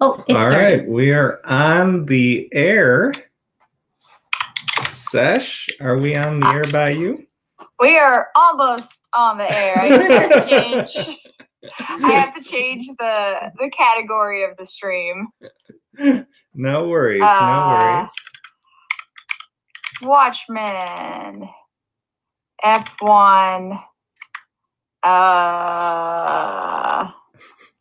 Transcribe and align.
Oh, 0.00 0.22
it's 0.28 0.34
All 0.34 0.50
started. 0.50 0.56
right, 0.80 0.88
we 0.88 1.10
are 1.12 1.40
on 1.46 2.04
the 2.06 2.48
air. 2.52 3.12
Sesh, 4.84 5.68
are 5.80 5.98
we 5.98 6.14
on 6.16 6.40
the 6.40 6.46
air 6.48 6.64
by 6.70 6.90
you? 6.90 7.26
We 7.80 7.96
are 7.98 8.28
almost 8.36 9.08
on 9.16 9.38
the 9.38 9.50
air. 9.50 9.78
I 9.78 9.88
just 9.88 10.10
have 10.10 10.44
to 10.44 10.50
change. 10.50 11.18
I 11.80 12.12
have 12.12 12.34
to 12.34 12.42
change 12.42 12.86
the 12.98 13.52
the 13.58 13.70
category 13.70 14.42
of 14.44 14.56
the 14.58 14.66
stream. 14.66 15.28
No 16.54 16.88
worries, 16.88 17.22
Uh, 17.22 17.40
no 17.40 17.68
worries. 17.68 18.10
Watchmen. 20.02 21.48
F1. 22.64 23.82
Uh, 25.02 25.08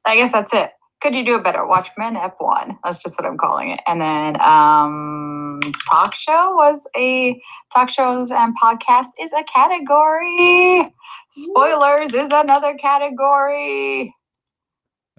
I 0.06 0.16
guess 0.16 0.32
that's 0.32 0.54
it. 0.54 0.72
Could 1.06 1.14
you 1.14 1.24
do 1.24 1.36
it 1.36 1.44
better? 1.44 1.68
Watchmen 1.68 2.16
F1. 2.16 2.80
That's 2.84 3.04
just 3.04 3.20
what 3.20 3.28
I'm 3.28 3.38
calling 3.38 3.70
it. 3.70 3.80
And 3.86 4.02
then 4.02 4.42
um 4.42 5.60
talk 5.88 6.16
show 6.16 6.56
was 6.56 6.88
a 6.98 7.40
talk 7.72 7.92
shows 7.92 8.32
and 8.32 8.58
podcast 8.60 9.10
is 9.22 9.32
a 9.32 9.44
category. 9.44 10.92
Spoilers 11.30 12.16
is 12.16 12.32
another 12.32 12.74
category. 12.74 14.16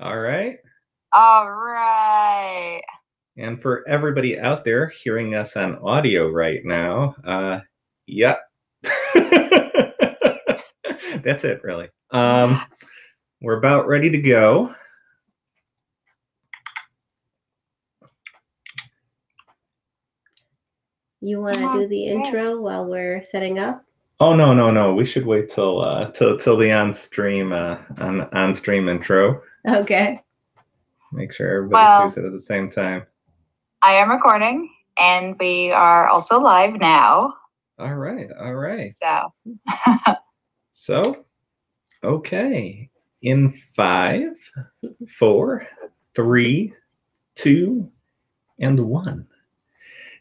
All 0.00 0.18
right. 0.18 0.56
All 1.12 1.52
right. 1.52 2.82
And 3.36 3.62
for 3.62 3.86
everybody 3.86 4.40
out 4.40 4.64
there 4.64 4.88
hearing 4.88 5.36
us 5.36 5.56
on 5.56 5.76
audio 5.76 6.28
right 6.28 6.64
now, 6.64 7.14
uh 7.24 7.60
yep. 8.08 8.40
That's 11.22 11.44
it 11.44 11.62
really. 11.62 11.90
Um 12.10 12.60
we're 13.40 13.58
about 13.58 13.86
ready 13.86 14.10
to 14.10 14.18
go. 14.18 14.74
You 21.20 21.40
want 21.40 21.56
to 21.56 21.72
do 21.72 21.88
the 21.88 22.06
intro 22.06 22.60
while 22.60 22.86
we're 22.86 23.22
setting 23.22 23.58
up? 23.58 23.82
Oh 24.20 24.34
no, 24.34 24.54
no, 24.54 24.70
no. 24.70 24.94
We 24.94 25.04
should 25.04 25.26
wait 25.26 25.50
till 25.50 25.80
uh 25.82 26.10
till 26.10 26.38
till 26.38 26.56
the 26.56 26.72
on 26.72 26.92
stream 26.92 27.52
uh 27.52 27.78
on 27.98 28.22
on 28.34 28.54
stream 28.54 28.88
intro. 28.88 29.40
Okay. 29.68 30.20
Make 31.12 31.32
sure 31.32 31.56
everybody 31.56 31.82
Well- 31.84 32.10
sees 32.10 32.18
it 32.18 32.24
at 32.24 32.32
the 32.32 32.40
same 32.40 32.70
time. 32.70 33.06
I 33.82 33.92
am 33.92 34.10
recording 34.10 34.70
and 34.98 35.36
we 35.38 35.70
are 35.70 36.08
also 36.08 36.40
live 36.40 36.74
now. 36.80 37.34
All 37.78 37.94
right, 37.94 38.28
all 38.40 38.56
right. 38.56 38.90
So 38.90 39.32
So, 40.72 41.24
okay. 42.04 42.90
In 43.22 43.60
five, 43.74 44.32
four, 45.18 45.66
three, 46.14 46.74
two, 47.34 47.90
and 48.60 48.78
one. 48.80 49.26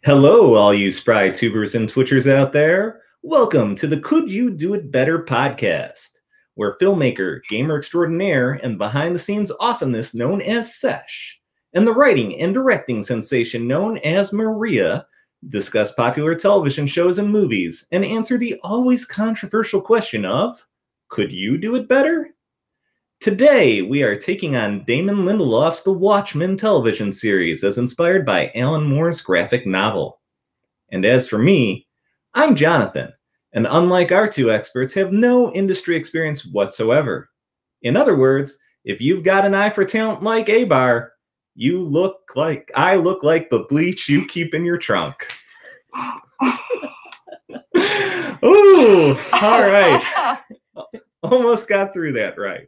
Hello, 0.05 0.53
all 0.53 0.71
you 0.71 0.91
spry 0.91 1.31
tubers 1.31 1.73
and 1.73 1.91
twitchers 1.91 2.31
out 2.31 2.53
there. 2.53 3.01
Welcome 3.23 3.73
to 3.77 3.87
the 3.87 3.99
Could 4.01 4.29
You 4.29 4.51
Do 4.51 4.75
It 4.75 4.91
Better 4.91 5.23
podcast, 5.23 6.19
where 6.53 6.77
filmmaker, 6.77 7.39
gamer 7.49 7.79
extraordinaire, 7.79 8.59
and 8.61 8.77
behind 8.77 9.15
the 9.15 9.19
scenes 9.19 9.51
awesomeness 9.59 10.13
known 10.13 10.43
as 10.43 10.75
Sesh, 10.75 11.39
and 11.73 11.87
the 11.87 11.91
writing 11.91 12.39
and 12.39 12.53
directing 12.53 13.01
sensation 13.01 13.67
known 13.67 13.97
as 13.97 14.31
Maria 14.31 15.07
discuss 15.49 15.91
popular 15.93 16.35
television 16.35 16.85
shows 16.85 17.17
and 17.17 17.27
movies, 17.27 17.83
and 17.91 18.05
answer 18.05 18.37
the 18.37 18.59
always 18.61 19.07
controversial 19.07 19.81
question 19.81 20.23
of 20.23 20.63
could 21.09 21.31
you 21.33 21.57
do 21.57 21.75
it 21.77 21.87
better? 21.87 22.34
Today, 23.21 23.81
we 23.81 24.03
are 24.03 24.15
taking 24.15 24.55
on 24.55 24.83
Damon 24.83 25.17
Lindelof's 25.17 25.81
The 25.81 25.91
Watchmen 25.91 26.57
television 26.57 27.11
series 27.11 27.63
as 27.63 27.79
inspired 27.79 28.25
by 28.25 28.51
Alan 28.53 28.83
Moore's 28.83 29.21
graphic 29.21 29.65
novel. 29.65 30.21
And 30.91 31.05
as 31.05 31.27
for 31.27 31.39
me, 31.39 31.87
I'm 32.35 32.55
Jonathan, 32.55 33.11
and 33.53 33.65
unlike 33.67 34.11
our 34.11 34.27
two 34.27 34.51
experts, 34.51 34.93
have 34.93 35.11
no 35.11 35.51
industry 35.53 35.95
experience 35.95 36.45
whatsoever. 36.45 37.29
In 37.81 37.97
other 37.97 38.15
words, 38.15 38.59
if 38.83 39.01
you've 39.01 39.23
got 39.23 39.45
an 39.45 39.55
eye 39.55 39.71
for 39.71 39.85
talent 39.85 40.21
like 40.21 40.45
Abar, 40.47 41.09
you 41.55 41.81
look 41.81 42.19
like 42.35 42.69
I 42.75 42.95
look 42.95 43.23
like 43.23 43.49
the 43.49 43.65
bleach 43.69 44.07
you 44.07 44.25
keep 44.27 44.53
in 44.53 44.63
your 44.63 44.77
trunk. 44.77 45.15
Ooh, 48.43 49.17
all 49.33 49.61
right. 49.61 50.37
Almost 51.23 51.67
got 51.67 51.91
through 51.91 52.11
that 52.13 52.37
right. 52.37 52.67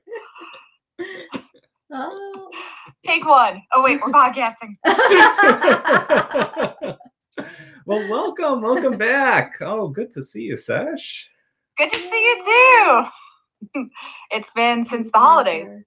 Oh. 1.92 2.50
Take 3.06 3.26
one. 3.26 3.62
Oh 3.74 3.84
wait, 3.84 4.00
we're 4.02 4.12
podcasting. 4.12 4.76
well, 7.86 8.10
welcome, 8.10 8.62
welcome 8.62 8.98
back. 8.98 9.56
Oh, 9.62 9.88
good 9.88 10.12
to 10.14 10.22
see 10.22 10.42
you, 10.42 10.58
Sash. 10.58 11.30
Good 11.78 11.92
to 11.92 11.98
see 11.98 12.22
you 12.22 13.06
too. 13.74 13.90
it's 14.32 14.52
been 14.52 14.84
since 14.84 15.12
the 15.12 15.20
holidays. 15.20 15.80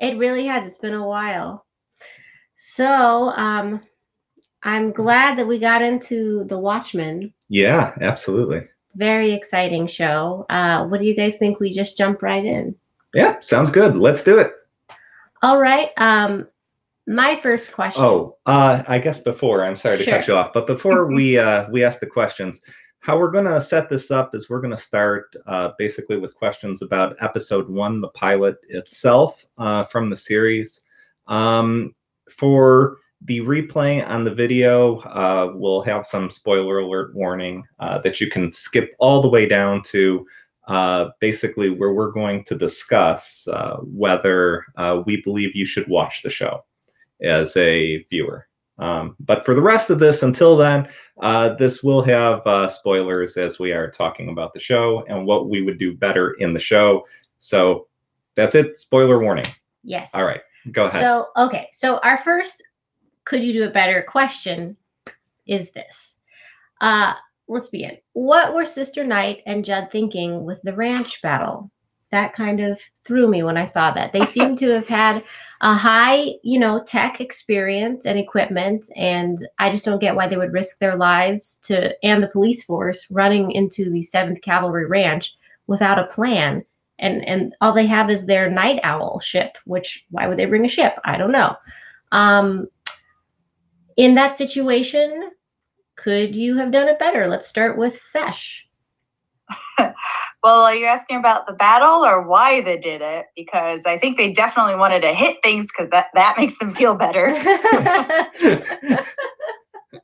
It 0.00 0.18
really 0.18 0.46
has. 0.46 0.66
It's 0.66 0.78
been 0.78 0.94
a 0.94 1.06
while. 1.06 1.64
So, 2.56 3.30
um, 3.30 3.80
I'm 4.62 4.92
glad 4.92 5.38
that 5.38 5.46
we 5.46 5.58
got 5.58 5.80
into 5.80 6.44
The 6.44 6.58
Watchmen. 6.58 7.32
Yeah, 7.48 7.94
absolutely. 8.02 8.68
Very 8.96 9.32
exciting 9.32 9.86
show. 9.86 10.44
Uh, 10.50 10.86
what 10.86 11.00
do 11.00 11.06
you 11.06 11.14
guys 11.14 11.36
think? 11.36 11.60
We 11.60 11.72
just 11.72 11.96
jump 11.96 12.22
right 12.22 12.44
in. 12.44 12.74
Yeah, 13.16 13.40
sounds 13.40 13.70
good. 13.70 13.96
Let's 13.96 14.22
do 14.22 14.38
it. 14.38 14.52
All 15.42 15.58
right. 15.58 15.90
Um, 15.96 16.46
my 17.06 17.40
first 17.42 17.72
question. 17.72 18.02
Oh, 18.04 18.36
uh, 18.44 18.82
I 18.86 18.98
guess 18.98 19.20
before 19.20 19.64
I'm 19.64 19.76
sorry 19.76 19.96
to 19.96 20.04
cut 20.04 20.28
you 20.28 20.34
off, 20.34 20.52
but 20.52 20.66
before 20.66 21.06
we 21.14 21.38
uh, 21.38 21.66
we 21.70 21.82
ask 21.82 21.98
the 21.98 22.06
questions, 22.06 22.60
how 23.00 23.18
we're 23.18 23.30
going 23.30 23.46
to 23.46 23.60
set 23.60 23.88
this 23.88 24.10
up 24.10 24.34
is 24.34 24.50
we're 24.50 24.60
going 24.60 24.76
to 24.76 24.76
start 24.76 25.34
uh, 25.46 25.70
basically 25.78 26.18
with 26.18 26.34
questions 26.34 26.82
about 26.82 27.16
episode 27.22 27.70
one, 27.70 28.02
the 28.02 28.08
pilot 28.08 28.56
itself 28.68 29.46
uh, 29.56 29.84
from 29.84 30.10
the 30.10 30.16
series. 30.16 30.82
Um, 31.26 31.94
for 32.28 32.98
the 33.22 33.40
replay 33.40 34.06
on 34.06 34.24
the 34.24 34.34
video, 34.34 34.98
uh, 34.98 35.52
we'll 35.54 35.82
have 35.82 36.06
some 36.06 36.28
spoiler 36.28 36.80
alert 36.80 37.14
warning 37.14 37.64
uh, 37.78 37.98
that 38.00 38.20
you 38.20 38.28
can 38.28 38.52
skip 38.52 38.94
all 38.98 39.22
the 39.22 39.28
way 39.28 39.46
down 39.46 39.82
to 39.84 40.26
uh, 40.66 41.10
basically 41.20 41.70
where 41.70 41.92
we're 41.92 42.10
going 42.10 42.44
to 42.44 42.56
discuss 42.56 43.46
uh, 43.48 43.76
whether 43.82 44.64
uh, 44.76 45.02
we 45.06 45.22
believe 45.22 45.54
you 45.54 45.64
should 45.64 45.86
watch 45.88 46.22
the 46.22 46.30
show 46.30 46.64
as 47.22 47.56
a 47.56 48.02
viewer. 48.10 48.46
Um, 48.78 49.16
but 49.20 49.44
for 49.46 49.54
the 49.54 49.62
rest 49.62 49.88
of 49.88 50.00
this, 50.00 50.22
until 50.22 50.56
then, 50.56 50.88
uh, 51.22 51.54
this 51.54 51.82
will 51.82 52.02
have 52.02 52.46
uh, 52.46 52.68
spoilers 52.68 53.36
as 53.36 53.58
we 53.58 53.72
are 53.72 53.90
talking 53.90 54.28
about 54.28 54.52
the 54.52 54.60
show 54.60 55.04
and 55.08 55.26
what 55.26 55.48
we 55.48 55.62
would 55.62 55.78
do 55.78 55.96
better 55.96 56.32
in 56.40 56.52
the 56.52 56.60
show. 56.60 57.06
So 57.38 57.86
that's 58.34 58.54
it. 58.54 58.76
Spoiler 58.76 59.18
warning. 59.18 59.46
yes. 59.82 60.10
All 60.12 60.24
right, 60.24 60.42
go 60.72 60.86
ahead. 60.86 61.00
So, 61.00 61.28
okay. 61.36 61.68
So, 61.72 61.98
our 61.98 62.18
first 62.18 62.62
could 63.24 63.42
you 63.42 63.52
do 63.52 63.64
a 63.64 63.70
better 63.70 64.02
question 64.02 64.76
is 65.46 65.70
this. 65.70 66.18
Uh, 66.80 67.14
let's 67.48 67.68
begin. 67.68 67.96
What 68.12 68.54
were 68.54 68.66
Sister 68.66 69.04
Night 69.04 69.42
and 69.46 69.64
Judd 69.64 69.88
thinking 69.90 70.44
with 70.44 70.60
the 70.62 70.74
ranch 70.74 71.20
battle? 71.22 71.70
That 72.12 72.34
kind 72.34 72.60
of 72.60 72.80
threw 73.04 73.26
me 73.26 73.42
when 73.42 73.56
I 73.56 73.64
saw 73.64 73.90
that. 73.90 74.12
They 74.12 74.24
seem 74.24 74.56
to 74.58 74.70
have 74.70 74.86
had 74.86 75.24
a 75.60 75.74
high, 75.74 76.34
you 76.42 76.58
know, 76.58 76.82
tech 76.84 77.20
experience 77.20 78.06
and 78.06 78.18
equipment, 78.18 78.88
and 78.94 79.46
I 79.58 79.70
just 79.70 79.84
don't 79.84 80.00
get 80.00 80.14
why 80.14 80.28
they 80.28 80.36
would 80.36 80.52
risk 80.52 80.78
their 80.78 80.96
lives 80.96 81.58
to 81.64 81.94
and 82.04 82.22
the 82.22 82.28
police 82.28 82.62
force 82.62 83.10
running 83.10 83.50
into 83.50 83.90
the 83.90 84.02
Seventh 84.02 84.40
Cavalry 84.40 84.86
Ranch 84.86 85.34
without 85.66 85.98
a 85.98 86.06
plan. 86.06 86.64
And 86.98 87.26
and 87.26 87.54
all 87.60 87.74
they 87.74 87.86
have 87.86 88.08
is 88.08 88.24
their 88.24 88.48
Nite 88.50 88.80
Owl 88.84 89.20
ship. 89.20 89.58
Which 89.64 90.04
why 90.10 90.26
would 90.28 90.38
they 90.38 90.46
bring 90.46 90.64
a 90.64 90.68
ship? 90.68 90.94
I 91.04 91.18
don't 91.18 91.32
know. 91.32 91.56
Um, 92.12 92.68
in 93.96 94.14
that 94.14 94.36
situation, 94.36 95.30
could 95.96 96.34
you 96.34 96.56
have 96.56 96.72
done 96.72 96.88
it 96.88 96.98
better? 96.98 97.26
Let's 97.26 97.48
start 97.48 97.76
with 97.76 97.98
Sesh. 97.98 98.66
Well, 100.46 100.62
are 100.62 100.76
you 100.76 100.86
asking 100.86 101.16
about 101.16 101.48
the 101.48 101.54
battle 101.54 102.04
or 102.04 102.24
why 102.24 102.60
they 102.60 102.78
did 102.78 103.02
it? 103.02 103.26
Because 103.34 103.84
I 103.84 103.98
think 103.98 104.16
they 104.16 104.32
definitely 104.32 104.76
wanted 104.76 105.02
to 105.02 105.12
hit 105.12 105.38
things 105.42 105.72
because 105.72 105.90
that, 105.90 106.06
that 106.14 106.36
makes 106.38 106.56
them 106.58 106.72
feel 106.72 106.94
better. 106.94 107.34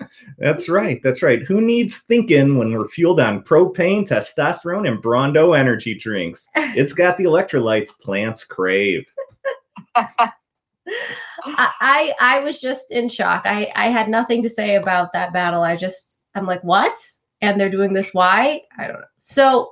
that's 0.38 0.68
right. 0.68 1.00
That's 1.04 1.22
right. 1.22 1.42
Who 1.44 1.60
needs 1.60 1.98
thinking 1.98 2.58
when 2.58 2.72
we're 2.72 2.88
fueled 2.88 3.20
on 3.20 3.44
propane, 3.44 4.04
testosterone, 4.04 4.88
and 4.88 5.00
Brawndo 5.00 5.56
energy 5.56 5.94
drinks? 5.94 6.48
It's 6.56 6.92
got 6.92 7.18
the 7.18 7.24
electrolytes 7.24 7.96
plants 7.96 8.44
crave. 8.44 9.06
I, 11.44 12.14
I 12.20 12.40
was 12.40 12.60
just 12.60 12.90
in 12.90 13.08
shock. 13.08 13.42
I 13.44 13.70
I 13.74 13.88
had 13.88 14.08
nothing 14.08 14.42
to 14.42 14.48
say 14.48 14.76
about 14.76 15.12
that 15.12 15.32
battle. 15.32 15.62
I 15.62 15.76
just 15.76 16.22
I'm 16.34 16.46
like, 16.46 16.62
what? 16.62 16.98
And 17.40 17.60
they're 17.60 17.70
doing 17.70 17.92
this 17.92 18.12
why? 18.12 18.62
I 18.78 18.86
don't 18.86 19.00
know. 19.00 19.06
So 19.18 19.70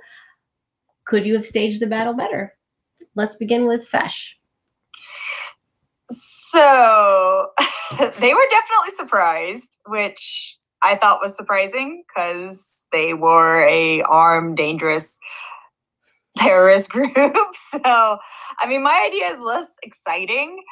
could 1.05 1.27
you 1.27 1.35
have 1.35 1.47
staged 1.47 1.81
the 1.81 1.87
battle 1.87 2.15
better? 2.15 2.55
Let's 3.15 3.37
begin 3.37 3.67
with 3.67 3.85
Sesh. 3.85 4.37
So 6.09 7.49
they 8.19 8.35
were 8.35 8.47
definitely 8.51 8.91
surprised, 8.97 9.79
which 9.87 10.57
I 10.83 10.97
thought 10.97 11.21
was 11.21 11.37
surprising 11.37 12.05
because 12.09 12.87
they 12.93 13.15
were 13.15 13.67
a 13.69 14.03
armed, 14.03 14.57
dangerous 14.57 15.21
terrorist 16.37 16.91
group. 16.93 17.13
so, 17.55 17.81
I 17.85 18.67
mean, 18.67 18.83
my 18.83 19.05
idea 19.07 19.27
is 19.27 19.41
less 19.41 19.77
exciting. 19.83 20.63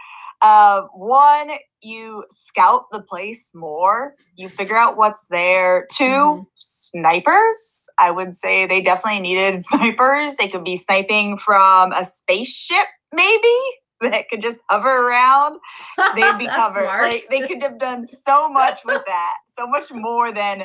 Uh, 0.40 0.82
one, 0.94 1.50
you 1.82 2.25
scout 2.29 2.85
the 2.93 3.02
place 3.02 3.52
more. 3.55 4.14
You 4.37 4.49
figure 4.49 4.76
out 4.76 4.96
what's 4.96 5.26
there. 5.29 5.87
2 5.96 6.05
Mhm. 6.05 6.46
snipers. 6.58 7.90
I 7.99 8.11
would 8.11 8.35
say 8.35 8.67
they 8.67 8.81
definitely 8.81 9.20
needed 9.20 9.62
snipers. 9.64 10.37
They 10.37 10.49
could 10.49 10.64
be 10.64 10.76
sniping 10.76 11.38
from 11.38 11.93
a 11.93 12.05
spaceship, 12.05 12.87
maybe 13.12 13.56
that 14.00 14.29
could 14.29 14.43
just 14.43 14.61
hover 14.70 15.08
around 15.08 15.58
they'd 16.17 16.38
be 16.38 16.46
covered. 16.46 16.85
smart. 16.85 17.02
Like 17.02 17.26
they 17.31 17.46
could 17.49 17.62
have 17.62 17.79
done 17.81 18.05
so 18.05 18.49
much 18.50 18.79
with 18.85 19.02
that, 19.06 19.35
so 19.46 19.67
much 19.67 19.90
more 19.90 20.32
than 20.32 20.64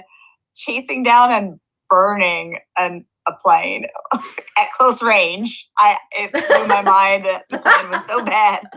chasing 0.55 1.01
down 1.03 1.31
and 1.31 1.59
burning 1.89 2.59
an, 2.77 3.05
a 3.27 3.33
plane 3.43 3.85
at 4.57 4.71
close 4.77 5.01
range. 5.01 5.69
I 5.77 5.97
it 6.11 6.31
blew 6.31 6.67
my 6.67 6.81
mind. 6.81 7.25
The 7.49 7.57
plane 7.57 7.89
was 7.89 8.05
so 8.05 8.23
bad. 8.23 8.63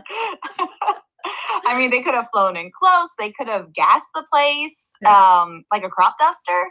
I 1.65 1.77
mean, 1.77 1.89
they 1.89 2.01
could 2.01 2.13
have 2.13 2.27
flown 2.33 2.55
in 2.55 2.71
close. 2.77 3.15
They 3.19 3.31
could 3.31 3.47
have 3.47 3.73
gassed 3.73 4.11
the 4.13 4.25
place 4.31 4.95
um, 5.05 5.63
like 5.71 5.83
a 5.83 5.89
crop 5.89 6.15
duster, 6.19 6.67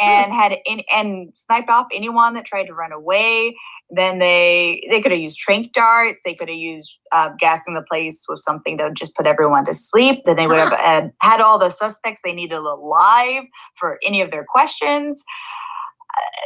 and 0.00 0.32
had 0.32 0.58
in, 0.66 0.80
and 0.94 1.30
sniped 1.34 1.68
off 1.68 1.86
anyone 1.92 2.34
that 2.34 2.46
tried 2.46 2.64
to 2.64 2.74
run 2.74 2.92
away. 2.92 3.54
Then 3.90 4.18
they 4.18 4.86
they 4.90 5.00
could 5.00 5.12
have 5.12 5.20
used 5.20 5.38
trank 5.38 5.72
darts. 5.72 6.22
They 6.24 6.34
could 6.34 6.48
have 6.48 6.58
used 6.58 6.96
uh, 7.12 7.30
gassing 7.38 7.74
the 7.74 7.82
place 7.82 8.24
with 8.28 8.40
something 8.40 8.76
that 8.76 8.84
would 8.84 8.96
just 8.96 9.16
put 9.16 9.26
everyone 9.26 9.66
to 9.66 9.74
sleep. 9.74 10.20
Then 10.24 10.36
they 10.36 10.46
would 10.46 10.58
have 10.58 10.72
had, 10.72 11.12
had 11.20 11.40
all 11.40 11.58
the 11.58 11.70
suspects 11.70 12.20
they 12.24 12.32
needed 12.32 12.58
alive 12.58 13.44
for 13.76 13.98
any 14.04 14.20
of 14.20 14.30
their 14.30 14.46
questions. 14.48 15.22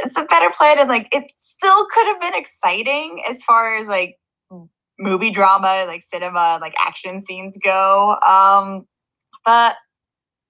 It's 0.04 0.18
a 0.18 0.24
better 0.24 0.50
plan, 0.50 0.78
and 0.78 0.88
like 0.88 1.08
it 1.12 1.30
still 1.34 1.86
could 1.92 2.06
have 2.06 2.20
been 2.20 2.34
exciting 2.34 3.22
as 3.28 3.42
far 3.42 3.76
as 3.76 3.88
like 3.88 4.18
movie 4.98 5.30
drama, 5.30 5.84
like 5.86 6.02
cinema, 6.02 6.58
like 6.60 6.74
action 6.78 7.20
scenes 7.20 7.58
go. 7.62 8.16
Um, 8.26 8.86
but 9.44 9.76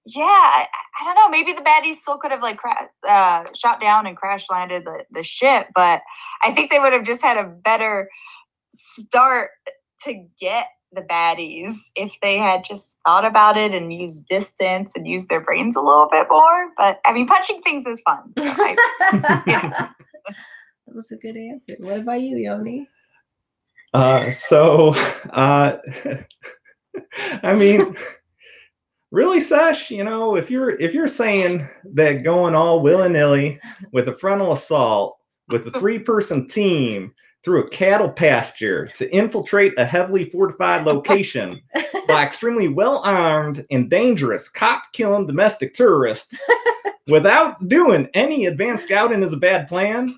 yeah, 0.05 0.23
I, 0.23 0.67
I 1.01 1.03
don't 1.03 1.15
know. 1.15 1.29
Maybe 1.29 1.53
the 1.53 1.63
baddies 1.63 1.95
still 1.95 2.17
could 2.17 2.31
have 2.31 2.43
like 2.43 2.57
cra- 2.57 2.87
uh, 3.09 3.45
shot 3.55 3.81
down 3.81 4.05
and 4.05 4.15
crash 4.15 4.45
landed 4.51 4.85
the, 4.85 5.03
the 5.11 5.23
ship, 5.23 5.67
but 5.73 6.01
I 6.43 6.51
think 6.51 6.69
they 6.69 6.79
would 6.79 6.93
have 6.93 7.05
just 7.05 7.23
had 7.23 7.37
a 7.37 7.49
better 7.49 8.09
start 8.69 9.51
to 10.03 10.25
get 10.39 10.67
the 10.95 11.01
baddies 11.01 11.91
if 11.95 12.19
they 12.21 12.37
had 12.37 12.63
just 12.65 12.97
thought 13.05 13.25
about 13.25 13.57
it 13.57 13.73
and 13.73 13.93
used 13.93 14.27
distance 14.27 14.95
and 14.95 15.07
used 15.07 15.29
their 15.29 15.41
brains 15.41 15.75
a 15.75 15.81
little 15.81 16.07
bit 16.11 16.27
more. 16.29 16.71
But 16.77 16.99
I 17.05 17.13
mean, 17.13 17.27
punching 17.27 17.61
things 17.61 17.85
is 17.85 18.01
fun. 18.01 18.33
So 18.37 18.43
I, 18.45 18.75
that 19.11 20.95
was 20.95 21.11
a 21.11 21.17
good 21.17 21.37
answer. 21.37 21.75
What 21.79 21.99
about 21.99 22.21
you, 22.21 22.37
Yoni? 22.37 22.87
Uh, 23.93 24.31
so, 24.31 24.93
uh, 25.31 25.77
I 27.43 27.53
mean, 27.53 27.95
really, 29.11 29.39
Sesh, 29.39 29.89
you 29.89 30.03
know, 30.03 30.35
if 30.35 30.51
you're 30.51 30.71
if 30.71 30.93
you're 30.93 31.07
saying 31.07 31.67
that 31.93 32.23
going 32.23 32.55
all 32.55 32.81
willy 32.81 33.09
nilly 33.09 33.59
with 33.93 34.09
a 34.09 34.17
frontal 34.17 34.51
assault 34.51 35.17
with 35.47 35.67
a 35.67 35.79
three 35.79 35.99
person 35.99 36.47
team 36.47 37.13
through 37.45 37.63
a 37.63 37.69
cattle 37.69 38.09
pasture 38.09 38.87
to 38.87 39.09
infiltrate 39.13 39.71
a 39.77 39.85
heavily 39.85 40.27
fortified 40.31 40.83
location 40.85 41.55
by 42.07 42.23
extremely 42.23 42.67
well 42.67 43.03
armed 43.05 43.63
and 43.69 43.89
dangerous 43.89 44.49
cop 44.49 44.81
killing 44.91 45.27
domestic 45.27 45.75
tourists 45.75 46.35
without 47.07 47.69
doing 47.69 48.09
any 48.15 48.47
advanced 48.47 48.85
scouting 48.85 49.21
is 49.21 49.31
a 49.31 49.37
bad 49.37 49.67
plan, 49.67 50.17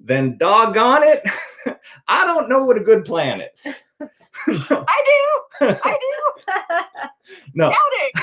then 0.00 0.36
doggone 0.36 1.04
it, 1.04 1.22
I 2.08 2.26
don't 2.26 2.48
know 2.48 2.64
what 2.64 2.76
a 2.76 2.84
good 2.84 3.04
plan 3.04 3.40
is. 3.40 3.72
I 4.00 5.02
do, 5.06 5.66
I 5.66 5.98
do. 6.00 7.08
No. 7.54 7.72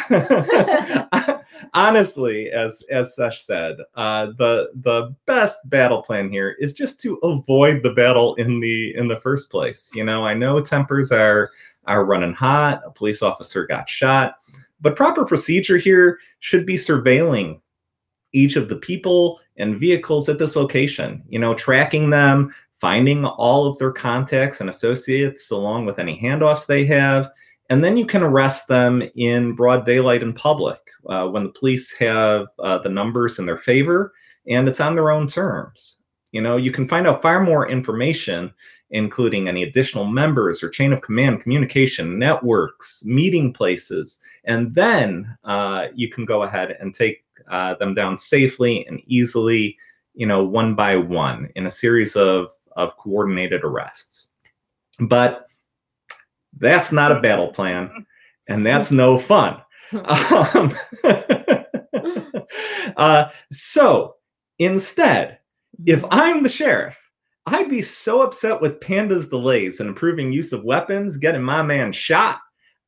Scouting. 0.10 1.40
Honestly, 1.74 2.52
as 2.52 2.84
as 2.90 3.16
Sesh 3.16 3.44
said, 3.44 3.78
uh, 3.96 4.28
the 4.38 4.70
the 4.76 5.16
best 5.26 5.58
battle 5.70 6.04
plan 6.04 6.30
here 6.30 6.56
is 6.60 6.74
just 6.74 7.00
to 7.02 7.16
avoid 7.18 7.82
the 7.82 7.94
battle 7.94 8.36
in 8.36 8.60
the 8.60 8.96
in 8.96 9.08
the 9.08 9.20
first 9.22 9.50
place. 9.50 9.90
You 9.96 10.04
know, 10.04 10.26
I 10.26 10.34
know 10.34 10.62
tempers 10.62 11.12
are 11.12 11.52
are 11.88 12.06
running 12.06 12.34
hot. 12.34 12.82
A 12.86 12.92
police 12.92 13.22
officer 13.22 13.66
got 13.66 13.90
shot, 13.90 14.36
but 14.82 14.96
proper 14.96 15.26
procedure 15.26 15.78
here 15.78 16.20
should 16.40 16.66
be 16.66 16.76
surveilling 16.76 17.60
each 18.34 18.56
of 18.56 18.70
the 18.70 18.78
people 18.78 19.40
and 19.58 19.80
vehicles 19.80 20.30
at 20.30 20.40
this 20.40 20.56
location. 20.56 21.24
You 21.28 21.40
know, 21.40 21.54
tracking 21.54 22.10
them, 22.10 22.54
finding 22.82 23.24
all 23.24 23.68
of 23.68 23.78
their 23.78 23.92
contacts 23.92 24.60
and 24.60 24.70
associates 24.70 25.52
along 25.52 25.86
with 25.86 26.00
any 26.00 26.20
handoffs 26.20 26.66
they 26.66 26.84
have 26.84 27.30
and 27.72 27.82
then 27.82 27.96
you 27.96 28.06
can 28.06 28.22
arrest 28.22 28.68
them 28.68 29.02
in 29.16 29.56
broad 29.56 29.86
daylight 29.86 30.22
in 30.22 30.34
public 30.34 30.82
uh, 31.08 31.26
when 31.28 31.44
the 31.44 31.52
police 31.52 31.94
have 31.94 32.48
uh, 32.60 32.78
the 32.80 32.90
numbers 32.90 33.40
in 33.40 33.46
their 33.46 33.60
favor 33.60 34.14
and 34.46 34.68
it's 34.68 34.82
on 34.82 34.94
their 34.94 35.10
own 35.10 35.26
terms. 35.26 35.98
You 36.34 36.42
know, 36.42 36.58
you 36.58 36.74
can 36.74 36.86
find 36.86 37.08
out 37.08 37.22
far 37.22 37.40
more 37.40 37.70
information, 37.70 38.54
including 38.90 39.48
any 39.48 39.64
additional 39.64 40.06
members 40.06 40.62
or 40.62 40.68
chain 40.68 40.92
of 40.92 41.02
command 41.02 41.44
communication 41.44 42.20
networks, 42.20 43.06
meeting 43.06 43.54
places, 43.54 44.20
and 44.44 44.76
then 44.76 45.38
uh, 45.46 45.86
you 45.96 46.10
can 46.10 46.26
go 46.26 46.44
ahead 46.44 46.76
and 46.82 46.94
take 46.94 47.24
uh, 47.50 47.76
them 47.76 47.94
down 47.94 48.20
safely 48.20 48.86
and 48.88 49.02
easily, 49.08 49.78
you 50.14 50.26
know, 50.26 50.44
one 50.44 50.76
by 50.76 50.98
one 50.98 51.50
in 51.56 51.68
a 51.68 51.72
series 51.72 52.18
of, 52.18 52.48
of 52.76 52.96
coordinated 52.98 53.64
arrests. 53.64 54.28
But 55.00 55.48
that's 56.58 56.92
not 56.92 57.12
a 57.12 57.22
battle 57.22 57.50
plan, 57.50 58.06
and 58.48 58.66
that's 58.66 58.92
no 58.92 59.18
fun. 59.18 59.62
Um, 59.94 60.74
uh, 62.98 63.30
so 63.52 64.16
instead, 64.60 65.40
if 65.86 66.04
I'm 66.12 66.44
the 66.44 66.50
sheriff, 66.50 66.98
I'd 67.46 67.70
be 67.70 67.82
so 67.82 68.22
upset 68.22 68.62
with 68.62 68.82
Panda's 68.82 69.30
delays 69.30 69.80
in 69.80 69.88
improving 69.88 70.32
use 70.32 70.54
of 70.54 70.64
weapons, 70.64 71.18
getting 71.18 71.42
my 71.42 71.62
man 71.62 71.92
shot. 71.92 72.40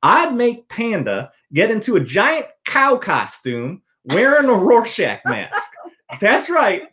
I'd 0.04 0.36
make 0.36 0.70
Panda 0.70 1.32
get 1.54 1.72
into 1.72 1.96
a 1.96 2.00
giant 2.00 2.48
cow 2.66 2.98
costume 2.98 3.82
wearing 4.06 4.50
a 4.50 4.54
Rorschach 4.54 5.22
mask. 5.26 5.72
That's 6.20 6.50
right. 6.50 6.84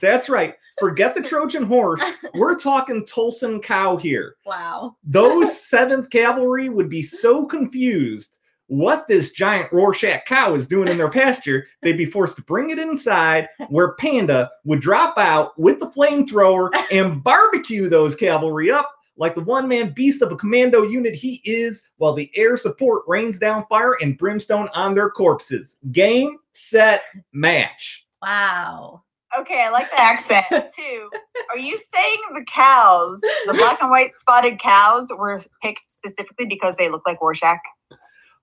That's 0.00 0.28
right. 0.28 0.54
Forget 0.78 1.14
the 1.14 1.22
Trojan 1.22 1.64
horse. 1.64 2.02
We're 2.34 2.56
talking 2.56 3.04
Tulsan 3.04 3.62
cow 3.62 3.96
here 3.96 4.36
wow. 4.46 4.96
those 5.04 5.60
seventh 5.60 6.10
cavalry 6.10 6.68
would 6.68 6.88
be 6.88 7.02
so 7.02 7.44
confused 7.46 8.38
what 8.68 9.06
this 9.08 9.32
giant 9.32 9.70
rorschach 9.72 10.24
cow 10.26 10.54
is 10.54 10.66
doing 10.66 10.88
in 10.88 10.96
their 10.96 11.10
pasture 11.10 11.66
they'd 11.82 11.98
be 11.98 12.04
forced 12.04 12.36
to 12.36 12.42
bring 12.42 12.70
it 12.70 12.78
inside 12.78 13.46
where 13.68 13.94
panda 13.94 14.50
would 14.64 14.80
drop 14.80 15.18
out 15.18 15.58
with 15.58 15.78
the 15.78 15.90
flamethrower 15.90 16.70
and 16.90 17.22
barbecue 17.22 17.88
those 17.88 18.16
cavalry 18.16 18.70
up 18.70 18.90
like 19.16 19.34
the 19.34 19.40
one-man 19.42 19.92
beast 19.92 20.22
of 20.22 20.32
a 20.32 20.36
commando 20.36 20.82
unit 20.82 21.14
he 21.14 21.42
is 21.44 21.82
while 21.98 22.14
the 22.14 22.30
air 22.34 22.56
support 22.56 23.02
rains 23.06 23.38
down 23.38 23.66
fire 23.68 23.96
and 24.00 24.16
brimstone 24.16 24.68
on 24.72 24.94
their 24.94 25.10
corpses 25.10 25.76
game 25.92 26.38
set 26.52 27.02
match 27.32 28.04
Wow. 28.24 29.02
Okay, 29.38 29.62
I 29.64 29.70
like 29.70 29.90
the 29.90 30.00
accent 30.00 30.46
too. 30.76 31.10
Are 31.50 31.58
you 31.58 31.76
saying 31.78 32.18
the 32.34 32.44
cows, 32.44 33.20
the 33.46 33.54
black 33.54 33.80
and 33.80 33.90
white 33.90 34.12
spotted 34.12 34.58
cows, 34.60 35.10
were 35.16 35.38
picked 35.62 35.88
specifically 35.88 36.46
because 36.46 36.76
they 36.76 36.88
look 36.88 37.02
like 37.06 37.20
Rorschach? 37.20 37.58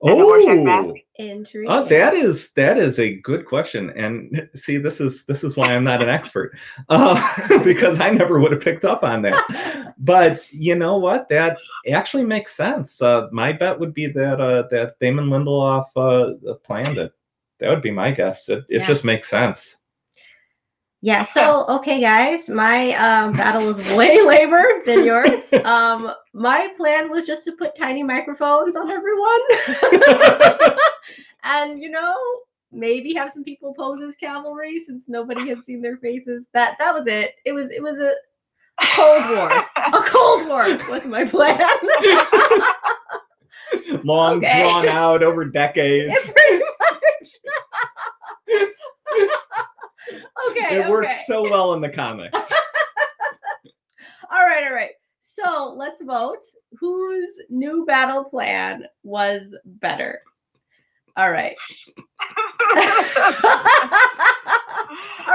Oh, 0.03 0.39
the 0.43 0.63
mask? 0.63 0.95
Oh, 1.67 1.86
that 1.86 2.15
is 2.15 2.51
that 2.53 2.79
is 2.79 2.98
a 2.98 3.17
good 3.17 3.45
question, 3.45 3.91
and 3.91 4.50
see, 4.55 4.77
this 4.77 5.00
is 5.00 5.25
this 5.25 5.43
is 5.43 5.55
why 5.55 5.75
I'm 5.75 5.83
not 5.83 6.01
an 6.01 6.10
expert, 6.10 6.57
uh, 6.89 7.60
because 7.63 8.00
I 8.01 8.10
never 8.10 8.39
would 8.39 8.51
have 8.51 8.62
picked 8.62 8.83
up 8.83 9.03
on 9.03 9.21
that. 9.21 9.93
But 10.00 10.51
you 10.51 10.74
know 10.74 10.98
what? 10.98 11.29
That 11.29 11.60
actually 11.91 12.24
makes 12.25 12.55
sense. 12.55 13.00
Uh, 13.00 13.27
my 13.31 13.51
bet 13.53 13.79
would 13.79 13.93
be 13.93 14.07
that 14.07 14.41
uh, 14.41 14.63
that 14.71 14.98
Damon 15.00 15.27
Lindelof 15.27 15.86
uh, 15.95 16.55
planned 16.63 16.98
it. 16.98 17.13
That 17.60 17.69
would 17.69 17.83
be 17.83 17.91
my 17.91 18.10
guess. 18.10 18.50
It, 18.50 18.65
it 18.69 18.79
Yeah. 18.79 18.88
just 18.88 19.03
makes 19.05 19.29
sense. 19.29 19.77
Yeah, 21.01 21.22
so 21.24 21.65
okay 21.67 22.00
guys, 22.00 22.48
my 22.48 22.93
um, 22.93 23.34
battle 23.34 23.65
was 23.65 23.77
way 23.96 24.22
lamer 24.25 24.63
than 24.86 25.03
yours. 25.03 25.51
Um, 25.53 26.13
my 26.34 26.70
plan 26.77 27.10
was 27.10 27.25
just 27.25 27.43
to 27.46 27.51
put 27.53 27.75
tiny 27.75 28.03
microphones 28.03 28.75
on 28.75 28.89
everyone. 28.89 29.41
and 31.43 31.81
you 31.81 31.89
know, 31.89 32.15
maybe 32.72 33.13
have 33.15 33.31
some 33.31 33.43
people 33.43 33.74
pose 33.74 34.00
as 34.01 34.15
cavalry 34.15 34.79
since 34.79 35.10
nobody 35.10 35.50
has 35.50 35.65
seen 35.65 35.81
their 35.81 35.98
faces. 35.98 36.50
That 36.53 36.77
that 36.79 36.93
was 36.93 37.08
it. 37.08 37.34
It 37.46 37.53
was 37.53 37.72
it 37.72 37.81
was 37.81 37.98
a 37.98 38.13
Cold 38.96 39.24
War. 39.36 39.50
A 39.50 40.03
Cold 40.03 40.48
War 40.48 40.65
was 40.89 41.05
my 41.05 41.25
plan. 41.25 41.60
long 44.03 44.38
Okay. 44.38 44.62
drawn 44.62 44.88
out 44.88 45.24
over 45.24 45.46
decades. 45.46 46.13
It 46.15 46.36
pretty 46.36 46.60
much. 46.60 46.72
It 50.72 50.90
worked 50.90 51.25
so 51.25 51.44
well 51.44 51.74
in 51.74 51.82
the 51.82 51.90
comics. 51.90 52.51
All 54.32 54.46
right, 54.46 54.63
all 54.63 54.74
right. 54.74 54.92
So 55.20 55.74
let's 55.75 56.01
vote. 56.01 56.40
Whose 56.80 57.42
new 57.50 57.86
battle 57.86 58.24
plan 58.24 58.86
was 59.04 59.54
better? 59.66 60.22
All 61.18 61.32
right. 61.32 61.58
all 62.78 62.86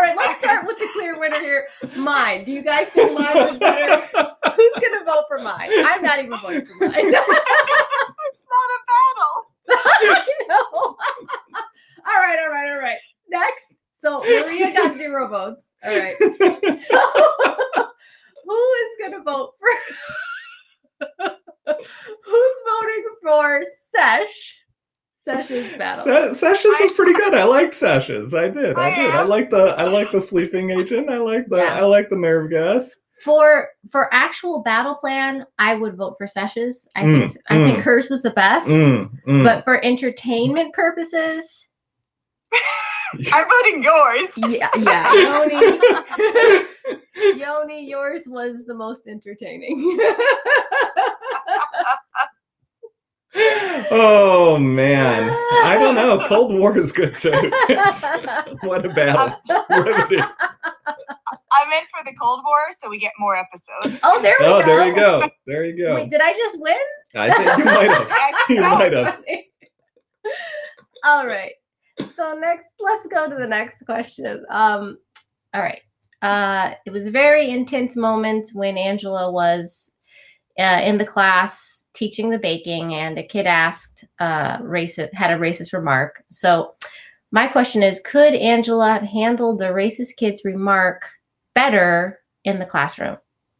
right, 0.01 0.17
let's 0.17 0.39
start 0.39 0.67
with 0.67 0.79
the 0.79 0.89
clear 0.95 1.19
winner 1.19 1.41
here. 1.41 1.67
Mine. 1.95 2.45
Do 2.45 2.53
you 2.53 2.63
guys 2.63 2.89
think 2.89 3.19
mine 3.19 3.35
was 3.35 3.59
better? 3.59 4.01
Who's 4.57 4.73
gonna 4.75 5.05
vote 5.05 5.25
for 5.29 5.41
mine? 5.43 5.69
I'm 5.71 6.01
not 6.03 6.19
even 6.19 6.39
voting 6.39 6.65
for 6.65 6.89
mine. 6.89 6.95
it's 6.97 7.13
not 7.13 8.71
a 8.73 8.81
battle. 8.89 9.35
I 9.69 10.27
know. 10.49 10.65
all 10.73 10.97
right, 12.07 12.39
all 12.41 12.49
right, 12.49 12.71
all 12.71 12.79
right. 12.79 12.99
Next. 13.29 13.85
So 14.07 14.21
Maria 14.21 14.73
got 14.73 14.97
zero 14.97 15.27
votes. 15.29 15.63
All 15.85 15.99
right. 15.99 16.15
So 16.17 16.27
who 18.45 18.73
is 18.73 18.97
gonna 19.03 19.21
vote 19.25 19.55
for 19.59 19.69
who's 21.67 22.63
voting 22.65 23.05
for 23.23 23.65
Sesh? 23.91 24.59
Sesh's 25.25 25.77
battle. 25.77 26.05
Se- 26.05 26.35
Sessions 26.35 26.77
was 26.81 26.93
pretty 26.93 27.15
good. 27.15 27.35
I 27.35 27.43
liked 27.43 27.75
Sessions. 27.75 28.33
I 28.33 28.49
did. 28.49 28.79
I 28.79 28.95
did. 28.95 29.11
I 29.11 29.23
like 29.25 29.51
the 29.51 29.75
I 29.77 29.89
like 29.89 30.13
the 30.13 30.21
sleeping 30.21 30.71
agent. 30.71 31.11
I 31.11 31.17
like 31.17 31.49
the 31.49 31.57
Yeah. 31.57 31.75
I 31.75 31.83
like 31.83 32.09
the 32.09 32.17
nerve 32.17 32.49
gas. 32.49 32.95
For 33.25 33.67
for 33.91 34.09
actual 34.15 34.63
battle 34.63 34.95
plan, 34.95 35.45
I 35.59 35.75
would 35.75 35.97
vote 35.97 36.15
for 36.17 36.29
Sesh's. 36.29 36.87
I 36.95 37.03
Mm, 37.03 37.19
think 37.29 37.43
I 37.49 37.57
think 37.57 37.79
mm. 37.79 37.83
hers 37.83 38.09
was 38.09 38.23
the 38.23 38.31
best. 38.31 38.69
Mm, 38.69 39.11
mm. 39.27 39.43
But 39.43 39.65
for 39.65 39.85
entertainment 39.85 40.73
purposes, 40.75 41.67
I'm 43.33 43.49
voting 43.49 43.83
yours. 43.83 44.33
yeah, 44.49 44.69
yeah, 44.77 45.11
Yoni, 45.15 45.57
Yoni, 47.41 47.89
yours 47.89 48.23
was 48.27 48.65
the 48.67 48.75
most 48.75 49.07
entertaining. 49.07 49.99
oh 53.91 54.59
man, 54.59 55.31
I 55.65 55.77
don't 55.79 55.95
know. 55.95 56.19
Cold 56.27 56.53
War 56.59 56.77
is 56.79 56.93
good 56.93 57.17
too. 57.17 57.31
what 58.63 58.85
a 58.85 58.89
battle! 58.91 59.39
Riveting. 59.71 60.25
I'm 61.59 61.73
in 61.73 61.85
for 61.91 62.05
the 62.05 62.15
Cold 62.21 62.41
War, 62.45 62.71
so 62.73 62.89
we 62.91 62.99
get 62.99 63.13
more 63.19 63.35
episodes. 63.37 64.01
oh, 64.05 64.21
there 64.23 64.35
we 64.41 64.47
Oh, 64.47 64.61
go. 64.61 64.67
there 64.67 64.87
you 64.87 64.95
go. 64.95 65.23
There 65.47 65.65
you 65.65 65.77
go. 65.85 65.95
Wait, 65.95 66.11
did 66.11 66.21
I 66.21 66.33
just 66.35 66.59
win? 66.61 66.77
I 67.15 67.31
think 67.35 67.59
you 67.59 67.65
might 67.65 67.91
have. 67.91 68.11
You 68.49 68.61
might 68.61 68.93
have. 68.93 69.19
all 71.05 71.27
right. 71.27 71.53
So 72.15 72.35
next, 72.39 72.75
let's 72.81 73.07
go 73.07 73.29
to 73.29 73.37
the 73.37 73.47
next 73.47 73.83
question. 73.87 74.45
Um, 74.51 74.99
all 75.55 75.63
right. 75.63 75.81
Uh, 76.23 76.75
it 76.85 76.91
was 76.91 77.07
a 77.07 77.11
very 77.11 77.51
intense 77.51 77.97
moment 77.97 78.51
when 78.53 78.77
Angela 78.77 79.31
was 79.31 79.93
uh, 80.59 80.81
in 80.83 80.97
the 80.97 81.05
class 81.05 81.85
teaching 81.93 82.31
the 82.31 82.39
baking, 82.39 82.95
and 82.95 83.19
a 83.19 83.23
kid 83.23 83.47
asked 83.47 84.05
uh, 84.21 84.59
racist 84.59 85.13
had 85.15 85.31
a 85.31 85.39
racist 85.39 85.73
remark. 85.73 86.23
So 86.31 86.75
my 87.33 87.47
question 87.47 87.83
is, 87.83 88.01
could 88.05 88.35
Angela 88.35 88.93
have 88.95 89.03
handled 89.03 89.59
the 89.59 89.67
racist 89.67 90.17
kid's 90.17 90.45
remark 90.45 91.09
better 91.55 92.21
in 92.45 92.59
the 92.59 92.67
classroom? 92.67 93.19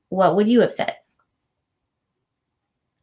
What 0.09 0.37
would 0.37 0.49
you 0.49 0.61
have 0.61 0.73
said? 0.73 0.97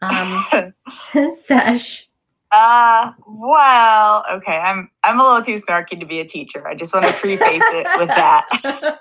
Um, 0.02 0.74
Sesh. 1.44 2.10
Uh, 2.54 3.12
well, 3.28 4.24
okay. 4.32 4.60
I'm 4.60 4.90
I'm 5.04 5.20
a 5.20 5.24
little 5.24 5.42
too 5.44 5.56
snarky 5.56 6.00
to 6.00 6.06
be 6.06 6.20
a 6.20 6.26
teacher. 6.26 6.68
I 6.68 6.76
just 6.76 6.94
want 6.94 7.08
to 7.08 7.14
preface 7.14 7.64
it 7.72 7.88
with 7.98 8.10
that. 8.10 8.98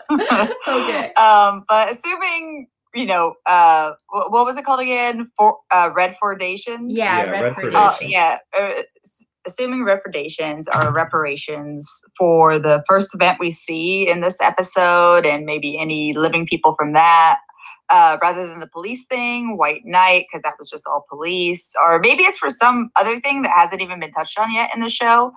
okay. 0.68 1.12
Um, 1.20 1.64
but 1.68 1.90
assuming 1.90 2.68
you 2.94 3.06
know, 3.06 3.34
uh, 3.46 3.92
wh- 4.08 4.30
what 4.30 4.44
was 4.44 4.56
it 4.56 4.64
called 4.64 4.80
again? 4.80 5.26
For 5.36 5.56
uh, 5.72 5.90
Redfordations. 5.92 6.88
Yeah, 6.90 7.24
Yeah, 7.24 7.30
red 7.30 7.40
red 7.42 7.54
for 7.54 7.76
Uh, 7.76 7.96
yeah. 8.02 8.38
Uh, 8.58 8.82
s- 9.04 9.26
assuming 9.46 9.84
reparations 9.84 10.68
are 10.68 10.92
reparations 10.92 12.02
for 12.18 12.58
the 12.58 12.82
first 12.86 13.14
event 13.14 13.38
we 13.40 13.50
see 13.50 14.08
in 14.08 14.20
this 14.20 14.40
episode, 14.40 15.24
and 15.26 15.44
maybe 15.46 15.78
any 15.78 16.12
living 16.12 16.46
people 16.46 16.74
from 16.74 16.92
that. 16.92 17.38
Uh, 17.94 18.16
rather 18.22 18.46
than 18.46 18.60
the 18.60 18.68
police 18.68 19.04
thing, 19.04 19.58
White 19.58 19.82
Night, 19.84 20.24
because 20.26 20.40
that 20.42 20.54
was 20.58 20.70
just 20.70 20.86
all 20.86 21.04
police, 21.10 21.74
or 21.84 21.98
maybe 21.98 22.22
it's 22.22 22.38
for 22.38 22.48
some 22.48 22.90
other 22.96 23.20
thing 23.20 23.42
that 23.42 23.50
hasn't 23.54 23.82
even 23.82 24.00
been 24.00 24.10
touched 24.12 24.38
on 24.38 24.50
yet 24.50 24.70
in 24.74 24.80
the 24.80 24.88
show. 24.88 25.30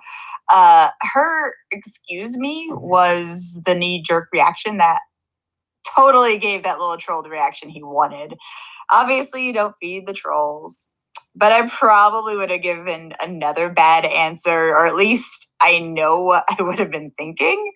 Uh, 0.50 0.88
her 1.02 1.54
excuse 1.70 2.38
me 2.38 2.68
was 2.72 3.60
the 3.66 3.74
knee 3.74 4.00
jerk 4.02 4.28
reaction 4.32 4.78
that 4.78 5.00
totally 5.94 6.38
gave 6.38 6.62
that 6.62 6.78
little 6.78 6.96
troll 6.96 7.22
the 7.22 7.28
reaction 7.28 7.68
he 7.68 7.82
wanted. 7.82 8.34
Obviously, 8.90 9.44
you 9.44 9.52
don't 9.52 9.74
feed 9.80 10.06
the 10.06 10.14
trolls, 10.14 10.92
but 11.34 11.52
I 11.52 11.68
probably 11.68 12.36
would 12.36 12.50
have 12.50 12.62
given 12.62 13.12
another 13.20 13.68
bad 13.68 14.06
answer, 14.06 14.70
or 14.70 14.86
at 14.86 14.94
least 14.94 15.48
I 15.60 15.80
know 15.80 16.22
what 16.22 16.44
I 16.48 16.62
would 16.62 16.78
have 16.78 16.90
been 16.90 17.12
thinking. 17.18 17.72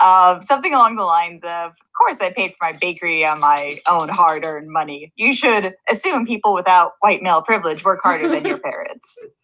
Um, 0.00 0.40
something 0.40 0.72
along 0.72 0.96
the 0.96 1.04
lines 1.04 1.42
of, 1.44 1.72
of 1.72 1.76
course, 1.96 2.20
I 2.20 2.32
paid 2.32 2.52
for 2.52 2.56
my 2.62 2.72
bakery 2.72 3.24
on 3.24 3.40
my 3.40 3.78
own 3.88 4.08
hard 4.08 4.44
earned 4.44 4.70
money. 4.70 5.12
You 5.16 5.34
should 5.34 5.74
assume 5.90 6.26
people 6.26 6.54
without 6.54 6.92
white 7.00 7.22
male 7.22 7.42
privilege 7.42 7.84
work 7.84 8.00
harder 8.02 8.28
than 8.28 8.44
your 8.44 8.58
parents. 8.58 9.26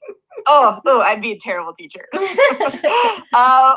Oh, 0.48 0.80
oh, 0.86 1.00
I'd 1.00 1.22
be 1.22 1.32
a 1.32 1.38
terrible 1.38 1.72
teacher. 1.72 2.06
uh, 2.14 2.18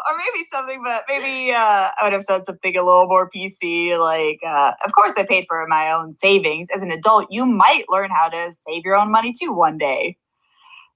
or 0.08 0.18
maybe 0.18 0.46
something, 0.52 0.82
but 0.84 1.04
maybe 1.08 1.52
uh, 1.52 1.90
I 1.98 2.04
would 2.04 2.14
have 2.14 2.22
said 2.22 2.46
something 2.46 2.78
a 2.78 2.84
little 2.84 3.08
more 3.08 3.30
PC. 3.30 3.98
Like, 4.00 4.40
uh, 4.46 4.74
of 4.86 4.92
course, 4.92 5.14
I 5.18 5.26
paid 5.26 5.46
for 5.48 5.66
my 5.68 5.92
own 5.92 6.14
savings. 6.14 6.70
As 6.70 6.82
an 6.82 6.92
adult, 6.92 7.28
you 7.32 7.46
might 7.46 7.86
learn 7.90 8.12
how 8.12 8.30
to 8.30 8.52
save 8.52 8.84
your 8.84 8.98
own 8.98 9.12
money 9.12 9.34
too 9.34 9.52
one 9.52 9.78
day. 9.78 10.18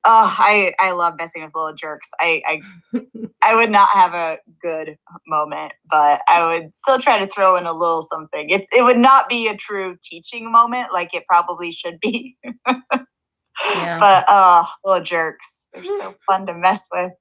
Oh, 0.05 0.35
I 0.37 0.73
I 0.79 0.91
love 0.91 1.15
messing 1.17 1.43
with 1.43 1.55
little 1.55 1.73
jerks. 1.73 2.09
I 2.19 2.41
I 2.45 2.99
I 3.43 3.55
would 3.55 3.69
not 3.69 3.89
have 3.89 4.13
a 4.13 4.37
good 4.61 4.97
moment, 5.27 5.73
but 5.89 6.21
I 6.27 6.45
would 6.45 6.75
still 6.75 6.99
try 6.99 7.19
to 7.19 7.27
throw 7.27 7.55
in 7.55 7.65
a 7.65 7.73
little 7.73 8.03
something. 8.03 8.49
It 8.49 8.67
it 8.75 8.83
would 8.83 8.97
not 8.97 9.29
be 9.29 9.47
a 9.47 9.55
true 9.55 9.97
teaching 10.03 10.51
moment 10.51 10.89
like 10.91 11.13
it 11.13 11.25
probably 11.27 11.71
should 11.71 11.99
be. 11.99 12.37
yeah. 12.65 13.97
But 13.99 14.25
uh, 14.27 14.63
little 14.83 15.03
jerks, 15.03 15.69
they're 15.73 15.85
so 15.85 16.15
fun 16.27 16.45
to 16.47 16.55
mess 16.55 16.87
with. 16.91 17.11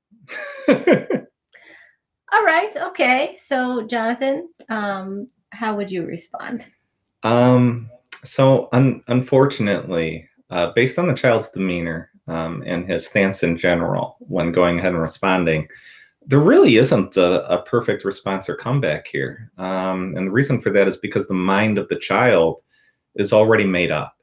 All 2.32 2.44
right. 2.44 2.74
Okay. 2.76 3.36
So, 3.36 3.86
Jonathan, 3.86 4.48
um, 4.70 5.28
how 5.50 5.76
would 5.76 5.90
you 5.90 6.06
respond? 6.06 6.66
Um, 7.22 7.90
so 8.24 8.70
un- 8.72 9.02
unfortunately, 9.08 10.28
uh, 10.50 10.72
based 10.74 10.98
on 10.98 11.06
the 11.06 11.14
child's 11.14 11.50
demeanor 11.50 12.10
um, 12.29 12.62
and 12.67 12.88
his 12.88 13.07
stance 13.07 13.43
in 13.43 13.59
general 13.59 14.17
when 14.21 14.52
going 14.52 14.79
ahead 14.79 14.93
and 14.93 15.02
responding, 15.02 15.69
there 16.25 16.38
really 16.38 16.76
isn't 16.76 17.17
a, 17.17 17.45
a 17.52 17.62
perfect 17.62 18.05
response 18.05 18.49
or 18.49 18.57
comeback 18.57 19.07
here. 19.07 19.50
Um, 19.59 20.14
and 20.17 20.29
the 20.29 20.33
reason 20.33 20.61
for 20.61 20.71
that 20.71 20.88
is 20.88 20.97
because 20.97 21.26
the 21.26 21.35
mind 21.35 21.79
of 21.79 21.88
the 21.88 21.99
child 21.99 22.61
is 23.17 23.33
already 23.33 23.64
made 23.64 23.91
up. 23.91 24.17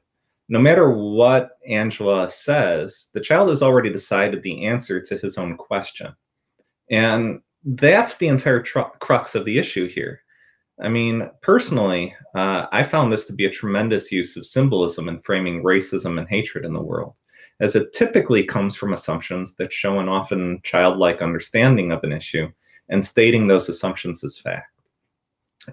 No 0.48 0.58
matter 0.58 0.90
what 0.90 1.58
Angela 1.68 2.28
says, 2.30 3.08
the 3.14 3.20
child 3.20 3.50
has 3.50 3.62
already 3.62 3.90
decided 3.90 4.42
the 4.42 4.66
answer 4.66 5.00
to 5.00 5.16
his 5.16 5.38
own 5.38 5.56
question. 5.56 6.14
And 6.90 7.40
that's 7.64 8.16
the 8.16 8.28
entire 8.28 8.62
tru- 8.62 8.90
crux 9.00 9.34
of 9.34 9.44
the 9.44 9.58
issue 9.58 9.88
here. 9.88 10.22
I 10.82 10.88
mean, 10.88 11.30
personally, 11.42 12.14
uh, 12.34 12.66
I 12.72 12.82
found 12.84 13.12
this 13.12 13.26
to 13.26 13.32
be 13.34 13.44
a 13.44 13.50
tremendous 13.50 14.10
use 14.10 14.36
of 14.36 14.46
symbolism 14.46 15.08
in 15.08 15.20
framing 15.20 15.62
racism 15.62 16.18
and 16.18 16.26
hatred 16.28 16.64
in 16.64 16.72
the 16.72 16.82
world, 16.82 17.14
as 17.60 17.76
it 17.76 17.92
typically 17.92 18.42
comes 18.42 18.74
from 18.74 18.92
assumptions 18.92 19.54
that 19.56 19.72
show 19.72 20.00
an 20.00 20.08
often 20.08 20.60
childlike 20.62 21.22
understanding 21.22 21.92
of 21.92 22.02
an 22.02 22.12
issue 22.12 22.48
and 22.88 23.04
stating 23.04 23.46
those 23.46 23.68
assumptions 23.68 24.24
as 24.24 24.38
fact. 24.38 24.80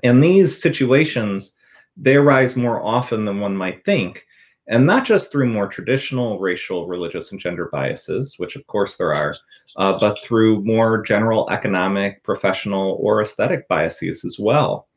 In 0.04 0.20
these 0.20 0.62
situations, 0.62 1.54
they 1.96 2.16
arise 2.16 2.56
more 2.56 2.84
often 2.84 3.26
than 3.26 3.40
one 3.40 3.56
might 3.56 3.84
think, 3.86 4.26
and 4.68 4.86
not 4.86 5.06
just 5.06 5.32
through 5.32 5.48
more 5.48 5.68
traditional 5.68 6.40
racial, 6.40 6.88
religious, 6.88 7.32
and 7.32 7.40
gender 7.40 7.70
biases, 7.72 8.38
which 8.38 8.56
of 8.58 8.68
course 8.68 8.98
there 8.98 9.14
are, 9.14 9.34
uh, 9.78 9.98
but 10.00 10.20
through 10.20 10.64
more 10.64 11.02
general 11.02 11.50
economic, 11.50 12.22
professional, 12.24 12.98
or 13.02 13.22
aesthetic 13.22 13.68
biases 13.70 14.26
as 14.26 14.38
well. 14.38 14.88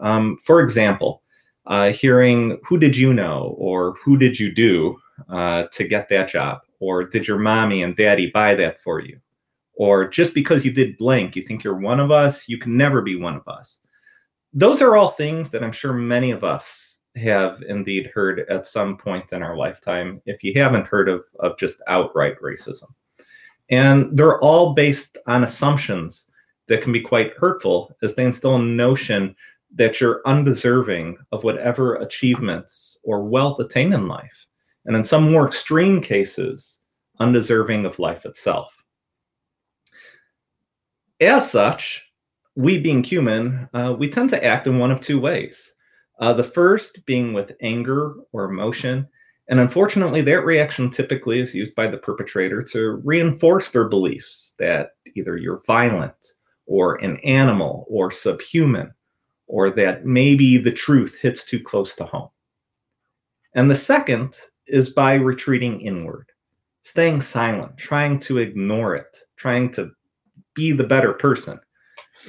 Um, 0.00 0.38
for 0.42 0.60
example, 0.60 1.22
uh, 1.66 1.92
hearing 1.92 2.58
who 2.66 2.78
did 2.78 2.96
you 2.96 3.14
know 3.14 3.54
or 3.56 3.94
who 4.04 4.16
did 4.18 4.40
you 4.40 4.52
do 4.52 4.98
uh, 5.28 5.64
to 5.72 5.84
get 5.84 6.08
that 6.08 6.28
job? 6.28 6.60
Or 6.80 7.04
did 7.04 7.28
your 7.28 7.38
mommy 7.38 7.82
and 7.82 7.96
daddy 7.96 8.30
buy 8.30 8.54
that 8.56 8.82
for 8.82 9.00
you? 9.00 9.20
Or 9.74 10.06
just 10.06 10.34
because 10.34 10.64
you 10.64 10.72
did 10.72 10.98
blank, 10.98 11.34
you 11.36 11.42
think 11.42 11.64
you're 11.64 11.78
one 11.78 12.00
of 12.00 12.10
us, 12.10 12.48
you 12.48 12.58
can 12.58 12.76
never 12.76 13.00
be 13.02 13.16
one 13.16 13.36
of 13.36 13.46
us. 13.48 13.78
Those 14.52 14.82
are 14.82 14.96
all 14.96 15.08
things 15.08 15.48
that 15.50 15.64
I'm 15.64 15.72
sure 15.72 15.92
many 15.92 16.30
of 16.30 16.44
us 16.44 16.98
have 17.16 17.62
indeed 17.68 18.10
heard 18.14 18.40
at 18.48 18.66
some 18.66 18.96
point 18.96 19.32
in 19.32 19.42
our 19.42 19.56
lifetime, 19.56 20.20
if 20.26 20.42
you 20.42 20.52
haven't 20.54 20.86
heard 20.86 21.08
of, 21.08 21.24
of 21.40 21.58
just 21.58 21.82
outright 21.88 22.40
racism. 22.40 22.88
And 23.70 24.10
they're 24.16 24.40
all 24.40 24.74
based 24.74 25.18
on 25.26 25.44
assumptions 25.44 26.26
that 26.68 26.82
can 26.82 26.92
be 26.92 27.00
quite 27.00 27.34
hurtful 27.34 27.94
as 28.02 28.14
they 28.14 28.24
instill 28.24 28.56
a 28.56 28.62
notion 28.62 29.34
that 29.74 30.00
you're 30.00 30.20
undeserving 30.26 31.16
of 31.32 31.44
whatever 31.44 31.96
achievements 31.96 32.98
or 33.04 33.24
wealth 33.24 33.58
attained 33.60 33.94
in 33.94 34.06
life. 34.08 34.46
And 34.86 34.96
in 34.96 35.04
some 35.04 35.30
more 35.30 35.46
extreme 35.46 36.00
cases, 36.00 36.78
undeserving 37.20 37.84
of 37.84 37.98
life 37.98 38.24
itself. 38.24 38.74
As 41.20 41.50
such, 41.50 42.04
we 42.56 42.78
being 42.78 43.04
human, 43.04 43.68
uh, 43.74 43.94
we 43.96 44.08
tend 44.08 44.30
to 44.30 44.44
act 44.44 44.66
in 44.66 44.78
one 44.78 44.90
of 44.90 45.00
two 45.00 45.20
ways. 45.20 45.74
Uh, 46.18 46.32
the 46.32 46.44
first 46.44 47.04
being 47.06 47.32
with 47.32 47.52
anger 47.60 48.14
or 48.32 48.44
emotion. 48.44 49.08
And 49.48 49.60
unfortunately, 49.60 50.20
that 50.22 50.44
reaction 50.44 50.90
typically 50.90 51.40
is 51.40 51.54
used 51.54 51.74
by 51.74 51.86
the 51.86 51.98
perpetrator 51.98 52.62
to 52.62 53.00
reinforce 53.04 53.70
their 53.70 53.88
beliefs 53.88 54.54
that 54.58 54.90
either 55.14 55.36
you're 55.36 55.62
violent 55.66 56.14
or 56.66 56.96
an 56.96 57.18
animal 57.18 57.86
or 57.88 58.10
subhuman, 58.10 58.92
or 59.46 59.70
that 59.70 60.06
maybe 60.06 60.58
the 60.58 60.72
truth 60.72 61.18
hits 61.20 61.44
too 61.44 61.60
close 61.60 61.94
to 61.96 62.04
home. 62.04 62.30
And 63.54 63.70
the 63.70 63.76
second 63.76 64.38
is 64.66 64.90
by 64.90 65.14
retreating 65.14 65.80
inward, 65.80 66.30
staying 66.82 67.20
silent, 67.20 67.76
trying 67.76 68.18
to 68.20 68.38
ignore 68.38 68.94
it, 68.94 69.18
trying 69.36 69.70
to 69.72 69.90
be 70.54 70.72
the 70.72 70.84
better 70.84 71.12
person, 71.12 71.58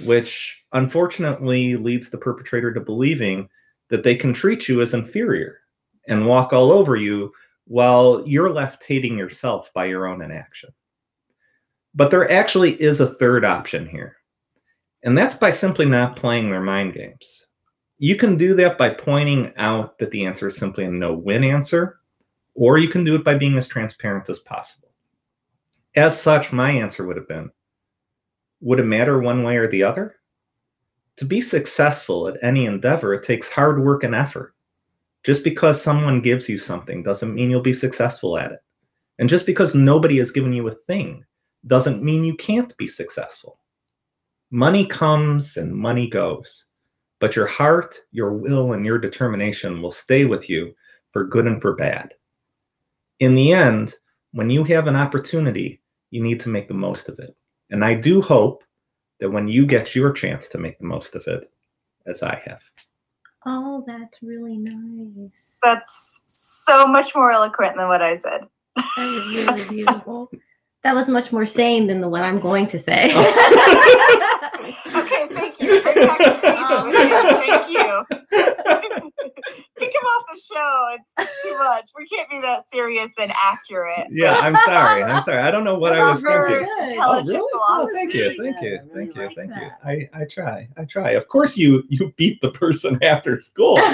which 0.04 0.64
unfortunately 0.74 1.76
leads 1.76 2.10
the 2.10 2.18
perpetrator 2.18 2.74
to 2.74 2.80
believing 2.80 3.50
that 3.90 4.04
they 4.04 4.16
can 4.16 4.34
treat 4.34 4.68
you 4.68 4.82
as 4.82 4.94
inferior 4.94 5.60
and 6.08 6.26
walk 6.26 6.54
all 6.54 6.72
over 6.72 6.96
you 6.96 7.32
while 7.66 8.24
you're 8.26 8.52
left 8.52 8.84
hating 8.84 9.18
yourself 9.18 9.72
by 9.74 9.86
your 9.86 10.08
own 10.08 10.22
inaction. 10.22 10.70
But 11.96 12.10
there 12.10 12.32
actually 12.32 12.82
is 12.82 13.00
a 13.00 13.14
third 13.16 13.46
option 13.46 13.88
here, 13.88 14.18
and 15.04 15.18
that's 15.18 15.36
by 15.36 15.52
simply 15.52 15.86
not 15.86 16.16
playing 16.16 16.50
their 16.50 16.62
mind 16.62 16.94
games. 16.94 17.48
You 18.00 18.16
can 18.16 18.36
do 18.36 18.56
that 18.56 18.78
by 18.78 18.90
pointing 18.90 19.54
out 19.58 19.98
that 20.00 20.12
the 20.12 20.26
answer 20.26 20.48
is 20.48 20.58
simply 20.58 20.86
a 20.86 20.92
no 20.92 21.14
win 21.14 21.44
answer, 21.44 22.00
or 22.56 22.78
you 22.78 22.88
can 22.88 23.04
do 23.04 23.16
it 23.16 23.24
by 23.24 23.36
being 23.36 23.58
as 23.58 23.68
transparent 23.68 24.30
as 24.30 24.40
possible. 24.40 24.90
As 25.96 26.20
such, 26.20 26.52
my 26.52 26.72
answer 26.72 27.06
would 27.06 27.18
have 27.18 27.28
been 27.28 27.52
would 28.62 28.80
it 28.80 28.86
matter 28.86 29.20
one 29.20 29.44
way 29.44 29.58
or 29.58 29.68
the 29.68 29.84
other? 29.84 30.16
To 31.18 31.26
be 31.26 31.42
successful 31.42 32.30
at 32.30 32.42
any 32.42 32.66
endeavor, 32.66 33.14
it 33.14 33.24
takes 33.24 33.50
hard 33.50 33.84
work 33.84 34.06
and 34.06 34.16
effort. 34.16 34.56
Just 35.24 35.44
because 35.44 35.82
someone 35.82 36.22
gives 36.22 36.48
you 36.48 36.58
something 36.58 37.04
doesn't 37.04 37.36
mean 37.36 37.50
you'll 37.50 37.62
be 37.62 37.74
successful 37.74 38.38
at 38.38 38.54
it. 38.54 38.60
And 39.20 39.28
just 39.28 39.46
because 39.46 39.76
nobody 39.76 40.18
has 40.20 40.32
given 40.32 40.54
you 40.54 40.68
a 40.70 40.76
thing 40.88 41.26
doesn't 41.68 42.04
mean 42.04 42.24
you 42.24 42.36
can't 42.36 42.76
be 42.78 42.88
successful. 42.88 43.60
Money 44.50 44.86
comes 44.86 45.58
and 45.58 45.74
money 45.74 46.08
goes, 46.08 46.66
but 47.20 47.36
your 47.36 47.48
heart, 47.48 47.98
your 48.12 48.34
will, 48.34 48.74
and 48.74 48.86
your 48.86 48.98
determination 48.98 49.82
will 49.82 49.92
stay 49.92 50.26
with 50.26 50.50
you 50.50 50.74
for 51.12 51.26
good 51.26 51.48
and 51.48 51.62
for 51.62 51.76
bad. 51.76 52.14
In 53.24 53.36
the 53.36 53.54
end, 53.54 53.96
when 54.34 54.50
you 54.50 54.66
have 54.66 54.88
an 54.88 54.98
opportunity, 54.98 55.82
you 56.12 56.22
need 56.22 56.42
to 56.42 56.50
make 56.50 56.68
the 56.68 56.74
most 56.74 57.08
of 57.08 57.20
it. 57.20 57.34
And 57.70 57.86
I 57.86 57.94
do 57.94 58.22
hope 58.22 58.66
that 59.22 59.30
when 59.30 59.48
you 59.48 59.66
get 59.66 59.96
your 59.96 60.12
chance 60.12 60.50
to 60.50 60.58
make 60.58 60.78
the 60.78 60.84
most 60.88 61.16
of 61.16 61.26
it, 61.28 61.50
as 62.06 62.22
I 62.22 62.42
have. 62.44 62.62
Oh, 63.46 63.82
that's 63.88 64.22
really 64.22 64.58
nice. 64.58 65.58
That's 65.64 66.26
so 66.28 66.86
much 66.86 67.16
more 67.16 67.32
eloquent 67.32 67.78
than 67.78 67.88
what 67.88 68.02
I 68.02 68.14
said. 68.16 68.42
That 68.76 68.86
was 68.98 69.26
really 69.34 69.70
beautiful. 69.70 70.30
That 70.84 70.96
was 70.96 71.08
much 71.08 71.32
more 71.32 71.46
sane 71.46 71.88
than 71.88 72.02
the 72.02 72.10
one 72.10 72.24
I'm 72.24 72.40
going 72.40 72.68
to 72.68 72.80
say. 72.80 73.12
Okay, 74.96 75.28
thank 75.32 75.60
you. 75.60 75.78
Um, 75.78 76.92
Thank 76.94 77.70
you. 77.70 78.04
Kick 79.80 79.90
him 79.90 80.06
off 80.06 80.26
the 80.32 80.40
show. 80.40 80.96
It's 81.20 81.44
too 81.44 81.58
much. 81.58 81.86
We 81.98 82.08
can't 82.08 82.30
be 82.30 82.40
that 82.42 82.70
serious 82.70 83.12
and 83.20 83.32
accurate. 83.36 84.08
yeah, 84.12 84.36
I'm 84.36 84.56
sorry. 84.66 85.04
I'm 85.04 85.22
sorry. 85.24 85.40
I 85.42 85.52
don't 85.52 85.64
know 85.64 85.76
what 85.78 85.94
I 85.94 86.10
was 86.10 86.22
thinking. 86.22 86.68
Oh, 87.00 87.24
really? 87.26 87.40
Oh, 87.42 87.50
philosophy. 87.52 87.94
thank 87.94 88.14
you, 88.14 88.44
thank 88.44 88.56
Yeah, 88.62 88.70
you, 88.70 88.76
I 88.76 88.80
thank 88.80 88.94
really 88.94 89.08
you, 89.16 89.22
like 89.28 89.36
thank 89.36 89.52
you. 89.62 89.70
I, 89.84 90.10
I 90.22 90.26
try, 90.26 90.68
I 90.78 90.86
try. 90.86 91.12
Of 91.12 91.28
course, 91.28 91.58
you 91.58 91.84
you 91.90 92.14
beat 92.18 92.42
the 92.42 92.52
person 92.52 92.98
after 93.04 93.40
school, 93.40 93.76
but 93.76 93.86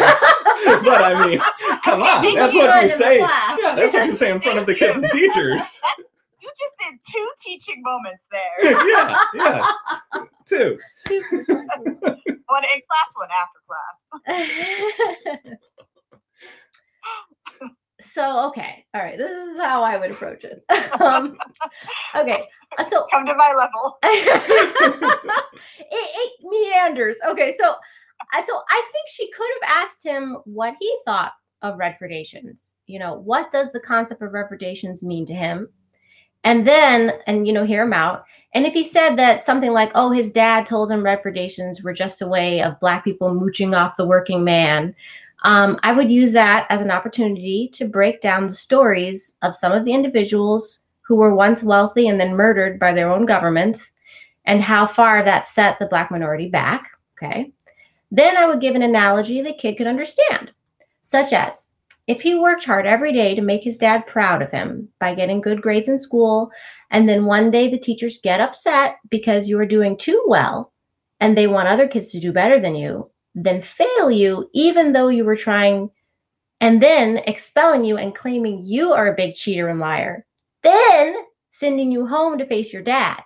I 1.03 1.27
mean, 1.27 1.39
come 1.83 2.01
on, 2.03 2.23
that's 2.35 2.53
you. 2.53 2.59
what 2.61 2.83
you 2.83 2.89
say. 2.89 3.19
Yeah, 3.19 3.55
that's 3.75 3.93
what 3.93 4.05
you 4.05 4.13
say 4.15 4.31
in 4.31 4.41
front 4.41 4.59
of 4.59 4.65
the 4.65 4.75
kids 4.75 4.97
and 4.99 5.09
teachers. 5.11 5.79
You 6.59 6.65
just 6.65 6.75
did 6.79 6.99
two 7.11 7.31
teaching 7.43 7.81
moments 7.83 8.27
there. 8.31 8.87
yeah, 8.87 9.17
yeah, 9.33 9.71
two. 10.45 10.77
One 12.47 12.63
in 12.63 12.81
class, 12.89 13.13
one 13.15 13.29
after 13.39 13.61
class. 13.67 13.97
so 18.01 18.47
okay, 18.47 18.85
all 18.93 19.01
right. 19.01 19.17
This 19.17 19.31
is 19.31 19.59
how 19.59 19.83
I 19.83 19.97
would 19.97 20.11
approach 20.11 20.43
it. 20.43 20.63
Um, 20.99 21.37
okay, 22.15 22.43
uh, 22.77 22.83
so 22.83 23.05
Come 23.11 23.25
to 23.25 23.35
my 23.35 23.53
level. 23.57 23.97
it, 24.03 25.61
it 25.91 26.31
meanders. 26.43 27.15
Okay, 27.27 27.53
so 27.57 27.75
I 28.33 28.43
so 28.43 28.61
I 28.69 28.83
think 28.91 29.07
she 29.07 29.31
could 29.31 29.47
have 29.61 29.83
asked 29.83 30.03
him 30.03 30.37
what 30.45 30.75
he 30.79 30.97
thought 31.05 31.33
of 31.61 31.77
retrogradations. 31.77 32.75
You 32.87 32.99
know, 32.99 33.15
what 33.15 33.51
does 33.51 33.71
the 33.71 33.79
concept 33.79 34.21
of 34.21 34.31
retrogradations 34.33 35.03
mean 35.03 35.25
to 35.27 35.33
him? 35.33 35.67
And 36.43 36.67
then, 36.67 37.13
and 37.27 37.45
you 37.45 37.53
know, 37.53 37.65
hear 37.65 37.83
him 37.83 37.93
out. 37.93 38.23
And 38.53 38.65
if 38.65 38.73
he 38.73 38.83
said 38.83 39.15
that 39.17 39.41
something 39.41 39.71
like, 39.71 39.91
"Oh, 39.93 40.11
his 40.11 40.31
dad 40.31 40.65
told 40.65 40.91
him 40.91 41.03
reparations 41.03 41.83
were 41.83 41.93
just 41.93 42.21
a 42.21 42.27
way 42.27 42.61
of 42.61 42.79
black 42.79 43.03
people 43.03 43.33
mooching 43.33 43.75
off 43.75 43.97
the 43.97 44.07
working 44.07 44.43
man," 44.43 44.95
um, 45.43 45.79
I 45.83 45.93
would 45.93 46.11
use 46.11 46.33
that 46.33 46.65
as 46.69 46.81
an 46.81 46.91
opportunity 46.91 47.69
to 47.73 47.87
break 47.87 48.21
down 48.21 48.47
the 48.47 48.53
stories 48.53 49.35
of 49.41 49.55
some 49.55 49.71
of 49.71 49.85
the 49.85 49.93
individuals 49.93 50.81
who 51.01 51.15
were 51.15 51.33
once 51.33 51.63
wealthy 51.63 52.07
and 52.07 52.19
then 52.19 52.35
murdered 52.35 52.79
by 52.79 52.93
their 52.93 53.11
own 53.11 53.25
government 53.25 53.91
and 54.45 54.61
how 54.61 54.85
far 54.85 55.23
that 55.23 55.47
set 55.47 55.79
the 55.79 55.87
black 55.87 56.11
minority 56.11 56.49
back. 56.49 56.89
Okay. 57.17 57.51
Then 58.11 58.37
I 58.37 58.45
would 58.45 58.61
give 58.61 58.75
an 58.75 58.81
analogy 58.81 59.41
the 59.41 59.53
kid 59.53 59.77
could 59.77 59.87
understand, 59.87 60.51
such 61.01 61.33
as 61.33 61.68
if 62.09 62.21
he 62.21 62.33
worked 62.33 62.65
hard 62.65 62.87
every 62.87 63.13
day 63.13 63.35
to 63.35 63.41
make 63.41 63.63
his 63.63 63.77
dad 63.77 64.07
proud 64.07 64.41
of 64.41 64.49
him 64.49 64.89
by 64.99 65.13
getting 65.13 65.41
good 65.41 65.61
grades 65.61 65.87
in 65.87 65.95
school, 65.99 66.49
and 66.89 67.07
then 67.07 67.25
one 67.25 67.51
day 67.51 67.69
the 67.69 67.77
teachers 67.77 68.19
get 68.23 68.41
upset 68.41 68.97
because 69.11 69.47
you 69.47 69.59
are 69.59 69.65
doing 69.65 69.95
too 69.95 70.25
well 70.27 70.73
and 71.19 71.37
they 71.37 71.45
want 71.45 71.67
other 71.67 71.87
kids 71.87 72.09
to 72.09 72.19
do 72.19 72.33
better 72.33 72.59
than 72.59 72.73
you, 72.73 73.11
then 73.35 73.61
fail 73.61 74.09
you 74.09 74.49
even 74.55 74.91
though 74.91 75.09
you 75.09 75.23
were 75.23 75.35
trying, 75.35 75.91
and 76.59 76.81
then 76.81 77.17
expelling 77.27 77.85
you 77.85 77.97
and 77.97 78.15
claiming 78.15 78.65
you 78.65 78.91
are 78.91 79.07
a 79.07 79.15
big 79.15 79.35
cheater 79.35 79.69
and 79.69 79.79
liar, 79.79 80.25
then 80.63 81.15
sending 81.51 81.91
you 81.91 82.07
home 82.07 82.39
to 82.39 82.45
face 82.45 82.73
your 82.73 82.81
dad. 82.81 83.21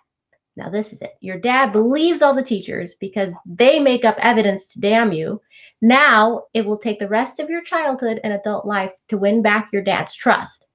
Now, 0.58 0.70
this 0.70 0.92
is 0.92 1.02
it. 1.02 1.14
Your 1.22 1.40
dad 1.40 1.72
believes 1.72 2.22
all 2.22 2.36
the 2.36 2.44
teachers 2.44 2.96
because 2.96 3.34
they 3.46 3.80
make 3.80 4.04
up 4.04 4.18
evidence 4.20 4.74
to 4.74 4.82
damn 4.82 5.14
you. 5.14 5.42
Now, 5.84 6.44
it 6.54 6.66
will 6.66 6.78
take 6.78 7.00
the 7.00 7.10
rest 7.10 7.42
of 7.42 7.50
your 7.50 7.62
childhood 7.62 8.22
and 8.24 8.32
adult 8.32 8.66
life 8.66 8.94
to 9.10 9.18
win 9.18 9.42
back 9.42 9.68
your 9.74 9.82
dad's 9.82 10.16
trust. 10.16 10.66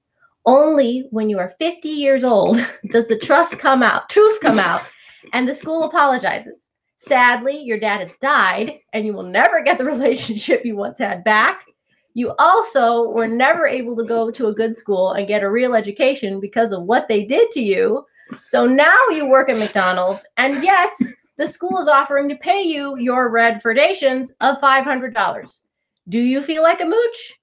Only 0.45 1.07
when 1.09 1.31
you 1.31 1.39
are 1.39 1.55
50 1.57 1.89
years 1.89 2.23
old 2.23 2.63
does 2.91 3.07
the 3.07 3.17
trust 3.17 3.57
come 3.57 3.81
out, 3.81 4.07
truth 4.09 4.39
come 4.39 4.59
out, 4.59 4.87
and 5.33 5.47
the 5.47 5.55
school 5.55 5.81
apologizes. 5.81 6.69
Sadly, 6.97 7.59
your 7.59 7.79
dad 7.79 8.01
has 8.01 8.13
died, 8.21 8.73
and 8.93 9.03
you 9.03 9.13
will 9.13 9.23
never 9.23 9.63
get 9.63 9.79
the 9.79 9.83
relationship 9.95 10.63
you 10.63 10.75
once 10.75 10.99
had 10.99 11.23
back. 11.23 11.65
You 12.13 12.35
also 12.37 13.09
were 13.09 13.27
never 13.27 13.65
able 13.65 13.95
to 13.95 14.03
go 14.05 14.29
to 14.29 14.47
a 14.49 14.53
good 14.53 14.75
school 14.75 15.13
and 15.13 15.27
get 15.27 15.41
a 15.41 15.49
real 15.49 15.73
education 15.73 16.39
because 16.39 16.71
of 16.71 16.83
what 16.83 17.07
they 17.07 17.25
did 17.25 17.49
to 17.51 17.61
you. 17.61 18.05
So 18.43 18.67
now 18.67 18.95
you 19.09 19.27
work 19.27 19.49
at 19.49 19.57
McDonald's, 19.57 20.23
and 20.37 20.63
yet 20.63 20.93
the 21.39 21.47
school 21.47 21.79
is 21.79 21.87
offering 21.87 22.27
to 22.29 22.35
pay 22.35 22.61
you 22.61 22.97
your 22.97 23.29
red 23.29 23.61
Redfordations 23.63 24.31
of 24.41 24.59
$500. 24.59 25.61
Do 26.09 26.19
you 26.19 26.43
feel 26.43 26.61
like 26.61 26.81
a 26.81 26.85
mooch? 26.85 27.33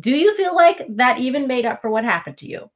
Do 0.00 0.10
you 0.10 0.34
feel 0.36 0.56
like 0.56 0.84
that 0.96 1.18
even 1.18 1.46
made 1.46 1.64
up 1.64 1.80
for 1.80 1.88
what 1.88 2.04
happened 2.04 2.36
to 2.38 2.48
you? 2.48 2.68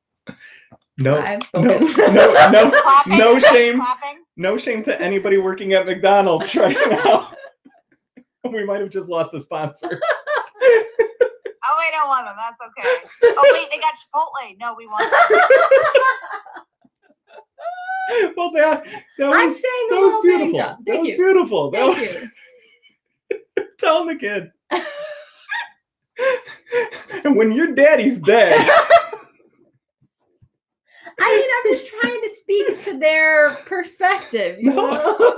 No, 0.98 1.20
no, 1.56 1.62
no, 1.62 1.78
no, 1.78 2.70
Clapping. 2.70 3.18
no 3.18 3.38
shame, 3.40 3.76
Clapping. 3.76 4.22
no 4.36 4.56
shame 4.56 4.84
to 4.84 5.00
anybody 5.00 5.36
working 5.38 5.72
at 5.72 5.84
McDonald's 5.84 6.54
right 6.54 6.76
now. 6.90 7.32
We 8.44 8.64
might 8.64 8.80
have 8.80 8.90
just 8.90 9.08
lost 9.08 9.32
the 9.32 9.40
sponsor. 9.40 10.00
Oh, 11.70 11.76
we 11.78 11.90
don't 11.90 12.08
want 12.08 12.24
them. 12.24 12.34
That's 12.38 12.56
okay. 12.64 13.34
Oh, 13.36 13.50
wait, 13.52 13.68
they 13.70 13.76
got 13.78 13.92
Chipotle. 13.92 14.56
No, 14.58 14.74
we 14.74 14.86
want 14.86 15.04
them. 15.10 15.40
well, 18.36 18.50
that 18.52 18.84
that 19.18 19.30
I'm 19.30 19.48
was 19.48 19.60
saying 19.60 19.86
that 19.90 20.00
was 20.00 20.22
beautiful. 20.22 20.58
That 20.58 20.78
Thank 20.86 21.00
was 21.06 21.16
beautiful. 21.16 21.70
That 21.70 21.94
Thank 21.94 21.98
was 22.00 22.30
you. 23.60 23.66
telling 23.78 24.08
the 24.08 24.16
kid. 24.16 24.50
And 27.24 27.36
when 27.36 27.52
your 27.52 27.74
daddy's 27.74 28.18
dead, 28.20 28.58
I 31.20 31.36
mean, 31.36 31.50
I'm 31.56 31.72
just 31.74 31.86
trying 31.88 32.20
to 32.22 32.30
speak 32.36 32.84
to 32.84 32.98
their 32.98 33.50
perspective. 33.66 34.58
You 34.60 34.72
No. 34.72 34.90
know? 34.92 35.36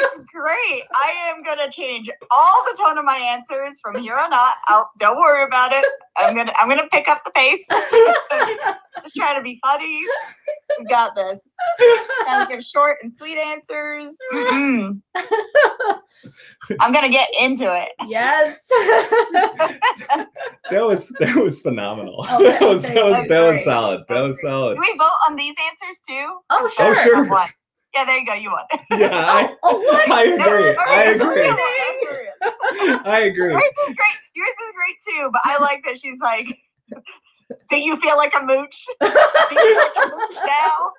It's 0.00 0.24
great. 0.32 0.84
I 0.94 1.12
am 1.28 1.42
gonna 1.42 1.70
change 1.70 2.10
all 2.30 2.64
the 2.64 2.82
tone 2.82 2.98
of 2.98 3.04
my 3.04 3.16
answers 3.16 3.78
from 3.80 4.00
here 4.00 4.16
on 4.16 4.32
out. 4.32 4.54
I'll, 4.68 4.90
don't 4.98 5.18
worry 5.18 5.44
about 5.44 5.72
it. 5.72 5.84
I'm 6.16 6.34
gonna 6.34 6.52
I'm 6.60 6.68
gonna 6.68 6.88
pick 6.90 7.08
up 7.08 7.22
the 7.24 7.30
pace. 7.32 7.66
Just 9.02 9.14
trying 9.16 9.36
to 9.36 9.42
be 9.42 9.58
funny. 9.64 10.02
We 10.78 10.84
got 10.86 11.14
this. 11.14 11.56
Trying 12.22 12.46
to 12.46 12.54
give 12.54 12.64
short 12.64 12.98
and 13.02 13.12
sweet 13.12 13.38
answers. 13.38 14.16
Mm-mm. 14.32 15.00
I'm 16.80 16.92
gonna 16.92 17.08
get 17.08 17.28
into 17.40 17.64
it. 17.64 17.92
yes. 18.08 18.66
that 20.70 20.84
was 20.84 21.08
that 21.20 21.36
was 21.36 21.60
phenomenal. 21.60 22.24
Oh, 22.28 22.42
that 22.42 22.60
was 22.60 22.82
that 22.82 23.04
was 23.04 23.28
that 23.28 23.40
was 23.40 23.64
solid. 23.64 24.00
That 24.08 24.14
That's 24.14 24.28
was 24.28 24.40
great. 24.40 24.50
solid. 24.50 24.74
Do 24.76 24.80
we 24.80 24.98
vote 24.98 25.10
on 25.28 25.36
these 25.36 25.54
answers 25.68 26.02
too? 26.08 26.38
oh, 26.50 26.70
sure. 26.76 26.90
Oh, 26.90 26.94
sure. 26.94 27.48
Sure. 27.92 28.02
I 28.02 28.04
won. 28.04 28.04
Yeah, 28.04 28.04
there 28.04 28.18
you 28.18 28.26
go. 28.26 28.34
You 28.34 28.50
won. 28.50 28.64
Yeah, 29.00 29.08
I, 29.12 29.54
Oh, 29.62 29.78
what? 29.78 30.10
I 30.10 30.24
agree. 30.24 30.74
all 30.74 30.84
I 30.88 31.02
agree. 31.04 31.48
all 31.48 31.56
right, 31.56 31.96
all 32.02 32.86
right. 32.96 33.06
I 33.06 33.20
agree. 33.20 33.50
Yours 33.52 33.62
is 33.88 33.94
great. 33.94 34.16
Yours 34.34 34.48
is 34.48 34.72
great 34.74 34.96
too. 35.08 35.30
But 35.32 35.42
I 35.44 35.58
like 35.60 35.82
that 35.84 35.98
she's 35.98 36.20
like, 36.20 36.46
"Do 37.68 37.80
you 37.80 37.96
feel 37.98 38.16
like 38.16 38.32
a 38.40 38.44
mooch? 38.44 38.86
Do 39.00 39.06
you 39.08 39.12
feel 39.12 39.76
like 39.76 39.96
a 39.96 40.08
mooch 40.08 40.36
now?" 40.46 40.92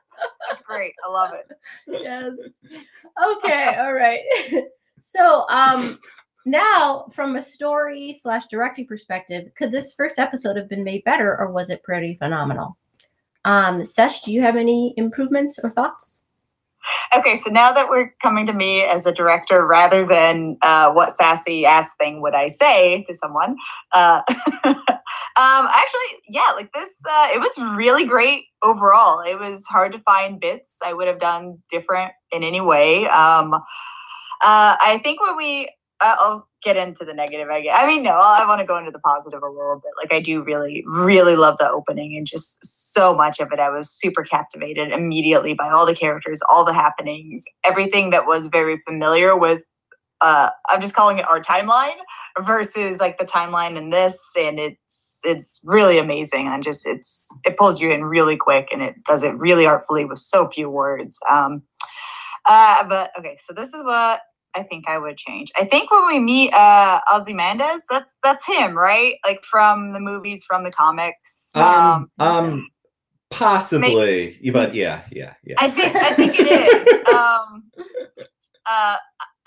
That's 0.50 0.62
great. 0.62 0.94
I 1.06 1.10
love 1.12 1.34
it. 1.34 1.52
yes. 1.88 2.34
Okay. 3.38 3.76
All 3.78 3.94
right. 3.94 4.22
So, 5.04 5.46
um, 5.50 5.98
now 6.46 7.08
from 7.12 7.36
a 7.36 7.42
story 7.42 8.16
slash 8.22 8.46
directing 8.46 8.86
perspective, 8.86 9.52
could 9.58 9.72
this 9.72 9.94
first 9.96 10.20
episode 10.20 10.58
have 10.58 10.70
been 10.70 10.84
made 10.84 11.04
better, 11.06 11.36
or 11.40 11.52
was 11.52 11.72
it 11.72 11.82
pretty 11.82 12.14
phenomenal? 12.20 12.78
Um, 13.44 13.84
Sesh, 13.84 14.22
do 14.22 14.32
you 14.32 14.44
have 14.44 14.56
any 14.58 14.94
improvements 14.98 15.58
or 15.64 15.72
thoughts? 15.72 16.24
Okay, 17.16 17.36
so 17.36 17.52
now 17.52 17.72
that 17.72 17.90
we're 17.90 18.14
coming 18.22 18.46
to 18.46 18.54
me 18.54 18.84
as 18.84 19.06
a 19.06 19.14
director, 19.14 19.66
rather 19.66 20.06
than 20.06 20.58
uh, 20.62 20.92
what 20.92 21.14
sassy 21.14 21.66
ass 21.66 21.96
thing 21.96 22.22
would 22.22 22.34
I 22.34 22.48
say 22.48 23.04
to 23.04 23.14
someone, 23.14 23.56
uh, 23.92 24.22
um, 24.64 24.76
actually, 25.36 26.12
yeah, 26.28 26.48
like 26.56 26.72
this, 26.74 27.02
uh, 27.10 27.30
it 27.34 27.40
was 27.40 27.78
really 27.78 28.06
great 28.06 28.46
overall. 28.64 29.22
It 29.22 29.40
was 29.40 29.66
hard 29.66 29.92
to 29.92 30.00
find 30.00 30.40
bits 30.40 30.80
I 30.84 30.94
would 30.94 31.08
have 31.08 31.20
done 31.20 31.58
different 31.70 32.14
in 32.32 32.44
any 32.44 32.62
way. 32.62 33.08
Um, 33.08 33.54
uh, 33.54 33.60
I 34.82 35.00
think 35.04 35.22
when 35.22 35.38
we, 35.38 35.70
uh, 36.02 36.16
I'll 36.20 36.48
get 36.64 36.78
into 36.78 37.06
the 37.06 37.14
negative. 37.14 37.50
I 37.50 37.62
guess. 37.62 37.78
I 37.78 37.88
mean, 37.88 38.04
no, 38.04 38.16
I 38.16 38.46
want 38.48 38.60
to 38.60 38.66
go 38.66 38.78
into 38.78 38.92
the 38.92 39.00
positive 39.00 39.42
a 39.42 39.50
little 39.50 39.82
bit. 39.84 39.92
Like 39.98 40.14
I 40.14 40.20
do 40.20 40.44
really, 40.44 40.84
really 40.88 41.36
love 41.36 41.58
the 41.60 41.70
opening 41.70 42.16
and 42.16 42.26
just 42.26 42.94
so 42.94 43.14
much 43.14 43.40
of 43.40 43.52
it. 43.52 43.60
I 43.60 43.70
was 43.70 43.90
super 43.92 44.24
captivated 44.24 44.92
immediately 44.92 45.54
by 45.54 45.70
all 45.70 45.86
the 45.86 45.96
characters, 45.96 46.42
all 46.50 46.64
the 46.64 46.74
happenings, 46.74 47.44
everything 47.64 48.10
that 48.12 48.26
was 48.26 48.48
very 48.48 48.82
familiar 48.88 49.38
with. 49.38 49.62
Uh, 50.22 50.52
I'm 50.70 50.82
just 50.82 50.96
calling 50.96 51.18
it 51.18 51.28
our 51.28 51.42
timeline 51.42 51.98
versus 52.42 53.00
like 53.00 53.18
the 53.18 53.26
timeline 53.26 53.76
in 53.76 53.90
this, 53.90 54.22
and 54.38 54.60
it's 54.60 55.20
it's 55.24 55.62
really 55.66 55.98
amazing. 55.98 56.48
And 56.48 56.64
just 56.64 56.88
it's 56.88 57.28
it 57.44 57.58
pulls 57.58 57.82
you 57.82 57.92
in 57.92 58.04
really 58.04 58.38
quick, 58.38 58.70
and 58.72 58.84
it 58.84 59.04
does 59.06 59.24
it 59.24 59.36
really 59.38 59.66
artfully 59.66 60.06
with 60.06 60.20
so 60.20 60.48
few 60.50 60.70
words. 60.70 61.20
Um, 61.30 61.64
uh, 62.48 62.88
but 62.88 63.12
okay, 63.18 63.38
so 63.40 63.54
this 63.54 63.74
is 63.74 63.84
what 63.84 64.22
I 64.56 64.64
think 64.64 64.86
I 64.88 64.98
would 64.98 65.18
change. 65.18 65.52
I 65.56 65.66
think 65.66 65.92
when 65.92 66.08
we 66.08 66.20
meet 66.20 66.54
uh 66.54 67.00
Ozymandias, 67.14 67.86
that's 67.90 68.20
that's 68.24 68.46
him, 68.46 68.78
right? 68.78 69.16
Like 69.26 69.44
from 69.44 69.94
the 69.94 70.00
movies, 70.00 70.44
from 70.44 70.64
the 70.64 70.72
comics. 70.72 71.52
Um, 71.56 72.12
um, 72.20 72.68
possibly, 73.30 74.40
but 74.52 74.76
yeah, 74.76 75.04
yeah, 75.12 75.34
yeah. 75.44 75.56
I 75.60 75.70
think 75.70 75.96
I 75.96 76.14
think 76.14 76.40
it 76.40 76.48
is. 76.52 77.08
Um, 77.08 77.64
uh, 78.66 78.96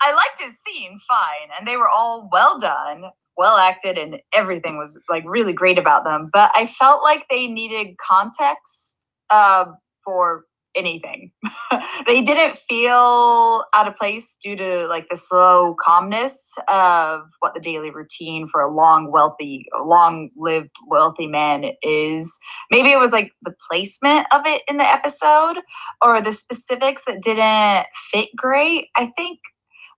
I 0.01 0.13
liked 0.13 0.41
his 0.41 0.59
scenes 0.61 1.03
fine, 1.07 1.49
and 1.57 1.67
they 1.67 1.77
were 1.77 1.89
all 1.89 2.29
well 2.31 2.59
done, 2.59 3.05
well 3.37 3.57
acted, 3.57 3.97
and 3.97 4.19
everything 4.33 4.77
was 4.77 5.01
like 5.09 5.23
really 5.25 5.53
great 5.53 5.77
about 5.77 6.03
them. 6.03 6.29
But 6.31 6.51
I 6.53 6.65
felt 6.65 7.03
like 7.03 7.25
they 7.29 7.47
needed 7.47 7.95
context 7.97 9.09
uh, 9.29 9.65
for 10.03 10.45
anything. 10.75 11.31
they 12.07 12.21
didn't 12.21 12.57
feel 12.57 13.65
out 13.73 13.87
of 13.87 13.95
place 13.95 14.37
due 14.41 14.55
to 14.55 14.87
like 14.87 15.07
the 15.09 15.17
slow 15.17 15.75
calmness 15.83 16.53
of 16.67 17.21
what 17.39 17.53
the 17.53 17.59
daily 17.59 17.91
routine 17.91 18.47
for 18.47 18.61
a 18.61 18.71
long 18.71 19.11
wealthy 19.11 19.65
long 19.83 20.29
lived 20.35 20.71
wealthy 20.87 21.27
man 21.27 21.71
is. 21.81 22.37
Maybe 22.71 22.91
it 22.91 22.99
was 22.99 23.11
like 23.11 23.31
the 23.43 23.55
placement 23.69 24.27
of 24.33 24.41
it 24.45 24.61
in 24.67 24.77
the 24.77 24.83
episode 24.83 25.57
or 26.01 26.21
the 26.21 26.31
specifics 26.31 27.03
that 27.05 27.23
didn't 27.23 27.87
fit 28.11 28.29
great. 28.35 28.89
I 28.95 29.07
think 29.17 29.39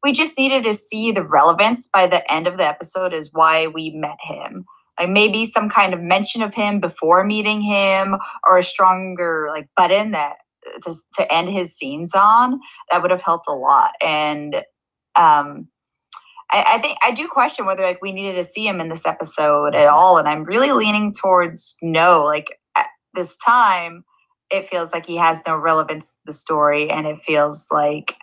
we 0.04 0.12
just 0.12 0.38
needed 0.38 0.64
to 0.64 0.74
see 0.74 1.12
the 1.12 1.26
relevance 1.26 1.88
by 1.88 2.08
the 2.08 2.32
end 2.32 2.48
of 2.48 2.58
the 2.58 2.68
episode 2.68 3.14
is 3.14 3.30
why 3.34 3.68
we 3.68 3.92
met 3.92 4.18
him. 4.22 4.66
Like 5.00 5.10
maybe 5.10 5.46
some 5.46 5.70
kind 5.70 5.94
of 5.94 6.02
mention 6.02 6.42
of 6.42 6.54
him 6.54 6.80
before 6.80 7.24
meeting 7.24 7.62
him 7.62 8.18
or 8.48 8.58
a 8.58 8.64
stronger 8.64 9.50
like 9.54 9.70
button 9.76 10.12
that 10.12 10.38
to, 10.84 10.94
to 11.16 11.34
end 11.34 11.50
his 11.50 11.76
scenes 11.76 12.14
on 12.16 12.60
that 12.92 13.02
would 13.02 13.12
have 13.12 13.22
helped 13.22 13.48
a 13.48 13.54
lot 13.54 13.92
and 14.02 14.64
um 15.16 15.68
I, 16.52 16.64
I 16.76 16.78
think 16.80 16.98
I 17.04 17.12
do 17.12 17.28
question 17.28 17.66
whether 17.66 17.84
like 17.84 18.02
we 18.02 18.12
needed 18.12 18.36
to 18.36 18.44
see 18.44 18.68
him 18.68 18.80
in 18.80 18.90
this 18.90 19.06
episode 19.06 19.76
at 19.76 19.88
all, 19.88 20.18
and 20.18 20.28
I'm 20.28 20.44
really 20.44 20.72
leaning 20.72 21.12
towards 21.12 21.78
no. 21.82 22.24
Like 22.24 22.58
at 22.76 22.88
this 23.14 23.38
time, 23.38 24.04
it 24.52 24.68
feels 24.68 24.94
like 24.94 25.06
he 25.06 25.18
has 25.18 25.42
no 25.46 25.58
relevance 25.58 26.12
to 26.12 26.20
the 26.26 26.34
story, 26.34 26.90
and 26.90 27.06
it 27.06 27.20
feels 27.20 27.68
like 27.72 28.16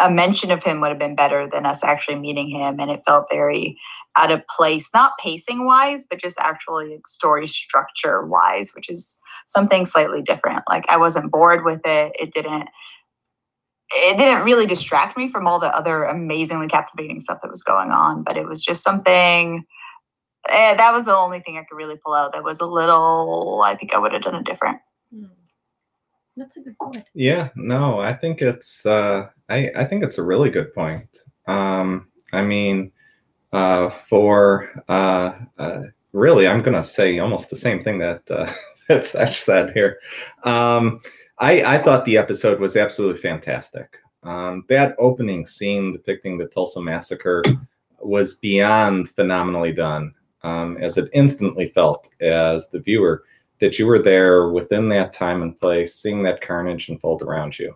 a 0.00 0.10
mention 0.10 0.50
of 0.50 0.62
him 0.62 0.80
would 0.80 0.88
have 0.88 0.98
been 0.98 1.14
better 1.14 1.46
than 1.46 1.66
us 1.66 1.84
actually 1.84 2.18
meeting 2.18 2.48
him, 2.48 2.80
and 2.80 2.90
it 2.90 3.02
felt 3.06 3.26
very 3.30 3.78
out 4.16 4.32
of 4.32 4.46
place, 4.48 4.90
not 4.92 5.12
pacing 5.18 5.64
wise, 5.66 6.06
but 6.08 6.20
just 6.20 6.38
actually 6.40 7.00
story 7.06 7.46
structure 7.46 8.26
wise, 8.26 8.72
which 8.74 8.90
is 8.90 9.20
something 9.46 9.86
slightly 9.86 10.22
different. 10.22 10.62
Like 10.68 10.84
I 10.88 10.96
wasn't 10.96 11.30
bored 11.30 11.64
with 11.64 11.80
it; 11.84 12.12
it 12.18 12.32
didn't 12.34 12.68
it 13.92 14.16
didn't 14.16 14.44
really 14.44 14.66
distract 14.66 15.16
me 15.16 15.28
from 15.28 15.46
all 15.46 15.58
the 15.58 15.74
other 15.76 16.04
amazingly 16.04 16.68
captivating 16.68 17.20
stuff 17.20 17.40
that 17.42 17.50
was 17.50 17.62
going 17.62 17.90
on, 17.90 18.22
but 18.22 18.36
it 18.36 18.46
was 18.46 18.62
just 18.62 18.82
something. 18.82 19.64
Eh, 20.48 20.74
that 20.76 20.92
was 20.92 21.06
the 21.06 21.14
only 21.14 21.40
thing 21.40 21.58
I 21.58 21.64
could 21.64 21.76
really 21.76 21.98
pull 22.02 22.14
out. 22.14 22.32
That 22.32 22.44
was 22.44 22.60
a 22.60 22.66
little. 22.66 23.62
I 23.64 23.74
think 23.74 23.92
I 23.92 23.98
would 23.98 24.12
have 24.12 24.22
done 24.22 24.36
it 24.36 24.44
different. 24.44 24.78
Hmm. 25.12 25.24
That's 26.36 26.56
a 26.56 26.60
good 26.60 26.78
point. 26.78 27.04
Yeah, 27.14 27.48
no, 27.56 28.00
I 28.00 28.14
think 28.14 28.40
it's 28.40 28.86
uh 28.86 29.28
I 29.48 29.70
I 29.76 29.84
think 29.84 30.04
it's 30.04 30.18
a 30.18 30.22
really 30.22 30.50
good 30.50 30.72
point. 30.74 31.24
Um 31.46 32.08
I 32.32 32.42
mean 32.42 32.92
uh 33.52 33.90
for 33.90 34.82
uh, 34.88 35.34
uh 35.58 35.82
really 36.12 36.46
I'm 36.46 36.62
to 36.62 36.82
say 36.82 37.18
almost 37.18 37.50
the 37.50 37.56
same 37.56 37.82
thing 37.82 37.98
that 37.98 38.30
uh 38.30 38.52
that 38.88 39.04
Sash 39.04 39.40
said 39.40 39.70
here. 39.72 39.98
Um 40.44 41.00
I 41.38 41.62
I 41.62 41.78
thought 41.82 42.04
the 42.04 42.18
episode 42.18 42.60
was 42.60 42.76
absolutely 42.76 43.20
fantastic. 43.20 43.98
Um 44.22 44.64
that 44.68 44.94
opening 44.98 45.44
scene 45.46 45.92
depicting 45.92 46.38
the 46.38 46.46
Tulsa 46.48 46.80
massacre 46.80 47.42
was 47.98 48.34
beyond 48.34 49.08
phenomenally 49.10 49.72
done. 49.72 50.14
Um 50.42 50.78
as 50.80 50.96
it 50.96 51.10
instantly 51.12 51.68
felt 51.68 52.08
as 52.20 52.70
the 52.70 52.80
viewer 52.80 53.24
that 53.60 53.78
you 53.78 53.86
were 53.86 54.02
there 54.02 54.48
within 54.48 54.88
that 54.88 55.12
time 55.12 55.42
and 55.42 55.58
place, 55.58 55.94
seeing 55.94 56.22
that 56.22 56.40
carnage 56.40 56.88
unfold 56.88 57.22
around 57.22 57.58
you. 57.58 57.74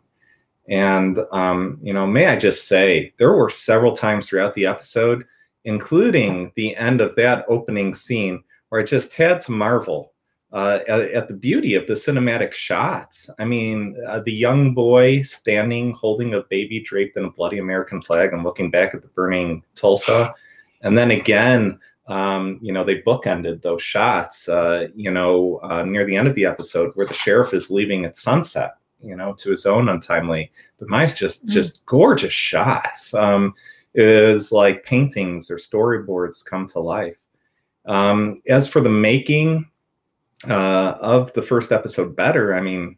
And, 0.69 1.19
um, 1.31 1.79
you 1.83 1.93
know, 1.93 2.07
may 2.07 2.27
I 2.27 2.37
just 2.37 2.67
say, 2.67 3.13
there 3.19 3.33
were 3.33 3.51
several 3.51 3.93
times 3.93 4.29
throughout 4.29 4.55
the 4.55 4.67
episode, 4.67 5.25
including 5.65 6.53
the 6.57 6.75
end 6.77 7.01
of 7.01 7.15
that 7.17 7.45
opening 7.49 7.95
scene, 7.95 8.43
where 8.69 8.81
I 8.81 8.85
just 8.85 9.15
had 9.15 9.41
to 9.43 9.53
marvel 9.53 10.13
uh, 10.53 10.79
at, 10.89 11.01
at, 11.01 11.29
the 11.29 11.35
beauty 11.35 11.75
of 11.75 11.87
the 11.87 11.95
cinematic 11.95 12.53
shots. 12.53 13.29
I 13.41 13.45
mean, 13.45 13.97
uh, 14.07 14.21
the 14.21 14.33
young 14.33 14.73
boy 14.73 15.23
standing 15.23 15.93
holding 15.93 16.35
a 16.35 16.43
baby 16.49 16.81
draped 16.81 17.17
in 17.17 17.25
a 17.25 17.31
bloody 17.31 17.59
American 17.59 18.01
flag 18.01 18.33
and 18.33 18.45
looking 18.45 18.71
back 18.71 18.95
at 18.95 19.03
the 19.03 19.09
burning 19.09 19.65
Tulsa. 19.75 20.33
And 20.83 20.97
then 20.97 21.11
again, 21.11 21.81
um, 22.07 22.59
you 22.61 22.73
know, 22.73 22.85
they 22.85 23.01
bookended 23.03 23.63
those 23.63 23.83
shots, 23.83 24.49
uh, 24.49 24.89
you 24.95 25.11
know, 25.11 25.61
uh, 25.63 25.85
near 25.85 26.05
the 26.05 26.17
end 26.17 26.29
of 26.29 26.35
the 26.35 26.45
episode 26.45 26.93
where 26.95 27.07
the 27.07 27.15
sheriff 27.15 27.55
is 27.55 27.71
leaving 27.71 28.05
at 28.05 28.17
sunset, 28.17 28.75
you 29.03 29.17
know, 29.17 29.33
to 29.35 29.51
his 29.51 29.65
own 29.65 29.89
untimely 29.89 30.53
demise. 30.79 31.15
Just, 31.15 31.47
mm. 31.47 31.51
just 31.51 31.85
gorgeous 31.87 32.33
shots. 32.33 33.15
Um, 33.15 33.55
was 33.95 34.53
like 34.53 34.85
paintings 34.85 35.51
or 35.51 35.57
storyboards 35.57 36.45
come 36.45 36.67
to 36.69 36.81
life. 36.81 37.17
Um, 37.87 38.43
as 38.49 38.67
for 38.67 38.81
the 38.81 38.89
making 38.89 39.69
uh, 40.49 40.97
of 41.01 41.33
the 41.35 41.43
first 41.43 41.73
episode 41.73 42.17
better, 42.17 42.55
I 42.55 42.61
mean, 42.61 42.97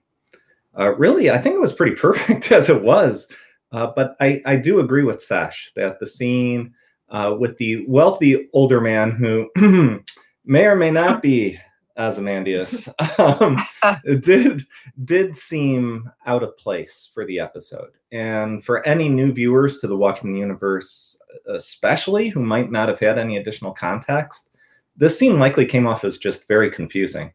uh, 0.79 0.95
really, 0.95 1.31
I 1.31 1.39
think 1.39 1.55
it 1.55 1.61
was 1.61 1.73
pretty 1.73 1.97
perfect 2.01 2.51
as 2.53 2.69
it 2.69 2.83
was. 2.83 3.29
Uh, 3.73 3.93
but 3.95 4.17
I, 4.21 4.41
I 4.47 4.57
do 4.57 4.81
agree 4.81 5.03
with 5.03 5.23
Sash 5.23 5.73
that 5.77 5.99
the 5.99 6.07
scene 6.07 6.73
uh, 7.11 7.37
with 7.39 7.57
the 7.59 7.85
wealthy 7.87 8.49
older 8.53 8.81
man 8.81 9.11
who 9.13 9.51
may 10.45 10.67
or 10.67 10.77
may 10.77 10.91
not 10.91 11.23
be 11.23 11.59
Ozymandias, 11.99 12.89
um, 13.19 13.59
did 14.21 14.67
did 15.05 15.37
seem 15.37 16.11
out 16.27 16.43
of 16.43 16.57
place 16.59 17.11
for 17.13 17.25
the 17.27 17.41
episode. 17.41 17.93
And 18.13 18.65
for 18.65 18.87
any 18.87 19.09
new 19.09 19.33
viewers 19.33 19.81
to 19.81 19.87
the 19.87 19.97
Watchmen 19.97 20.35
universe, 20.35 21.19
especially 21.49 22.29
who 22.29 22.41
might 22.41 22.71
not 22.71 22.89
have 22.89 23.01
had 23.01 23.19
any 23.19 23.39
additional 23.39 23.73
context, 23.73 24.51
this 24.97 25.19
scene 25.19 25.39
likely 25.39 25.67
came 25.67 25.87
off 25.87 26.05
as 26.05 26.19
just 26.19 26.49
very 26.49 26.71
confusing. 26.71 27.33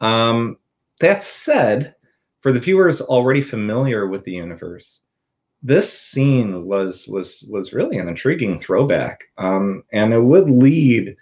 Um, 0.00 0.58
that 1.00 1.22
said, 1.22 1.94
for 2.40 2.52
the 2.52 2.60
viewers 2.60 3.00
already 3.00 3.42
familiar 3.42 4.08
with 4.08 4.24
the 4.24 4.32
universe, 4.32 5.00
this 5.62 5.92
scene 5.92 6.64
was 6.64 7.06
was 7.06 7.44
was 7.50 7.72
really 7.72 7.98
an 7.98 8.08
intriguing 8.08 8.58
throwback, 8.58 9.24
um, 9.38 9.84
and 9.92 10.12
it 10.12 10.22
would 10.22 10.50
lead 10.50 11.16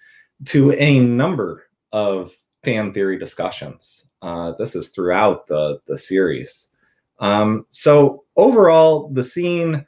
to 0.47 0.73
a 0.73 1.01
number 1.01 1.67
of 1.93 2.33
fan 2.65 2.93
theory 2.93 3.19
discussions. 3.19 4.07
Uh, 4.23 4.53
this 4.59 4.75
is 4.75 4.91
throughout 4.91 5.47
the 5.47 5.81
the 5.87 5.99
series. 5.99 6.69
Um, 7.19 7.67
so 7.69 8.25
overall, 8.37 9.11
the 9.13 9.25
scene 9.25 9.85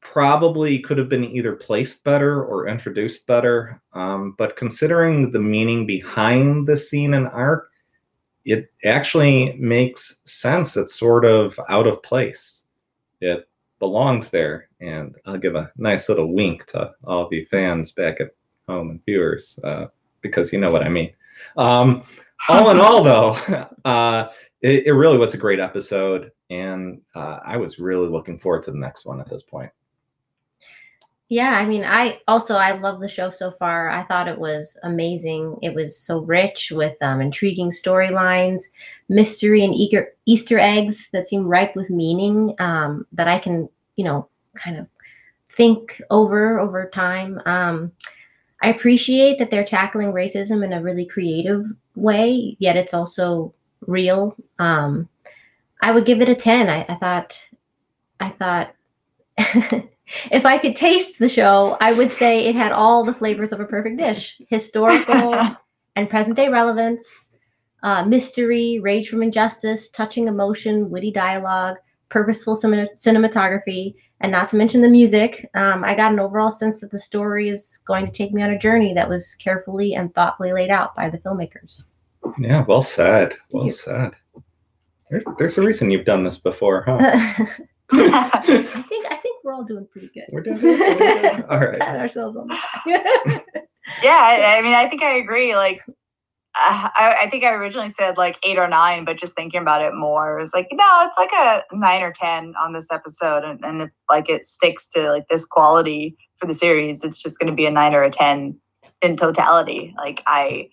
probably 0.00 0.78
could 0.78 0.98
have 0.98 1.08
been 1.08 1.24
either 1.24 1.56
placed 1.56 2.04
better 2.04 2.44
or 2.44 2.68
introduced 2.68 3.26
better. 3.26 3.82
Um, 3.92 4.36
but 4.38 4.56
considering 4.56 5.32
the 5.32 5.40
meaning 5.40 5.84
behind 5.84 6.68
the 6.68 6.76
scene 6.76 7.14
and 7.14 7.26
arc, 7.26 7.68
it 8.44 8.70
actually 8.84 9.56
makes 9.58 10.20
sense. 10.24 10.76
It's 10.76 10.94
sort 10.94 11.24
of 11.24 11.58
out 11.68 11.88
of 11.88 12.04
place. 12.04 12.62
It 13.20 13.48
belongs 13.78 14.30
there, 14.30 14.68
and 14.80 15.14
I'll 15.26 15.38
give 15.38 15.54
a 15.54 15.70
nice 15.76 16.08
little 16.08 16.32
wink 16.32 16.66
to 16.66 16.92
all 17.04 17.26
of 17.26 17.32
you 17.32 17.46
fans 17.50 17.92
back 17.92 18.20
at 18.20 18.30
home 18.68 18.90
and 18.90 19.04
viewers 19.04 19.58
uh, 19.64 19.86
because 20.20 20.52
you 20.52 20.60
know 20.60 20.70
what 20.70 20.82
I 20.82 20.88
mean. 20.88 21.12
Um, 21.56 22.04
all 22.48 22.70
in 22.70 22.78
all, 22.78 23.02
though, 23.02 23.66
uh, 23.84 24.28
it, 24.62 24.86
it, 24.86 24.92
really 24.92 25.18
was 25.18 25.34
a 25.34 25.38
great 25.38 25.60
episode, 25.60 26.30
and 26.50 27.00
uh, 27.14 27.38
I 27.44 27.56
was 27.56 27.78
really 27.78 28.08
looking 28.08 28.38
forward 28.38 28.62
to 28.64 28.72
the 28.72 28.78
next 28.78 29.06
one 29.06 29.20
at 29.20 29.28
this 29.28 29.42
point. 29.42 29.70
Yeah, 31.28 31.50
I 31.58 31.66
mean, 31.66 31.82
I 31.82 32.20
also 32.28 32.54
I 32.54 32.72
love 32.78 33.00
the 33.00 33.08
show 33.08 33.30
so 33.30 33.50
far. 33.50 33.88
I 33.90 34.04
thought 34.04 34.28
it 34.28 34.38
was 34.38 34.78
amazing. 34.84 35.58
It 35.60 35.74
was 35.74 35.98
so 35.98 36.20
rich 36.20 36.70
with 36.70 36.96
um, 37.02 37.20
intriguing 37.20 37.70
storylines, 37.70 38.64
mystery, 39.08 39.64
and 39.64 39.74
eager 39.74 40.12
Easter 40.26 40.58
eggs 40.60 41.10
that 41.12 41.26
seem 41.26 41.44
ripe 41.48 41.74
with 41.74 41.90
meaning 41.90 42.54
um, 42.60 43.06
that 43.12 43.26
I 43.26 43.40
can, 43.40 43.68
you 43.96 44.04
know, 44.04 44.28
kind 44.64 44.78
of 44.78 44.86
think 45.52 46.00
over 46.10 46.60
over 46.60 46.88
time. 46.90 47.40
Um, 47.46 47.92
I 48.62 48.70
appreciate 48.70 49.38
that 49.38 49.50
they're 49.50 49.64
tackling 49.64 50.12
racism 50.12 50.64
in 50.64 50.72
a 50.72 50.82
really 50.82 51.06
creative 51.06 51.64
way, 51.96 52.56
yet 52.60 52.76
it's 52.76 52.94
also 52.94 53.54
real. 53.86 54.36
Um, 54.58 55.08
I 55.82 55.92
would 55.92 56.06
give 56.06 56.20
it 56.22 56.28
a 56.30 56.34
10. 56.36 56.68
I, 56.70 56.86
I 56.88 56.94
thought, 56.96 57.38
I 58.20 58.30
thought, 58.30 58.74
if 60.30 60.46
I 60.46 60.58
could 60.58 60.76
taste 60.76 61.18
the 61.18 61.28
show, 61.28 61.76
I 61.80 61.92
would 61.92 62.12
say 62.12 62.46
it 62.46 62.54
had 62.54 62.72
all 62.72 63.04
the 63.04 63.14
flavors 63.14 63.52
of 63.52 63.60
a 63.60 63.64
perfect 63.64 63.98
dish 63.98 64.40
historical 64.48 65.56
and 65.96 66.10
present 66.10 66.36
day 66.36 66.48
relevance, 66.48 67.32
uh, 67.82 68.04
mystery, 68.04 68.78
rage 68.80 69.08
from 69.08 69.22
injustice, 69.22 69.90
touching 69.90 70.28
emotion, 70.28 70.90
witty 70.90 71.10
dialogue, 71.10 71.76
purposeful 72.08 72.56
cinematography, 72.56 73.94
and 74.20 74.32
not 74.32 74.48
to 74.48 74.56
mention 74.56 74.80
the 74.80 74.88
music. 74.88 75.48
Um, 75.54 75.84
I 75.84 75.94
got 75.94 76.12
an 76.12 76.20
overall 76.20 76.50
sense 76.50 76.80
that 76.80 76.90
the 76.90 76.98
story 76.98 77.48
is 77.48 77.82
going 77.86 78.06
to 78.06 78.12
take 78.12 78.32
me 78.32 78.42
on 78.42 78.50
a 78.50 78.58
journey 78.58 78.94
that 78.94 79.08
was 79.08 79.34
carefully 79.34 79.94
and 79.94 80.14
thoughtfully 80.14 80.52
laid 80.52 80.70
out 80.70 80.94
by 80.94 81.10
the 81.10 81.18
filmmakers. 81.18 81.82
Yeah, 82.38 82.64
well 82.66 82.82
said. 82.82 83.36
Well 83.52 83.70
said. 83.70 84.12
There's, 85.10 85.24
there's 85.38 85.58
a 85.58 85.62
reason 85.62 85.90
you've 85.90 86.04
done 86.04 86.24
this 86.24 86.38
before, 86.38 86.82
huh? 86.86 87.46
I 87.92 88.84
think 88.88 89.06
I 89.10 89.16
think 89.16 89.44
we're 89.44 89.52
all 89.52 89.64
doing 89.64 89.86
pretty 89.90 90.10
good. 90.12 90.24
We're 90.32 90.42
doing, 90.42 90.60
we're 90.60 90.76
doing 90.76 91.44
all 91.48 91.58
right. 91.58 91.78
Pat 91.78 92.00
ourselves 92.00 92.36
on 92.36 92.48
the 92.48 92.54
back. 92.54 93.44
yeah, 94.02 94.18
I, 94.20 94.56
I 94.58 94.62
mean, 94.62 94.74
I 94.74 94.88
think 94.88 95.02
I 95.02 95.16
agree. 95.16 95.54
Like, 95.54 95.80
uh, 95.88 96.88
I, 96.94 97.16
I, 97.22 97.30
think 97.30 97.44
I 97.44 97.52
originally 97.52 97.88
said 97.88 98.16
like 98.16 98.38
eight 98.42 98.58
or 98.58 98.66
nine, 98.66 99.04
but 99.04 99.18
just 99.18 99.36
thinking 99.36 99.60
about 99.60 99.82
it 99.82 99.94
more, 99.94 100.40
it's 100.40 100.54
like 100.54 100.68
no, 100.72 101.06
it's 101.06 101.18
like 101.18 101.30
a 101.32 101.62
nine 101.72 102.02
or 102.02 102.12
ten 102.12 102.54
on 102.60 102.72
this 102.72 102.90
episode, 102.90 103.44
and, 103.44 103.64
and 103.64 103.82
if 103.82 103.90
like 104.08 104.28
it 104.28 104.44
sticks 104.44 104.88
to 104.90 105.10
like 105.10 105.28
this 105.28 105.44
quality 105.44 106.16
for 106.38 106.46
the 106.46 106.54
series, 106.54 107.04
it's 107.04 107.22
just 107.22 107.38
going 107.38 107.50
to 107.50 107.56
be 107.56 107.66
a 107.66 107.70
nine 107.70 107.94
or 107.94 108.02
a 108.02 108.10
ten 108.10 108.58
in 109.02 109.16
totality. 109.16 109.94
Like 109.96 110.22
I, 110.26 110.68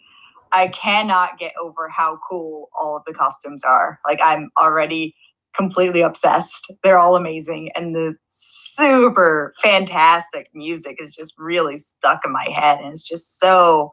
I 0.52 0.70
cannot 0.70 1.38
get 1.38 1.54
over 1.62 1.90
how 1.90 2.20
cool 2.28 2.70
all 2.78 2.96
of 2.98 3.04
the 3.06 3.14
costumes 3.14 3.64
are. 3.64 4.00
Like 4.06 4.20
I'm 4.22 4.50
already 4.58 5.16
completely 5.56 6.02
obsessed. 6.02 6.72
They're 6.84 7.00
all 7.00 7.16
amazing, 7.16 7.72
and 7.76 7.96
the 7.96 8.16
super 8.24 9.54
fantastic 9.62 10.50
music 10.54 10.98
is 11.00 11.16
just 11.16 11.34
really 11.38 11.78
stuck 11.78 12.22
in 12.26 12.32
my 12.32 12.48
head, 12.54 12.80
and 12.80 12.92
it's 12.92 13.04
just 13.04 13.40
so 13.40 13.92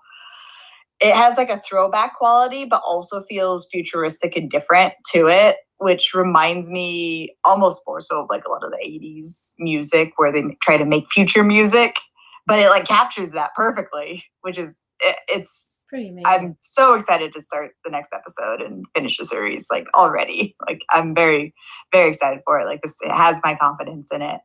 it 1.00 1.14
has 1.14 1.36
like 1.38 1.50
a 1.50 1.60
throwback 1.60 2.16
quality, 2.16 2.66
but 2.66 2.82
also 2.86 3.22
feels 3.22 3.66
futuristic 3.72 4.36
and 4.36 4.50
different 4.50 4.92
to 5.12 5.26
it, 5.28 5.56
which 5.78 6.12
reminds 6.14 6.70
me 6.70 7.34
almost 7.44 7.80
more 7.86 8.00
so 8.00 8.22
of 8.22 8.26
like 8.28 8.44
a 8.44 8.50
lot 8.50 8.62
of 8.62 8.70
the 8.70 8.76
80s 8.86 9.54
music 9.58 10.12
where 10.16 10.30
they 10.30 10.44
try 10.62 10.76
to 10.76 10.84
make 10.84 11.10
future 11.10 11.42
music, 11.42 11.96
but 12.46 12.58
it 12.58 12.68
like 12.68 12.86
captures 12.86 13.32
that 13.32 13.54
perfectly, 13.56 14.24
which 14.42 14.58
is 14.58 14.89
it, 15.02 15.16
it's 15.28 15.86
pretty 15.88 16.08
amazing. 16.08 16.24
I'm 16.26 16.56
so 16.60 16.94
excited 16.94 17.32
to 17.32 17.42
start 17.42 17.72
the 17.84 17.90
next 17.90 18.12
episode 18.12 18.60
and 18.60 18.84
finish 18.94 19.18
the 19.18 19.24
series 19.24 19.68
like 19.70 19.86
already. 19.94 20.56
Like 20.66 20.82
I'm 20.90 21.14
very, 21.14 21.52
very 21.90 22.10
excited 22.10 22.40
for 22.44 22.60
it. 22.60 22.66
Like 22.66 22.82
this, 22.82 22.98
it 23.02 23.10
has 23.10 23.40
my 23.42 23.56
confidence 23.56 24.10
in 24.12 24.22
it. 24.22 24.40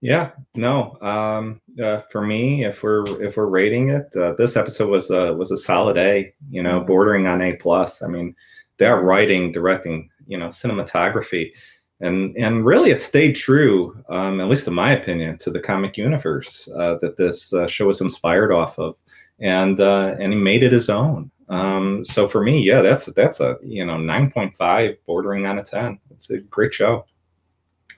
Yeah, 0.00 0.30
no. 0.54 0.96
Um, 1.02 1.60
uh, 1.82 2.00
for 2.10 2.24
me, 2.24 2.64
if 2.64 2.82
we're 2.82 3.04
if 3.22 3.36
we're 3.36 3.46
rating 3.46 3.90
it, 3.90 4.06
uh, 4.16 4.32
this 4.38 4.56
episode 4.56 4.88
was 4.88 5.10
a 5.10 5.34
was 5.34 5.50
a 5.50 5.58
solid 5.58 5.98
A. 5.98 6.32
You 6.48 6.62
know, 6.62 6.80
bordering 6.80 7.26
on 7.26 7.42
A 7.42 7.56
plus. 7.56 8.02
I 8.02 8.06
mean, 8.06 8.34
they're 8.78 9.02
writing, 9.02 9.52
directing, 9.52 10.08
you 10.26 10.38
know, 10.38 10.48
cinematography, 10.48 11.52
and 12.00 12.36
and 12.36 12.64
really 12.64 12.90
it 12.90 13.02
stayed 13.02 13.34
true, 13.34 13.96
um, 14.08 14.40
at 14.40 14.48
least 14.48 14.66
in 14.66 14.74
my 14.74 14.92
opinion, 14.92 15.38
to 15.38 15.50
the 15.50 15.60
comic 15.60 15.96
universe 15.96 16.68
uh, 16.76 16.96
that 17.00 17.16
this 17.16 17.52
uh, 17.52 17.66
show 17.66 17.86
was 17.86 18.00
inspired 18.00 18.52
off 18.52 18.78
of, 18.78 18.96
and 19.38 19.80
uh, 19.80 20.14
and 20.18 20.32
he 20.32 20.38
made 20.38 20.62
it 20.62 20.72
his 20.72 20.88
own. 20.88 21.30
Um, 21.48 22.04
so 22.04 22.28
for 22.28 22.42
me, 22.42 22.62
yeah, 22.62 22.82
that's 22.82 23.06
that's 23.06 23.40
a 23.40 23.56
you 23.62 23.84
know 23.84 23.98
nine 23.98 24.30
point 24.30 24.56
five, 24.56 24.96
bordering 25.06 25.46
on 25.46 25.58
a 25.58 25.64
ten. 25.64 25.98
It's 26.10 26.30
a 26.30 26.38
great 26.38 26.72
show. 26.72 27.04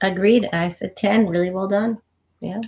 Agreed. 0.02 0.48
I 0.52 0.68
said 0.68 0.96
10. 0.96 1.28
Really 1.28 1.50
well 1.50 1.68
done. 1.68 1.98
Yeah. 2.40 2.60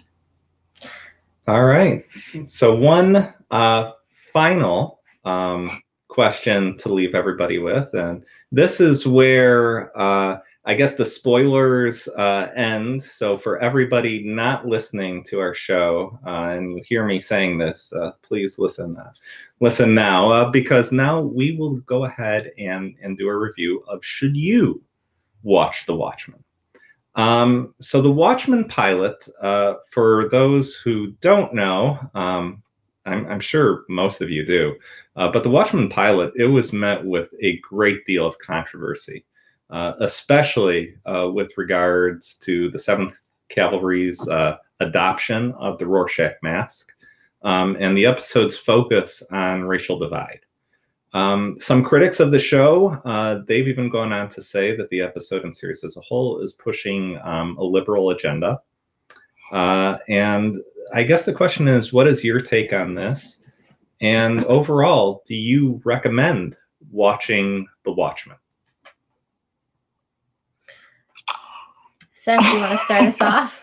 All 1.48 1.64
right. 1.64 2.04
So, 2.46 2.74
one 2.74 3.34
uh, 3.50 3.90
final 4.32 5.00
um, 5.24 5.70
question 6.08 6.78
to 6.78 6.92
leave 6.92 7.14
everybody 7.14 7.58
with. 7.58 7.92
And 7.92 8.24
this 8.52 8.80
is 8.80 9.06
where 9.06 9.96
uh, 9.98 10.38
I 10.66 10.74
guess 10.74 10.94
the 10.94 11.04
spoilers 11.04 12.08
uh, 12.08 12.48
end. 12.56 13.02
So, 13.02 13.36
for 13.36 13.58
everybody 13.58 14.24
not 14.24 14.66
listening 14.66 15.22
to 15.24 15.38
our 15.38 15.52
show, 15.52 16.18
uh, 16.26 16.48
and 16.52 16.78
you 16.78 16.82
hear 16.86 17.04
me 17.04 17.20
saying 17.20 17.58
this, 17.58 17.92
uh, 17.92 18.12
please 18.22 18.58
listen. 18.58 18.96
Uh, 18.96 19.12
listen 19.60 19.94
now, 19.94 20.32
uh, 20.32 20.50
because 20.50 20.90
now 20.90 21.20
we 21.20 21.56
will 21.56 21.76
go 21.80 22.04
ahead 22.04 22.50
and 22.58 22.96
and 23.02 23.18
do 23.18 23.28
a 23.28 23.36
review 23.36 23.84
of 23.88 24.02
should 24.02 24.36
you 24.36 24.82
watch 25.42 25.84
The 25.84 25.94
Watchmen. 25.94 26.42
Um, 27.14 27.74
so 27.78 28.00
the 28.00 28.10
Watchmen 28.10 28.64
pilot, 28.64 29.28
uh, 29.42 29.74
for 29.90 30.28
those 30.30 30.74
who 30.76 31.08
don't 31.20 31.52
know, 31.54 31.98
um, 32.14 32.62
I'm, 33.06 33.26
I'm, 33.26 33.38
sure 33.38 33.84
most 33.88 34.20
of 34.20 34.30
you 34.30 34.44
do, 34.44 34.74
but 35.14 35.44
the 35.44 35.50
Watchmen 35.50 35.88
pilot, 35.90 36.32
it 36.36 36.46
was 36.46 36.72
met 36.72 37.04
with 37.04 37.28
a 37.40 37.58
great 37.58 38.04
deal 38.04 38.26
of 38.26 38.38
controversy, 38.38 39.24
especially 39.70 40.94
uh, 41.06 41.28
with 41.32 41.56
regards 41.56 42.36
to 42.36 42.70
the 42.70 42.78
7th 42.78 43.14
Cavalry's 43.48 44.26
uh, 44.28 44.56
adoption 44.80 45.52
of 45.52 45.78
the 45.78 45.86
Rorschach 45.86 46.36
mask 46.42 46.92
um, 47.42 47.76
and 47.78 47.96
the 47.96 48.06
episode's 48.06 48.56
focus 48.56 49.22
on 49.30 49.64
racial 49.64 49.98
divide. 49.98 50.40
Um, 51.12 51.56
some 51.60 51.84
critics 51.84 52.18
of 52.18 52.32
the 52.32 52.40
show, 52.40 52.88
uh, 53.04 53.42
they've 53.46 53.68
even 53.68 53.88
gone 53.88 54.12
on 54.12 54.28
to 54.30 54.42
say 54.42 54.74
that 54.76 54.88
the 54.90 55.00
episode 55.00 55.44
and 55.44 55.54
series 55.54 55.84
as 55.84 55.96
a 55.96 56.00
whole 56.00 56.40
is 56.40 56.52
pushing 56.54 57.20
um, 57.22 57.56
a 57.56 57.62
liberal 57.62 58.10
agenda. 58.10 58.60
Uh, 59.52 59.98
and 60.08 60.60
I 60.92 61.04
guess 61.04 61.24
the 61.24 61.32
question 61.32 61.68
is, 61.68 61.92
what 61.92 62.08
is 62.08 62.24
your 62.24 62.40
take 62.40 62.72
on 62.72 62.94
this? 62.94 63.38
And 64.00 64.44
overall, 64.46 65.22
do 65.24 65.36
you 65.36 65.80
recommend 65.84 66.56
watching 66.90 67.68
The 67.84 67.92
Watchmen? 67.92 68.36
Seth, 72.24 72.40
you 72.54 72.58
want 72.58 72.72
to 72.72 72.78
start 72.78 73.02
us 73.02 73.20
off? 73.20 73.62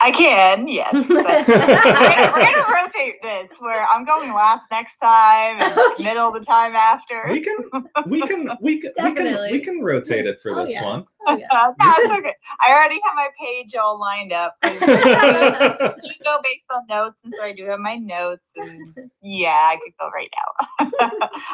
I 0.00 0.10
can, 0.12 0.66
yes. 0.66 0.92
We're, 1.10 1.22
gonna, 1.22 1.44
we're 1.46 2.42
gonna 2.42 2.74
rotate 2.74 3.22
this 3.22 3.58
where 3.60 3.86
I'm 3.92 4.06
going 4.06 4.32
last 4.32 4.70
next 4.70 4.96
time 4.96 5.60
and 5.60 5.76
middle 6.02 6.32
the 6.32 6.40
time 6.40 6.74
after. 6.74 7.22
We 7.28 7.40
can 7.42 7.56
we 8.06 8.26
can 8.26 8.50
we 8.62 8.80
can 8.80 8.92
we 8.96 9.12
can, 9.14 9.50
we 9.52 9.60
can 9.60 9.82
rotate 9.82 10.24
it 10.26 10.38
for 10.42 10.52
Oh, 10.52 10.62
this 10.64 10.70
yeah. 10.70 10.84
one. 10.84 11.04
Oh, 11.26 11.36
yeah. 11.36 11.46
That's 11.78 12.18
okay. 12.18 12.34
I 12.60 12.72
already 12.72 12.98
have 13.04 13.14
my 13.14 13.28
page 13.38 13.74
all 13.76 14.00
lined 14.00 14.32
up. 14.32 14.56
You 14.64 16.14
go 16.24 16.38
based 16.42 16.66
on 16.74 16.86
notes, 16.88 17.20
and 17.22 17.32
so 17.34 17.42
I 17.44 17.52
do 17.52 17.66
have 17.66 17.78
my 17.78 17.96
notes, 17.96 18.54
and 18.56 18.94
yeah, 19.20 19.50
I 19.50 19.76
could 19.76 19.92
go 20.00 20.08
right 20.08 20.30
now. 20.34 20.86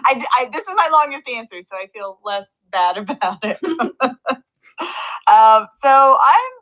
I, 0.06 0.24
I, 0.38 0.48
this 0.52 0.66
is 0.66 0.74
my 0.76 0.88
longest 0.92 1.28
answer, 1.28 1.60
so 1.62 1.74
I 1.76 1.88
feel 1.92 2.20
less 2.24 2.60
bad 2.70 2.96
about 2.98 3.38
it. 3.42 3.58
Um, 4.80 5.66
so 5.72 6.18
I'm 6.20 6.52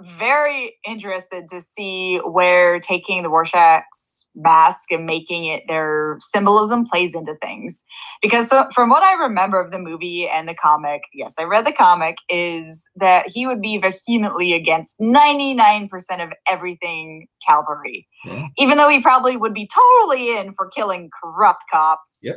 very 0.00 0.76
interested 0.86 1.48
to 1.48 1.60
see 1.60 2.18
where 2.18 2.80
taking 2.80 3.22
the 3.22 3.30
Rorschach's 3.30 4.28
mask 4.34 4.90
and 4.90 5.04
making 5.04 5.44
it 5.44 5.62
their 5.68 6.16
symbolism 6.20 6.86
plays 6.86 7.14
into 7.14 7.34
things. 7.36 7.84
Because 8.20 8.48
so, 8.48 8.68
from 8.74 8.88
what 8.88 9.02
I 9.02 9.14
remember 9.14 9.60
of 9.60 9.70
the 9.70 9.78
movie 9.78 10.28
and 10.28 10.48
the 10.48 10.54
comic, 10.54 11.02
yes, 11.12 11.36
I 11.38 11.44
read 11.44 11.66
the 11.66 11.72
comic, 11.72 12.16
is 12.28 12.90
that 12.96 13.28
he 13.28 13.46
would 13.46 13.60
be 13.60 13.78
vehemently 13.78 14.54
against 14.54 14.98
99% 15.00 15.90
of 16.22 16.32
everything 16.48 17.28
Calvary. 17.46 18.06
Yeah. 18.24 18.46
Even 18.58 18.78
though 18.78 18.88
he 18.88 19.00
probably 19.00 19.36
would 19.36 19.54
be 19.54 19.68
totally 19.72 20.36
in 20.36 20.52
for 20.54 20.68
killing 20.68 21.10
corrupt 21.22 21.64
cops. 21.70 22.20
Yep. 22.22 22.36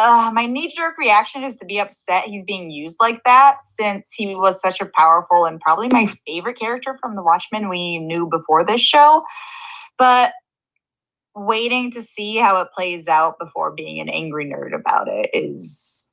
Uh, 0.00 0.30
my 0.34 0.46
knee 0.46 0.72
jerk 0.74 0.98
reaction 0.98 1.44
is 1.44 1.56
to 1.56 1.64
be 1.64 1.78
upset 1.78 2.24
he's 2.24 2.44
being 2.44 2.70
used 2.70 2.96
like 3.00 3.22
that 3.24 3.62
since 3.62 4.12
he 4.12 4.34
was 4.34 4.60
such 4.60 4.80
a 4.80 4.90
powerful 4.96 5.44
and 5.44 5.60
probably 5.60 5.88
my 5.88 6.06
favorite 6.26 6.58
character 6.58 6.98
from 7.00 7.14
the 7.14 7.22
Watchmen 7.22 7.68
we 7.68 7.98
knew 7.98 8.28
before 8.28 8.64
this 8.64 8.80
show. 8.80 9.22
But 9.96 10.32
waiting 11.34 11.90
to 11.92 12.02
see 12.02 12.36
how 12.36 12.60
it 12.60 12.68
plays 12.74 13.08
out 13.08 13.38
before 13.38 13.70
being 13.70 14.00
an 14.00 14.08
angry 14.08 14.46
nerd 14.46 14.74
about 14.74 15.06
it 15.08 15.28
is 15.32 16.10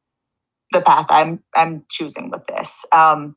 the 0.72 0.82
path 0.82 1.08
I'm 1.10 1.42
I'm 1.56 1.84
choosing 1.90 2.30
with 2.30 2.46
this. 2.48 2.86
Um, 2.92 3.36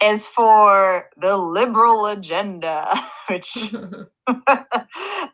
as 0.00 0.28
for 0.28 1.08
the 1.16 1.36
liberal 1.36 2.06
agenda, 2.06 2.94
which 3.28 3.74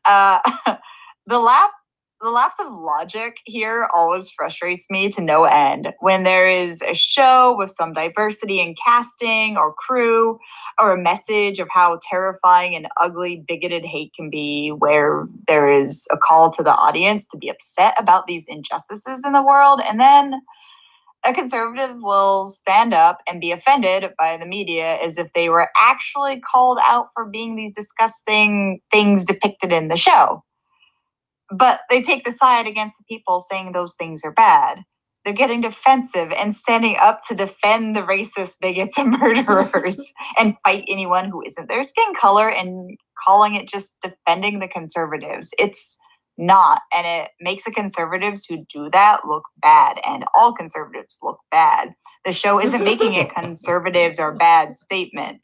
uh, 0.05 0.41
the 1.27 1.39
lap 1.39 1.71
the 2.21 2.31
lapse 2.31 2.57
of 2.61 2.73
logic 2.73 3.39
here 3.45 3.89
always 3.95 4.31
frustrates 4.31 4.91
me 4.91 5.09
to 5.11 5.21
no 5.21 5.45
end. 5.45 5.93
When 6.01 6.25
there 6.25 6.49
is 6.49 6.83
a 6.83 6.95
show 6.95 7.55
with 7.57 7.71
some 7.71 7.93
diversity 7.93 8.61
in 8.61 8.75
casting 8.85 9.57
or 9.57 9.73
crew, 9.75 10.39
or 10.81 10.93
a 10.93 11.01
message 11.01 11.61
of 11.61 11.69
how 11.71 12.01
terrifying 12.03 12.75
and 12.75 12.89
ugly 12.97 13.45
bigoted 13.47 13.85
hate 13.85 14.13
can 14.15 14.31
be, 14.31 14.71
where 14.71 15.27
there 15.47 15.69
is 15.69 16.09
a 16.13 16.17
call 16.17 16.51
to 16.53 16.63
the 16.63 16.75
audience 16.75 17.27
to 17.29 17.37
be 17.37 17.49
upset 17.49 17.95
about 17.99 18.27
these 18.27 18.49
injustices 18.49 19.25
in 19.25 19.33
the 19.33 19.43
world, 19.43 19.81
and 19.85 20.01
then 20.01 20.41
a 21.25 21.35
conservative 21.35 21.97
will 22.01 22.47
stand 22.47 22.95
up 22.95 23.21
and 23.29 23.41
be 23.41 23.53
offended 23.53 24.13
by 24.17 24.37
the 24.37 24.47
media 24.47 24.99
as 25.03 25.19
if 25.19 25.33
they 25.33 25.49
were 25.49 25.69
actually 25.77 26.41
called 26.41 26.79
out 26.87 27.09
for 27.13 27.25
being 27.25 27.57
these 27.57 27.73
disgusting 27.73 28.81
things 28.91 29.25
depicted 29.25 29.73
in 29.73 29.89
the 29.89 29.97
show. 29.97 30.43
But 31.51 31.83
they 31.91 32.03
take 32.03 32.25
the 32.25 32.33
side 32.33 32.67
against 32.67 32.99
the 32.99 33.05
people 33.09 33.41
saying 33.41 33.73
those 33.73 33.97
things 33.97 34.23
are 34.25 34.33
bad. 34.33 34.83
They're 35.25 35.35
getting 35.35 35.61
defensive 35.63 36.33
and 36.33 36.55
standing 36.55 36.97
up 37.01 37.23
to 37.29 37.35
defend 37.35 37.97
the 37.97 38.03
racist 38.03 38.61
bigots 38.61 38.99
and 38.99 39.11
murderers 39.21 40.13
and 40.39 40.57
fight 40.65 40.85
anyone 40.89 41.31
who 41.31 41.43
isn't 41.47 41.69
their 41.69 41.85
skin 41.85 42.15
color 42.21 42.49
and 42.51 42.97
calling 43.27 43.55
it 43.57 43.69
just 43.69 43.97
defending 44.03 44.61
the 44.61 44.69
conservatives. 44.69 45.51
It's 45.59 45.99
not. 46.39 46.83
And 46.95 47.07
it 47.07 47.31
makes 47.41 47.65
the 47.65 47.73
conservatives 47.73 48.47
who 48.47 48.65
do 48.73 48.89
that 48.91 49.27
look 49.27 49.45
bad. 49.61 50.01
And 50.07 50.25
all 50.35 50.53
conservatives 50.53 51.19
look 51.23 51.41
bad. 51.51 51.95
The 52.25 52.33
show 52.33 52.61
isn't 52.61 52.85
making 52.85 53.15
it 53.15 53.35
conservatives 53.35 54.19
are 54.19 54.33
bad 54.33 54.75
statement. 54.75 55.41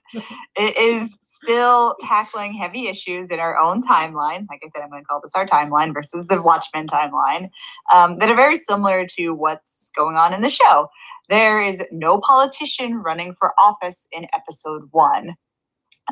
It 0.57 0.77
is 0.77 1.17
still 1.21 1.97
tackling 2.03 2.55
heavy 2.55 2.89
issues 2.89 3.31
in 3.31 3.41
our 3.41 3.59
own 3.59 3.83
timeline. 3.83 4.47
Like 4.49 4.63
I 4.65 4.69
said, 4.69 4.83
I'm 4.83 4.91
going 4.91 5.03
to 5.03 5.07
call 5.07 5.21
this 5.21 5.35
our 5.35 5.47
timeline 5.47 5.93
versus 5.93 6.27
the 6.27 6.41
Watchmen 6.41 6.87
timeline 6.87 7.51
um, 7.93 8.19
that 8.19 8.29
are 8.29 8.37
very 8.37 8.57
similar 8.57 9.07
to 9.19 9.35
what's 9.35 9.91
going 9.97 10.17
on 10.17 10.33
in 10.33 10.43
the 10.43 10.51
show. 10.51 10.89
There 11.29 11.65
is 11.65 11.83
no 11.91 12.21
politician 12.21 13.01
running 13.01 13.35
for 13.35 13.53
office 13.59 14.09
in 14.13 14.27
episode 14.35 14.89
one. 14.91 15.35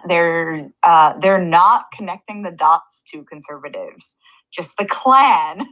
They're 0.08 0.70
uh, 0.82 1.18
they're 1.18 1.44
not 1.44 1.86
connecting 1.92 2.42
the 2.42 2.50
dots 2.50 3.04
to 3.12 3.24
conservatives, 3.24 4.16
just 4.52 4.76
the 4.78 4.86
Klan. 4.86 5.66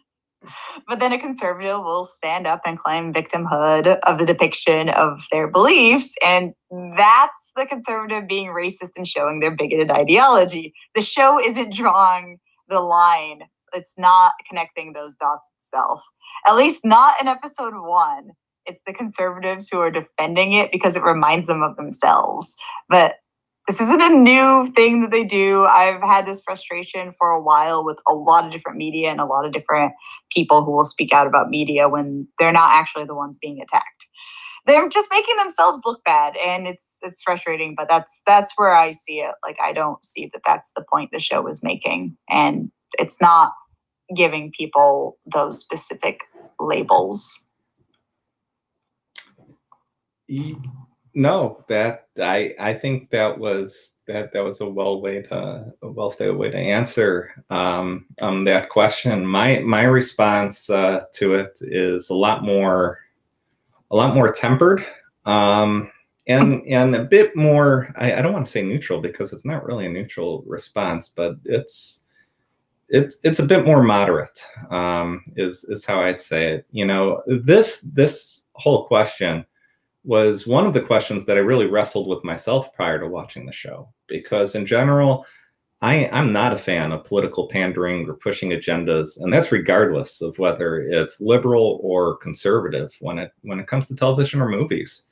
But 0.88 1.00
then 1.00 1.12
a 1.12 1.18
conservative 1.18 1.80
will 1.80 2.06
stand 2.06 2.46
up 2.46 2.62
and 2.64 2.78
claim 2.78 3.12
victimhood 3.12 3.98
of 4.04 4.18
the 4.18 4.24
depiction 4.24 4.88
of 4.88 5.20
their 5.30 5.46
beliefs, 5.46 6.14
and 6.24 6.54
that's 6.96 7.52
the 7.56 7.66
conservative 7.66 8.26
being 8.26 8.48
racist 8.48 8.92
and 8.96 9.06
showing 9.06 9.40
their 9.40 9.50
bigoted 9.54 9.90
ideology. 9.90 10.72
The 10.94 11.02
show 11.02 11.38
isn't 11.38 11.74
drawing 11.74 12.38
the 12.68 12.80
line; 12.80 13.42
it's 13.74 13.94
not 13.98 14.32
connecting 14.48 14.94
those 14.94 15.14
dots 15.16 15.50
itself. 15.56 16.00
At 16.48 16.56
least 16.56 16.86
not 16.86 17.20
in 17.20 17.28
episode 17.28 17.74
one 17.76 18.30
it's 18.66 18.82
the 18.86 18.92
conservatives 18.92 19.68
who 19.68 19.80
are 19.80 19.90
defending 19.90 20.52
it 20.52 20.70
because 20.72 20.96
it 20.96 21.02
reminds 21.02 21.46
them 21.46 21.62
of 21.62 21.76
themselves. 21.76 22.56
But 22.88 23.16
this 23.70 23.80
isn't 23.80 24.00
a 24.00 24.08
new 24.08 24.66
thing 24.74 25.00
that 25.00 25.12
they 25.12 25.22
do. 25.22 25.64
I've 25.64 26.02
had 26.02 26.26
this 26.26 26.42
frustration 26.42 27.14
for 27.16 27.28
a 27.30 27.40
while 27.40 27.84
with 27.84 28.00
a 28.08 28.12
lot 28.12 28.44
of 28.44 28.50
different 28.50 28.78
media 28.78 29.10
and 29.10 29.20
a 29.20 29.24
lot 29.24 29.46
of 29.46 29.52
different 29.52 29.92
people 30.32 30.64
who 30.64 30.72
will 30.72 30.84
speak 30.84 31.12
out 31.12 31.28
about 31.28 31.50
media 31.50 31.88
when 31.88 32.26
they're 32.40 32.52
not 32.52 32.70
actually 32.72 33.04
the 33.04 33.14
ones 33.14 33.38
being 33.40 33.60
attacked. 33.62 34.06
They're 34.66 34.88
just 34.88 35.08
making 35.12 35.36
themselves 35.36 35.82
look 35.84 36.02
bad 36.02 36.36
and 36.44 36.66
it's 36.66 36.98
it's 37.04 37.22
frustrating, 37.22 37.76
but 37.76 37.88
that's 37.88 38.22
that's 38.26 38.54
where 38.56 38.74
I 38.74 38.90
see 38.90 39.20
it. 39.20 39.36
Like 39.44 39.56
I 39.62 39.72
don't 39.72 40.04
see 40.04 40.28
that 40.32 40.42
that's 40.44 40.72
the 40.72 40.84
point 40.92 41.10
the 41.12 41.20
show 41.20 41.46
is 41.46 41.62
making 41.62 42.16
and 42.28 42.72
it's 42.98 43.20
not 43.20 43.52
giving 44.16 44.50
people 44.50 45.16
those 45.32 45.60
specific 45.60 46.22
labels. 46.58 47.46
No, 51.14 51.64
that 51.68 52.06
I 52.20 52.54
I 52.60 52.74
think 52.74 53.10
that 53.10 53.36
was 53.36 53.94
that 54.06 54.32
that 54.32 54.44
was 54.44 54.60
a 54.60 54.68
well 54.68 55.00
way 55.02 55.22
to 55.22 55.72
a 55.82 55.90
well 55.90 56.10
stated 56.10 56.36
way 56.36 56.50
to 56.50 56.56
answer 56.58 57.32
um, 57.50 58.06
um 58.20 58.44
that 58.44 58.68
question. 58.70 59.26
My 59.26 59.58
my 59.60 59.82
response 59.82 60.70
uh, 60.70 61.04
to 61.14 61.34
it 61.34 61.58
is 61.62 62.10
a 62.10 62.14
lot 62.14 62.44
more 62.44 62.98
a 63.90 63.96
lot 63.96 64.14
more 64.14 64.30
tempered 64.32 64.86
um, 65.26 65.90
and 66.28 66.62
and 66.66 66.94
a 66.94 67.04
bit 67.04 67.34
more. 67.34 67.92
I, 67.96 68.14
I 68.14 68.22
don't 68.22 68.32
want 68.32 68.46
to 68.46 68.52
say 68.52 68.62
neutral 68.62 69.00
because 69.00 69.32
it's 69.32 69.44
not 69.44 69.64
really 69.64 69.86
a 69.86 69.90
neutral 69.90 70.44
response, 70.46 71.08
but 71.08 71.36
it's 71.44 72.04
it's 72.88 73.18
it's 73.24 73.40
a 73.40 73.46
bit 73.46 73.64
more 73.66 73.82
moderate. 73.82 74.46
Um, 74.70 75.24
is 75.36 75.64
is 75.64 75.84
how 75.84 76.02
I'd 76.02 76.20
say 76.20 76.52
it. 76.54 76.66
You 76.70 76.86
know 76.86 77.22
this 77.26 77.80
this 77.80 78.44
whole 78.54 78.86
question 78.86 79.44
was 80.04 80.46
one 80.46 80.66
of 80.66 80.74
the 80.74 80.80
questions 80.80 81.24
that 81.26 81.36
I 81.36 81.40
really 81.40 81.66
wrestled 81.66 82.08
with 82.08 82.24
myself 82.24 82.72
prior 82.74 82.98
to 82.98 83.06
watching 83.06 83.46
the 83.46 83.52
show. 83.52 83.92
Because 84.08 84.54
in 84.54 84.66
general, 84.66 85.26
I, 85.82 86.08
I'm 86.12 86.32
not 86.32 86.52
a 86.52 86.58
fan 86.58 86.92
of 86.92 87.04
political 87.04 87.48
pandering 87.48 88.08
or 88.08 88.14
pushing 88.14 88.50
agendas, 88.50 89.20
and 89.20 89.32
that's 89.32 89.52
regardless 89.52 90.20
of 90.20 90.38
whether 90.38 90.80
it's 90.82 91.20
liberal 91.20 91.80
or 91.82 92.16
conservative 92.18 92.94
when 93.00 93.18
it 93.18 93.32
when 93.42 93.58
it 93.58 93.66
comes 93.66 93.86
to 93.86 93.94
television 93.94 94.40
or 94.42 94.48
movies. 94.48 95.04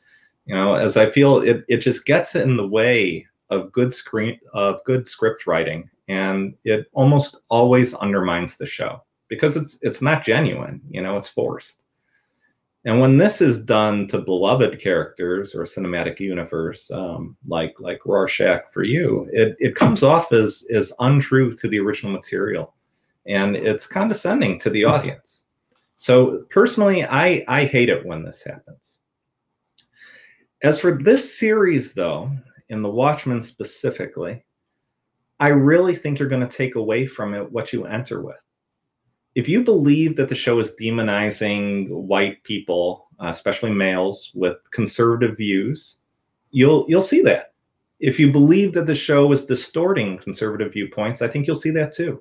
You 0.44 0.54
know, 0.54 0.74
as 0.74 0.96
I 0.96 1.10
feel 1.10 1.38
it, 1.38 1.64
it 1.68 1.78
just 1.78 2.04
gets 2.04 2.34
in 2.34 2.56
the 2.56 2.66
way 2.66 3.26
of 3.50 3.72
good 3.72 3.94
screen 3.94 4.38
of 4.52 4.84
good 4.84 5.08
script 5.08 5.46
writing, 5.46 5.88
and 6.08 6.54
it 6.64 6.86
almost 6.92 7.36
always 7.48 7.94
undermines 7.94 8.58
the 8.58 8.66
show 8.66 9.02
because 9.28 9.56
it's 9.56 9.78
it's 9.80 10.02
not 10.02 10.24
genuine. 10.24 10.82
You 10.90 11.00
know, 11.00 11.16
it's 11.16 11.28
forced. 11.28 11.80
And 12.88 13.00
when 13.00 13.18
this 13.18 13.42
is 13.42 13.62
done 13.62 14.06
to 14.06 14.18
beloved 14.18 14.80
characters 14.80 15.54
or 15.54 15.64
cinematic 15.64 16.20
universe, 16.20 16.90
um, 16.90 17.36
like 17.46 17.78
like 17.78 18.00
Rorschach 18.06 18.72
for 18.72 18.82
you, 18.82 19.28
it, 19.30 19.56
it 19.58 19.76
comes 19.76 20.02
off 20.02 20.32
as 20.32 20.66
as 20.72 20.90
untrue 20.98 21.52
to 21.52 21.68
the 21.68 21.78
original 21.78 22.14
material, 22.14 22.72
and 23.26 23.54
it's 23.54 23.86
condescending 23.86 24.58
to 24.60 24.70
the 24.70 24.86
audience. 24.86 25.44
So 25.96 26.46
personally, 26.48 27.04
I 27.04 27.44
I 27.46 27.66
hate 27.66 27.90
it 27.90 28.06
when 28.06 28.24
this 28.24 28.42
happens. 28.42 29.00
As 30.62 30.78
for 30.78 30.92
this 30.92 31.38
series, 31.38 31.92
though, 31.92 32.34
in 32.70 32.80
The 32.80 32.88
Watchmen 32.88 33.42
specifically, 33.42 34.42
I 35.40 35.48
really 35.48 35.94
think 35.94 36.18
you're 36.18 36.26
going 36.30 36.48
to 36.48 36.56
take 36.56 36.76
away 36.76 37.06
from 37.06 37.34
it 37.34 37.52
what 37.52 37.70
you 37.70 37.84
enter 37.84 38.22
with 38.22 38.42
if 39.38 39.48
you 39.48 39.62
believe 39.62 40.16
that 40.16 40.28
the 40.28 40.34
show 40.34 40.58
is 40.58 40.74
demonizing 40.80 41.88
white 41.90 42.42
people, 42.42 43.06
uh, 43.22 43.28
especially 43.28 43.70
males 43.70 44.32
with 44.34 44.56
conservative 44.72 45.36
views, 45.36 45.98
you'll 46.50 46.84
you'll 46.88 47.00
see 47.00 47.22
that. 47.22 47.52
If 48.00 48.18
you 48.18 48.32
believe 48.32 48.74
that 48.74 48.86
the 48.86 48.96
show 48.96 49.30
is 49.30 49.44
distorting 49.44 50.18
conservative 50.18 50.72
viewpoints, 50.72 51.22
I 51.22 51.28
think 51.28 51.46
you'll 51.46 51.54
see 51.54 51.70
that 51.70 51.92
too. 51.92 52.20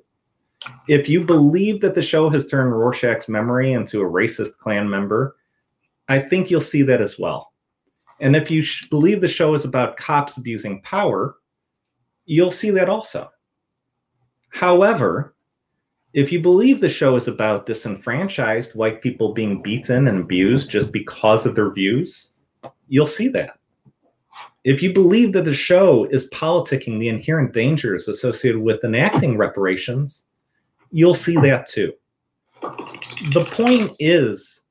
If 0.87 1.09
you 1.09 1.25
believe 1.25 1.81
that 1.81 1.95
the 1.95 2.03
show 2.03 2.29
has 2.29 2.45
turned 2.45 2.71
Rorschach's 2.71 3.27
memory 3.27 3.73
into 3.73 4.01
a 4.01 4.05
racist 4.05 4.59
Klan 4.59 4.87
member, 4.87 5.37
I 6.07 6.19
think 6.19 6.51
you'll 6.51 6.61
see 6.61 6.83
that 6.83 7.01
as 7.01 7.17
well. 7.17 7.51
And 8.19 8.35
if 8.35 8.51
you 8.51 8.61
sh- 8.61 8.89
believe 8.89 9.21
the 9.21 9.27
show 9.27 9.55
is 9.55 9.65
about 9.65 9.97
cops 9.97 10.37
abusing 10.37 10.83
power, 10.83 11.37
you'll 12.25 12.51
see 12.51 12.69
that 12.69 12.89
also. 12.89 13.31
However, 14.49 15.33
if 16.17 16.31
you 16.31 16.41
believe 16.41 16.79
the 16.79 16.89
show 16.89 17.15
is 17.15 17.27
about 17.27 17.67
disenfranchised 17.67 18.73
white 18.73 19.03
people 19.03 19.35
being 19.35 19.61
beaten 19.61 20.07
and 20.07 20.19
abused 20.19 20.67
just 20.67 20.91
because 20.91 21.45
of 21.45 21.53
their 21.53 21.69
views, 21.71 22.31
you'll 22.87 23.05
see 23.05 23.27
that. 23.27 23.59
If 24.63 24.81
you 24.81 24.91
believe 24.93 25.31
that 25.33 25.45
the 25.45 25.53
show 25.53 26.05
is 26.05 26.27
politicking 26.31 26.99
the 26.99 27.09
inherent 27.09 27.53
dangers 27.53 28.07
associated 28.07 28.59
with 28.59 28.83
enacting 28.83 29.37
reparations, 29.37 30.23
you'll 30.91 31.13
see 31.13 31.35
that 31.35 31.67
too. 31.67 31.93
The 33.31 33.45
point 33.51 33.95
is, 33.99 34.61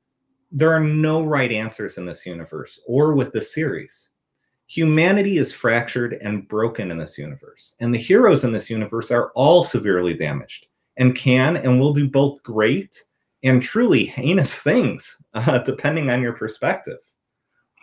there 0.51 0.73
are 0.73 0.83
no 0.83 1.23
right 1.23 1.53
answers 1.53 1.97
in 1.97 2.05
this 2.05 2.25
universe 2.25 2.81
or 2.85 3.13
with 3.13 3.31
this 3.31 3.53
series. 3.53 4.09
Humanity 4.65 5.37
is 5.37 5.53
fractured 5.53 6.15
and 6.21 6.45
broken 6.49 6.91
in 6.91 6.97
this 6.97 7.17
universe, 7.17 7.75
and 7.79 7.93
the 7.93 7.97
heroes 7.97 8.43
in 8.43 8.51
this 8.51 8.69
universe 8.69 9.11
are 9.11 9.31
all 9.33 9.63
severely 9.63 10.13
damaged 10.13 10.67
and 10.97 11.15
can 11.15 11.57
and 11.57 11.79
will 11.79 11.93
do 11.93 12.07
both 12.07 12.41
great 12.43 13.03
and 13.43 13.61
truly 13.61 14.05
heinous 14.05 14.57
things, 14.59 15.17
uh, 15.33 15.59
depending 15.59 16.09
on 16.09 16.21
your 16.21 16.33
perspective. 16.33 16.99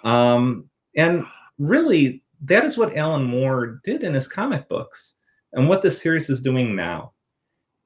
Um, 0.02 0.68
and 0.96 1.24
really, 1.58 2.22
that 2.42 2.64
is 2.64 2.76
what 2.76 2.96
Alan 2.96 3.24
Moore 3.24 3.80
did 3.84 4.02
in 4.02 4.14
his 4.14 4.28
comic 4.28 4.68
books, 4.68 5.14
and 5.52 5.68
what 5.68 5.82
this 5.82 6.00
series 6.00 6.28
is 6.28 6.42
doing 6.42 6.74
now. 6.74 7.12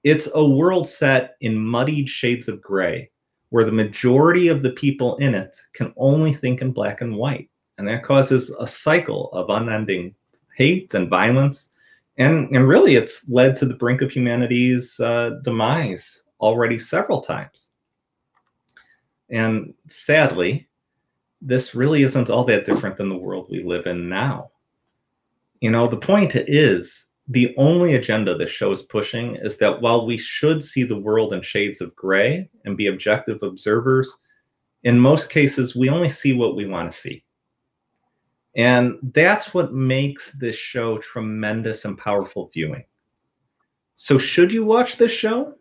It's 0.05 0.29
a 0.35 0.45
world 0.45 0.89
set 0.89 1.37
in 1.41 1.57
muddied 1.57 2.09
shades 2.09 2.49
of 2.49 2.63
gray, 2.63 3.11
where 3.51 3.65
the 3.65 3.73
majority 3.73 4.49
of 4.49 4.63
the 4.63 4.71
people 4.71 5.17
in 5.17 5.35
it 5.35 5.57
can 5.75 5.93
only 5.97 6.35
think 6.35 6.61
in 6.61 6.73
black 6.73 7.01
and 7.01 7.17
white. 7.17 7.51
And 7.77 7.87
that 7.89 8.03
causes 8.03 8.51
a 8.59 8.67
cycle 8.67 9.31
of 9.33 9.51
unending 9.51 10.15
hate 10.57 10.93
and 10.95 11.09
violence. 11.09 11.71
And, 12.19 12.55
and 12.55 12.67
really, 12.67 12.97
it's 12.97 13.29
led 13.29 13.55
to 13.57 13.67
the 13.67 13.75
brink 13.75 14.03
of 14.03 14.11
humanity's 14.11 14.99
uh, 14.99 15.39
demise 15.43 16.23
already 16.41 16.79
several 16.79 17.21
times. 17.21 17.71
And 19.31 19.73
sadly, 19.89 20.69
this 21.41 21.75
really 21.75 22.03
isn't 22.03 22.31
all 22.31 22.45
that 22.45 22.65
different 22.65 22.97
than 22.97 23.09
the 23.09 23.17
world 23.17 23.47
we 23.51 23.63
live 23.63 23.87
in 23.87 24.09
now. 24.09 24.51
You 25.61 25.71
know, 25.71 25.87
the 25.87 25.97
point 25.97 26.35
is 26.35 27.07
the 27.29 27.55
only 27.57 27.95
agenda 27.95 28.37
this 28.37 28.51
show 28.51 28.73
is 28.73 28.83
pushing 28.83 29.37
is 29.37 29.59
that 29.59 29.81
while 29.81 30.07
we 30.07 30.17
should 30.17 30.65
see 30.65 30.83
the 30.83 30.99
world 30.99 31.33
in 31.33 31.43
shades 31.43 31.81
of 31.81 31.95
gray 31.95 32.49
and 32.65 32.77
be 32.77 32.87
objective 32.87 33.43
observers, 33.43 34.19
in 34.85 34.99
most 34.99 35.31
cases, 35.31 35.77
we 35.77 35.89
only 35.89 36.09
see 36.09 36.33
what 36.33 36.57
we 36.57 36.67
want 36.67 36.91
to 36.91 36.97
see. 36.97 37.23
And 38.59 38.99
that's 39.15 39.55
what 39.55 39.73
makes 39.73 40.33
this 40.33 40.57
show 40.57 40.99
tremendous 40.99 41.85
and 41.85 41.97
powerful 41.97 42.51
viewing. 42.53 42.85
So, 43.95 44.19
should 44.19 44.53
you 44.53 44.65
watch 44.65 44.97
this 44.97 45.13
show? 45.13 45.55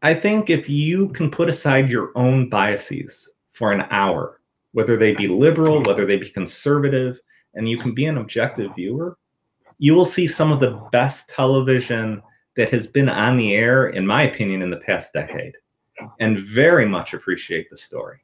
I 0.00 0.14
think 0.14 0.48
if 0.48 0.68
you 0.68 1.08
can 1.08 1.30
put 1.30 1.50
aside 1.50 1.90
your 1.90 2.12
own 2.16 2.48
biases 2.48 3.30
for 3.52 3.72
an 3.72 3.86
hour, 3.90 4.40
whether 4.72 4.96
they 4.96 5.14
be 5.14 5.26
liberal, 5.26 5.82
whether 5.82 6.06
they 6.06 6.16
be 6.16 6.30
conservative, 6.30 7.18
and 7.54 7.68
you 7.68 7.78
can 7.78 7.94
be 7.94 8.06
an 8.06 8.18
objective 8.18 8.74
viewer, 8.74 9.18
you 9.78 9.94
will 9.94 10.04
see 10.04 10.26
some 10.26 10.52
of 10.52 10.60
the 10.60 10.80
best 10.92 11.28
television 11.28 12.22
that 12.56 12.70
has 12.70 12.86
been 12.86 13.10
on 13.10 13.36
the 13.36 13.54
air, 13.54 13.88
in 13.88 14.06
my 14.06 14.22
opinion, 14.22 14.62
in 14.62 14.70
the 14.70 14.78
past 14.78 15.12
decade, 15.12 15.54
and 16.20 16.38
very 16.40 16.86
much 16.86 17.12
appreciate 17.12 17.68
the 17.68 17.76
story. 17.76 18.18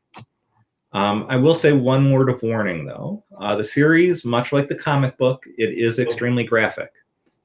Um, 0.93 1.26
I 1.28 1.36
will 1.36 1.55
say 1.55 1.72
one 1.72 2.12
word 2.12 2.28
of 2.28 2.43
warning, 2.43 2.84
though. 2.84 3.24
Uh, 3.38 3.57
the 3.57 3.64
series, 3.64 4.24
much 4.24 4.53
like 4.53 4.68
the 4.68 4.74
comic 4.74 5.16
book, 5.16 5.45
it 5.57 5.70
is 5.78 5.99
extremely 5.99 6.45
graphic 6.45 6.90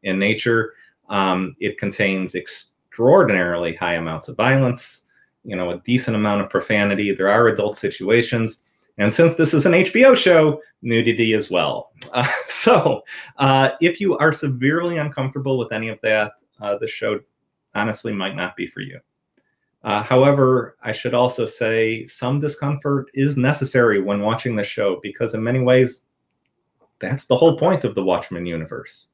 in 0.03 0.19
nature. 0.19 0.73
Um, 1.09 1.55
it 1.59 1.77
contains 1.77 2.35
extraordinarily 2.35 3.75
high 3.75 3.93
amounts 3.93 4.27
of 4.27 4.35
violence, 4.35 5.05
you 5.45 5.55
know, 5.55 5.71
a 5.71 5.79
decent 5.79 6.15
amount 6.15 6.41
of 6.41 6.49
profanity. 6.49 7.13
There 7.13 7.29
are 7.29 7.47
adult 7.47 7.77
situations. 7.77 8.63
And 8.97 9.13
since 9.13 9.35
this 9.35 9.53
is 9.53 9.65
an 9.65 9.73
HBO 9.73 10.15
show, 10.15 10.61
nudity 10.81 11.33
as 11.33 11.49
well. 11.49 11.91
Uh, 12.11 12.27
so 12.47 13.03
uh, 13.37 13.69
if 13.79 14.01
you 14.01 14.17
are 14.17 14.33
severely 14.33 14.97
uncomfortable 14.97 15.57
with 15.57 15.71
any 15.71 15.87
of 15.87 15.99
that, 16.03 16.33
uh, 16.61 16.77
the 16.79 16.87
show 16.87 17.19
honestly 17.75 18.11
might 18.11 18.35
not 18.35 18.55
be 18.55 18.67
for 18.67 18.81
you. 18.81 18.99
Uh, 19.87 20.03
however, 20.03 20.75
I 20.83 20.91
should 20.91 21.13
also 21.13 21.45
say 21.45 22.05
some 22.07 22.41
discomfort 22.41 23.09
is 23.13 23.37
necessary 23.37 24.01
when 24.01 24.19
watching 24.19 24.53
the 24.53 24.63
show 24.65 24.99
because, 25.01 25.33
in 25.33 25.41
many 25.41 25.59
ways, 25.59 26.03
that's 26.99 27.23
the 27.23 27.37
whole 27.37 27.57
point 27.57 27.85
of 27.85 27.95
the 27.95 28.03
Watchmen 28.03 28.45
universe. 28.45 29.07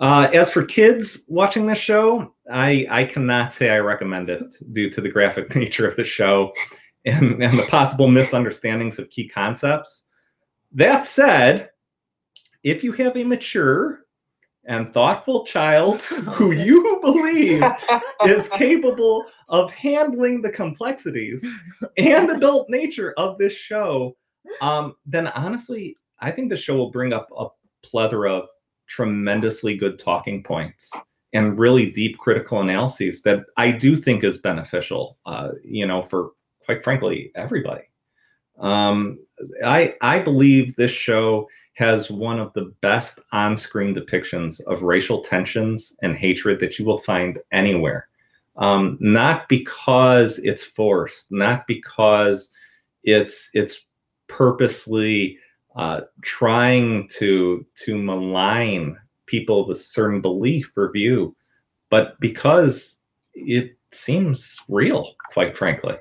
Uh, 0.00 0.28
as 0.34 0.50
for 0.50 0.64
kids 0.64 1.26
watching 1.28 1.64
this 1.64 1.78
show, 1.78 2.34
I, 2.50 2.88
I 2.90 3.04
cannot 3.04 3.52
say 3.52 3.70
I 3.70 3.78
recommend 3.78 4.30
it 4.30 4.52
due 4.72 4.90
to 4.90 5.00
the 5.00 5.08
graphic 5.08 5.54
nature 5.54 5.86
of 5.86 5.94
the 5.94 6.02
show 6.02 6.52
and, 7.04 7.40
and 7.40 7.56
the 7.56 7.66
possible 7.70 8.08
misunderstandings 8.08 8.98
of 8.98 9.10
key 9.10 9.28
concepts. 9.28 10.02
That 10.72 11.04
said, 11.04 11.70
if 12.64 12.82
you 12.82 12.90
have 12.94 13.16
a 13.16 13.22
mature 13.22 14.01
and 14.64 14.92
thoughtful 14.92 15.44
child 15.44 16.02
who 16.34 16.52
you 16.52 16.98
believe 17.02 17.62
is 18.26 18.48
capable 18.50 19.24
of 19.48 19.70
handling 19.70 20.40
the 20.40 20.50
complexities 20.50 21.44
and 21.96 22.30
adult 22.30 22.68
nature 22.70 23.12
of 23.16 23.38
this 23.38 23.52
show, 23.52 24.16
um, 24.60 24.94
then 25.04 25.26
honestly, 25.28 25.96
I 26.20 26.30
think 26.30 26.48
the 26.48 26.56
show 26.56 26.76
will 26.76 26.90
bring 26.90 27.12
up 27.12 27.28
a 27.36 27.48
plethora 27.84 28.32
of 28.32 28.48
tremendously 28.88 29.76
good 29.76 29.98
talking 29.98 30.42
points 30.42 30.92
and 31.32 31.58
really 31.58 31.90
deep 31.90 32.18
critical 32.18 32.60
analyses 32.60 33.22
that 33.22 33.40
I 33.56 33.72
do 33.72 33.96
think 33.96 34.22
is 34.22 34.38
beneficial, 34.38 35.18
uh, 35.26 35.50
you 35.64 35.86
know, 35.86 36.02
for 36.04 36.30
quite 36.64 36.84
frankly, 36.84 37.32
everybody. 37.34 37.82
Um, 38.58 39.18
I 39.64 39.94
I 40.00 40.20
believe 40.20 40.76
this 40.76 40.90
show 40.90 41.48
has 41.74 42.10
one 42.10 42.38
of 42.38 42.52
the 42.52 42.72
best 42.80 43.18
on-screen 43.32 43.94
depictions 43.94 44.60
of 44.66 44.82
racial 44.82 45.20
tensions 45.22 45.96
and 46.02 46.14
hatred 46.14 46.60
that 46.60 46.78
you 46.78 46.84
will 46.84 46.98
find 46.98 47.38
anywhere. 47.50 48.08
Um, 48.56 48.98
not 49.00 49.48
because 49.48 50.38
it's 50.40 50.62
forced, 50.62 51.32
not 51.32 51.66
because 51.66 52.50
it's 53.02 53.48
it's 53.54 53.86
purposely 54.26 55.38
uh, 55.76 56.02
trying 56.20 57.08
to 57.08 57.64
to 57.76 57.96
malign 57.96 58.98
people 59.26 59.66
with 59.66 59.80
certain 59.80 60.20
belief 60.20 60.70
or 60.76 60.92
view, 60.92 61.34
but 61.88 62.20
because 62.20 62.98
it 63.34 63.76
seems 63.92 64.58
real, 64.68 65.14
quite 65.32 65.56
frankly. 65.56 65.94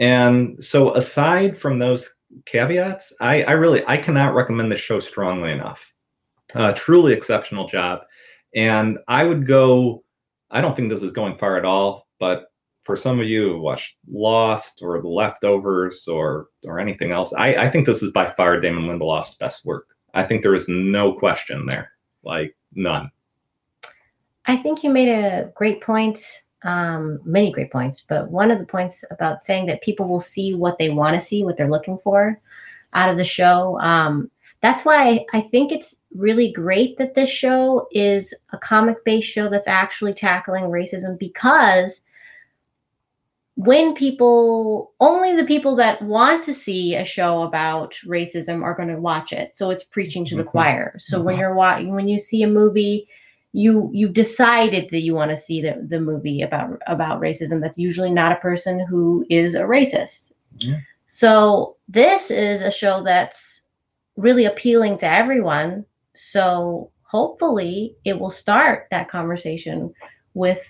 And 0.00 0.62
so, 0.62 0.94
aside 0.94 1.56
from 1.56 1.78
those 1.78 2.15
caveats, 2.44 3.12
I, 3.20 3.42
I 3.44 3.52
really 3.52 3.82
I 3.86 3.96
cannot 3.96 4.34
recommend 4.34 4.70
this 4.70 4.80
show 4.80 5.00
strongly 5.00 5.52
enough. 5.52 5.84
Uh, 6.54 6.72
truly 6.72 7.12
exceptional 7.12 7.66
job, 7.66 8.00
and 8.54 8.98
I 9.08 9.24
would 9.24 9.46
go. 9.46 10.04
I 10.50 10.60
don't 10.60 10.76
think 10.76 10.90
this 10.90 11.02
is 11.02 11.12
going 11.12 11.38
far 11.38 11.56
at 11.56 11.64
all, 11.64 12.06
but 12.20 12.46
for 12.84 12.96
some 12.96 13.18
of 13.18 13.26
you 13.26 13.48
who 13.48 13.60
watched 13.60 13.96
Lost 14.08 14.80
or 14.80 15.00
The 15.00 15.08
Leftovers 15.08 16.06
or 16.06 16.48
or 16.64 16.78
anything 16.78 17.10
else, 17.10 17.32
I, 17.32 17.54
I 17.54 17.70
think 17.70 17.86
this 17.86 18.02
is 18.02 18.12
by 18.12 18.32
far 18.36 18.60
Damon 18.60 18.84
Lindelof's 18.84 19.34
best 19.34 19.64
work. 19.64 19.88
I 20.14 20.22
think 20.22 20.42
there 20.42 20.54
is 20.54 20.68
no 20.68 21.12
question 21.12 21.66
there, 21.66 21.90
like 22.22 22.56
none. 22.72 23.10
I 24.46 24.56
think 24.56 24.84
you 24.84 24.90
made 24.90 25.08
a 25.08 25.50
great 25.56 25.80
point 25.80 26.42
um, 26.66 27.20
many 27.24 27.52
great 27.52 27.70
points, 27.70 28.04
but 28.06 28.30
one 28.30 28.50
of 28.50 28.58
the 28.58 28.66
points 28.66 29.04
about 29.10 29.40
saying 29.40 29.66
that 29.66 29.82
people 29.82 30.08
will 30.08 30.20
see 30.20 30.52
what 30.52 30.78
they 30.78 30.90
want 30.90 31.14
to 31.14 31.20
see, 31.20 31.44
what 31.44 31.56
they're 31.56 31.70
looking 31.70 31.98
for 32.02 32.40
out 32.92 33.08
of 33.08 33.16
the 33.16 33.24
show. 33.24 33.78
Um, 33.80 34.30
that's 34.62 34.84
why 34.84 35.24
I 35.32 35.42
think 35.42 35.70
it's 35.70 36.02
really 36.14 36.50
great 36.50 36.96
that 36.96 37.14
this 37.14 37.30
show 37.30 37.86
is 37.92 38.34
a 38.52 38.58
comic 38.58 39.04
based 39.04 39.30
show 39.30 39.48
that's 39.48 39.68
actually 39.68 40.12
tackling 40.12 40.64
racism 40.64 41.16
because 41.18 42.02
when 43.54 43.94
people 43.94 44.92
only 45.00 45.34
the 45.34 45.44
people 45.44 45.76
that 45.76 46.02
want 46.02 46.42
to 46.44 46.52
see 46.52 46.94
a 46.94 47.04
show 47.04 47.42
about 47.42 47.98
racism 48.06 48.62
are 48.62 48.74
going 48.74 48.88
to 48.88 49.00
watch 49.00 49.32
it 49.32 49.54
so 49.56 49.70
it's 49.70 49.84
preaching 49.84 50.26
to 50.26 50.36
the 50.36 50.42
mm-hmm. 50.42 50.50
choir 50.50 50.94
so 50.98 51.16
mm-hmm. 51.16 51.26
when 51.26 51.38
you're 51.38 51.54
watching 51.54 51.94
when 51.94 52.06
you 52.06 52.20
see 52.20 52.42
a 52.42 52.48
movie 52.48 53.08
you 53.56 53.90
you've 53.92 54.12
decided 54.12 54.88
that 54.90 55.00
you 55.00 55.14
want 55.14 55.30
to 55.30 55.36
see 55.36 55.62
the, 55.62 55.74
the 55.88 56.00
movie 56.00 56.42
about 56.42 56.78
about 56.86 57.20
racism 57.20 57.60
that's 57.60 57.78
usually 57.78 58.10
not 58.10 58.32
a 58.32 58.36
person 58.36 58.80
who 58.80 59.24
is 59.30 59.54
a 59.54 59.62
racist 59.62 60.32
yeah. 60.58 60.78
so 61.06 61.76
this 61.88 62.30
is 62.30 62.62
a 62.62 62.70
show 62.70 63.02
that's 63.02 63.66
really 64.16 64.46
appealing 64.46 64.98
to 64.98 65.10
everyone. 65.10 65.84
So 66.14 66.90
hopefully 67.02 67.96
it 68.04 68.18
will 68.18 68.30
start 68.30 68.88
that 68.90 69.08
conversation 69.08 69.92
with 70.34 70.60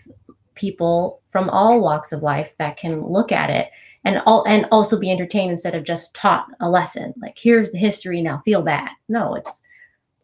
people 0.55 1.20
from 1.30 1.49
all 1.51 1.80
walks 1.80 2.12
of 2.12 2.22
life 2.22 2.55
that 2.59 2.76
can 2.76 3.07
look 3.07 3.32
at 3.32 3.51
it 3.51 3.70
and 4.05 4.22
all 4.26 4.45
and 4.47 4.66
also 4.70 4.99
be 4.99 5.11
entertained 5.11 5.51
instead 5.51 5.74
of 5.74 5.84
just 5.84 6.14
taught 6.14 6.47
a 6.61 6.70
lesson 6.70 7.12
like 7.20 7.37
here's 7.37 7.70
the 7.72 7.78
history 7.78 8.22
now 8.22 8.39
feel 8.39 8.62
bad 8.62 8.89
no 9.09 9.34
it's 9.34 9.62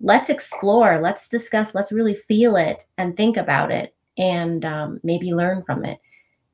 let's 0.02 0.28
explore 0.28 1.00
let's 1.00 1.28
discuss 1.28 1.74
let's 1.74 1.92
really 1.92 2.14
feel 2.14 2.56
it 2.56 2.86
and 2.98 3.16
think 3.16 3.36
about 3.36 3.70
it 3.70 3.94
and 4.18 4.64
um, 4.64 5.00
maybe 5.02 5.32
learn 5.32 5.62
from 5.64 5.84
it 5.84 5.98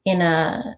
in 0.04 0.20
a 0.20 0.76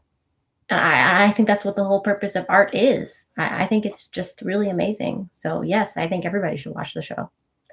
I, 0.70 1.24
I 1.24 1.32
think 1.32 1.48
that's 1.48 1.64
what 1.64 1.74
the 1.74 1.84
whole 1.84 2.00
purpose 2.00 2.36
of 2.36 2.46
art 2.48 2.72
is. 2.76 3.26
I, 3.36 3.64
I 3.64 3.66
think 3.66 3.84
it's 3.84 4.06
just 4.06 4.40
really 4.42 4.70
amazing. 4.70 5.28
So 5.32 5.62
yes 5.62 5.96
i 5.96 6.08
think 6.08 6.24
everybody 6.24 6.56
should 6.56 6.74
watch 6.74 6.94
the 6.94 7.02
show 7.02 7.30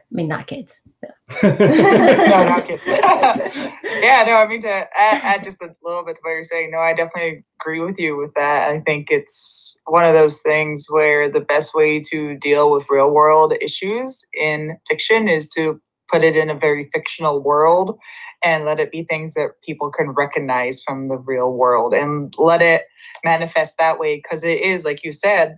I 0.10 0.16
mean, 0.16 0.30
not 0.30 0.47
kids. 0.47 0.82
no, 1.03 1.10
not 1.43 2.66
kids. 2.66 2.82
yeah, 2.88 4.24
no, 4.26 4.36
I 4.36 4.47
mean 4.47 4.62
to 4.62 4.70
add, 4.70 4.88
add, 5.22 5.43
just 5.43 5.62
a 5.62 5.74
little 5.84 6.05
bit 6.05 6.16
to 6.16 6.22
what 6.24 6.32
you're 6.32 6.43
saying. 6.45 6.72
No, 6.72 6.80
I 6.80 6.93
definitely 6.93 7.43
agree 7.62 7.82
with 7.82 7.99
you 7.99 8.16
with 8.16 8.34
that. 8.36 8.70
I 8.70 8.80
think 8.80 9.12
it's 9.12 9.82
one 9.86 10.05
of 10.05 10.14
those 10.14 10.41
things 10.41 10.88
where 10.89 11.30
the 11.30 11.41
best 11.41 11.76
way 11.76 11.99
to 12.10 12.36
deal 12.36 12.72
with 12.72 12.89
real 12.89 13.12
world 13.12 13.53
issues 13.62 14.26
in 14.34 14.78
fiction 14.88 15.28
is 15.28 15.49
to 15.49 15.82
put 16.10 16.24
it 16.24 16.38
in 16.38 16.49
a 16.49 16.55
very 16.55 16.89
fictional 16.93 17.43
world 17.43 17.97
and 18.45 18.64
let 18.64 18.80
it 18.80 18.91
be 18.91 19.03
things 19.03 19.34
that 19.34 19.51
people 19.66 19.91
can 19.91 20.12
recognize 20.12 20.82
from 20.82 21.05
the 21.05 21.22
real 21.28 21.53
world 21.53 21.93
and 21.93 22.34
let 22.38 22.62
it 22.62 22.86
manifest 23.26 23.78
that 23.78 23.99
way 23.99 24.16
because 24.16 24.43
it 24.45 24.62
is 24.62 24.86
like 24.86 25.03
you 25.03 25.12
said 25.12 25.58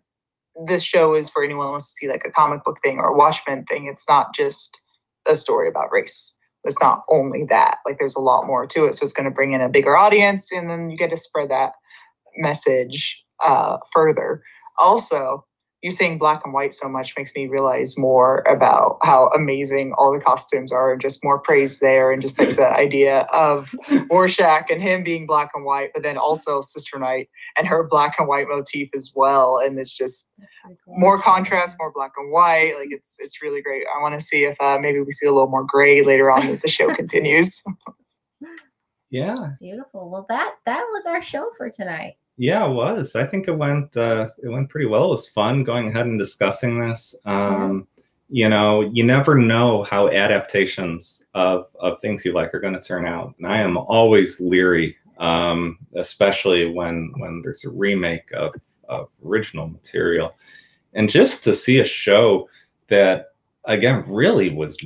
this 0.65 0.83
show 0.83 1.15
is 1.15 1.29
for 1.29 1.43
anyone 1.43 1.67
who 1.67 1.71
wants 1.71 1.93
to 1.93 1.97
see 1.97 2.09
like 2.09 2.23
a 2.25 2.31
comic 2.31 2.63
book 2.63 2.79
thing 2.83 2.97
or 2.97 3.09
a 3.09 3.17
Watchmen 3.17 3.63
thing. 3.65 3.87
It's 3.87 4.07
not 4.09 4.33
just 4.33 4.81
a 5.27 5.35
story 5.35 5.69
about 5.69 5.91
race. 5.91 6.35
It's 6.65 6.81
not 6.81 7.03
only 7.09 7.45
that. 7.45 7.77
Like 7.85 7.99
there's 7.99 8.15
a 8.15 8.21
lot 8.21 8.45
more 8.45 8.65
to 8.67 8.85
it. 8.85 8.95
So 8.95 9.03
it's 9.03 9.13
going 9.13 9.25
to 9.25 9.31
bring 9.31 9.53
in 9.53 9.61
a 9.61 9.69
bigger 9.69 9.95
audience, 9.95 10.51
and 10.51 10.69
then 10.69 10.89
you 10.89 10.97
get 10.97 11.11
to 11.11 11.17
spread 11.17 11.49
that 11.49 11.73
message 12.37 13.23
uh, 13.43 13.77
further. 13.93 14.43
Also, 14.77 15.45
you 15.81 15.91
saying 15.91 16.17
black 16.17 16.41
and 16.43 16.53
white 16.53 16.73
so 16.73 16.89
much 16.89 17.13
makes 17.15 17.33
me 17.35 17.47
realize 17.47 17.97
more 17.97 18.39
about 18.39 18.97
how 19.01 19.29
amazing 19.29 19.93
all 19.97 20.11
the 20.11 20.19
costumes 20.19 20.71
are 20.73 20.91
and 20.91 20.99
just 20.99 21.23
more 21.23 21.39
praise 21.39 21.79
there 21.79 22.11
and 22.11 22.21
just 22.21 22.37
like 22.37 22.57
the 22.57 22.69
idea 22.75 23.21
of 23.33 23.73
Rorschach 24.11 24.69
and 24.69 24.81
him 24.81 25.03
being 25.03 25.25
black 25.25 25.51
and 25.55 25.63
white, 25.63 25.91
but 25.93 26.03
then 26.03 26.17
also 26.17 26.59
Sister 26.59 26.99
Night 26.99 27.29
and 27.57 27.65
her 27.65 27.87
black 27.87 28.15
and 28.19 28.27
white 28.27 28.47
motif 28.49 28.89
as 28.93 29.13
well. 29.15 29.57
And 29.57 29.79
it's 29.79 29.95
just 29.95 30.33
more 30.85 31.21
contrast, 31.21 31.77
more 31.79 31.93
black 31.93 32.11
and 32.17 32.31
white. 32.31 32.73
Like 32.77 32.89
it's 32.91 33.17
it's 33.19 33.41
really 33.41 33.61
great. 33.61 33.83
I 33.95 34.01
want 34.01 34.15
to 34.15 34.21
see 34.21 34.43
if 34.43 34.59
uh, 34.59 34.79
maybe 34.81 34.99
we 34.99 35.11
see 35.11 35.27
a 35.27 35.31
little 35.31 35.49
more 35.49 35.65
gray 35.65 36.03
later 36.03 36.29
on 36.29 36.47
as 36.47 36.61
the 36.63 36.69
show 36.69 36.93
continues. 36.93 37.63
yeah. 39.09 39.51
Beautiful. 39.59 40.09
Well 40.09 40.25
that 40.27 40.55
that 40.65 40.85
was 40.91 41.05
our 41.05 41.21
show 41.21 41.51
for 41.57 41.69
tonight. 41.69 42.15
Yeah, 42.39 42.65
it 42.67 42.71
was. 42.71 43.17
I 43.17 43.25
think 43.25 43.49
it 43.49 43.57
went 43.57 43.97
uh, 43.97 44.29
it 44.41 44.47
went 44.47 44.69
pretty 44.69 44.87
well. 44.87 45.07
It 45.07 45.09
was 45.09 45.27
fun 45.27 45.65
going 45.65 45.89
ahead 45.89 46.05
and 46.05 46.17
discussing 46.17 46.79
this. 46.79 47.13
Um, 47.25 47.85
you 48.29 48.47
know, 48.47 48.79
you 48.93 49.03
never 49.03 49.35
know 49.35 49.83
how 49.83 50.07
adaptations 50.07 51.25
of 51.33 51.65
of 51.81 51.99
things 51.99 52.23
you 52.23 52.31
like 52.31 52.53
are 52.53 52.61
going 52.61 52.75
to 52.75 52.79
turn 52.79 53.05
out, 53.05 53.35
and 53.37 53.45
I 53.45 53.59
am 53.59 53.75
always 53.75 54.39
leery, 54.39 54.95
um, 55.17 55.79
especially 55.97 56.71
when 56.71 57.11
when 57.17 57.41
there's 57.41 57.65
a 57.65 57.71
remake 57.71 58.31
of, 58.31 58.53
of 58.87 59.09
original 59.25 59.67
material, 59.67 60.33
and 60.93 61.09
just 61.09 61.43
to 61.43 61.53
see 61.53 61.81
a 61.81 61.85
show 61.85 62.47
that 62.87 63.33
again 63.65 64.05
really 64.07 64.49
was 64.49 64.77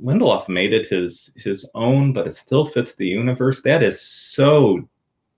Lindelof 0.00 0.48
made 0.48 0.72
it 0.72 0.86
his 0.86 1.32
his 1.34 1.68
own, 1.74 2.12
but 2.12 2.28
it 2.28 2.36
still 2.36 2.66
fits 2.66 2.94
the 2.94 3.08
universe. 3.08 3.62
That 3.62 3.82
is 3.82 4.00
so 4.00 4.88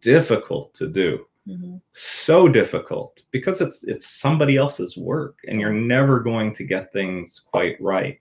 difficult 0.02 0.74
to 0.74 0.86
do 0.86 1.26
Mm-hmm. 1.48 1.76
So 1.92 2.48
difficult 2.48 3.22
because 3.30 3.60
it's 3.60 3.82
it's 3.84 4.08
somebody 4.08 4.56
else's 4.56 4.96
work, 4.96 5.38
and 5.48 5.60
you're 5.60 5.72
never 5.72 6.20
going 6.20 6.54
to 6.54 6.64
get 6.64 6.92
things 6.92 7.42
quite 7.44 7.80
right. 7.80 8.18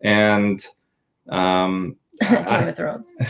And 0.00 0.66
um, 1.28 1.96
Game 2.20 2.68
of 2.68 2.76
Thrones. 2.76 3.12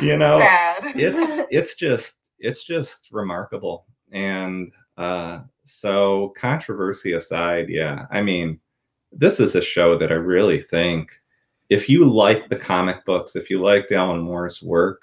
you 0.00 0.16
know, 0.16 0.38
Sad. 0.38 0.92
it's 0.96 1.46
it's 1.50 1.74
just 1.74 2.30
it's 2.38 2.64
just 2.64 3.08
remarkable. 3.10 3.86
And 4.12 4.72
uh, 4.96 5.40
so, 5.64 6.32
controversy 6.36 7.14
aside, 7.14 7.68
yeah, 7.68 8.06
I 8.10 8.22
mean, 8.22 8.60
this 9.12 9.40
is 9.40 9.56
a 9.56 9.62
show 9.62 9.98
that 9.98 10.12
I 10.12 10.16
really 10.16 10.60
think 10.60 11.10
if 11.70 11.88
you 11.88 12.04
like 12.04 12.48
the 12.48 12.56
comic 12.56 13.04
books, 13.04 13.36
if 13.36 13.50
you 13.50 13.60
liked 13.60 13.92
Alan 13.92 14.20
Moore's 14.20 14.62
work, 14.62 15.00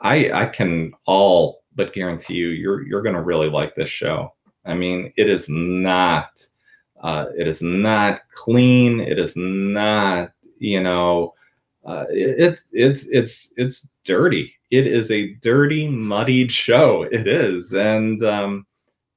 I 0.00 0.30
I 0.32 0.46
can 0.46 0.92
all 1.06 1.62
but 1.74 1.92
guarantee 1.92 2.34
you 2.34 2.48
you're 2.48 2.82
you're 2.86 3.02
going 3.02 3.14
to 3.14 3.22
really 3.22 3.48
like 3.48 3.74
this 3.74 3.90
show. 3.90 4.32
I 4.64 4.74
mean, 4.74 5.12
it 5.16 5.28
is 5.28 5.48
not 5.48 6.44
uh, 7.02 7.26
it 7.36 7.46
is 7.46 7.62
not 7.62 8.20
clean. 8.32 9.00
It 9.00 9.18
is 9.18 9.34
not 9.36 10.32
you 10.58 10.82
know 10.82 11.34
uh, 11.84 12.06
it, 12.10 12.36
it's 12.38 12.64
it's 12.72 13.06
it's 13.06 13.52
it's 13.56 13.88
dirty. 14.04 14.54
It 14.70 14.86
is 14.86 15.10
a 15.10 15.34
dirty, 15.34 15.88
muddied 15.88 16.50
show. 16.50 17.02
It 17.02 17.28
is, 17.28 17.72
and 17.74 18.24
um, 18.24 18.66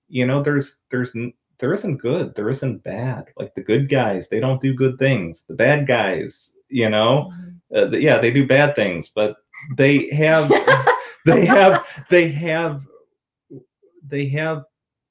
you 0.09 0.25
know 0.25 0.43
there's 0.43 0.82
there's 0.91 1.15
there 1.59 1.73
isn't 1.73 1.97
good. 1.97 2.36
There 2.36 2.49
isn't 2.49 2.84
bad. 2.84 3.28
Like 3.38 3.55
the 3.55 3.63
good 3.63 3.89
guys, 3.89 4.28
they 4.28 4.39
don't 4.39 4.61
do 4.61 4.73
good 4.73 4.99
things. 4.99 5.45
The 5.47 5.55
bad 5.55 5.88
guys, 5.88 6.53
you 6.69 6.89
know, 6.89 7.32
mm-hmm. 7.71 7.93
uh, 7.93 7.97
yeah, 7.97 8.19
they 8.19 8.32
do 8.32 8.45
bad 8.45 8.75
things, 8.75 9.09
but 9.09 9.38
they 9.76 10.10
have 10.10 10.49
they 11.26 11.45
have 11.45 11.86
they 12.10 12.30
have 12.30 12.82
they 14.08 14.26
have 14.28 14.64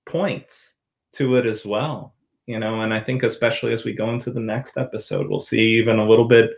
points 0.07 0.75
to 1.13 1.37
it 1.37 1.47
as 1.47 1.65
well 1.65 2.15
you 2.47 2.59
know 2.59 2.83
and 2.83 2.93
i 2.95 3.01
think 3.01 3.23
especially 3.23 3.73
as 3.73 3.85
we 3.85 3.93
go 3.93 4.11
into 4.11 4.31
the 4.31 4.41
next 4.41 4.77
episode 4.77 5.29
we'll 5.29 5.41
see 5.41 5.61
even 5.61 5.99
a 5.99 6.09
little 6.09 6.29
bit 6.29 6.51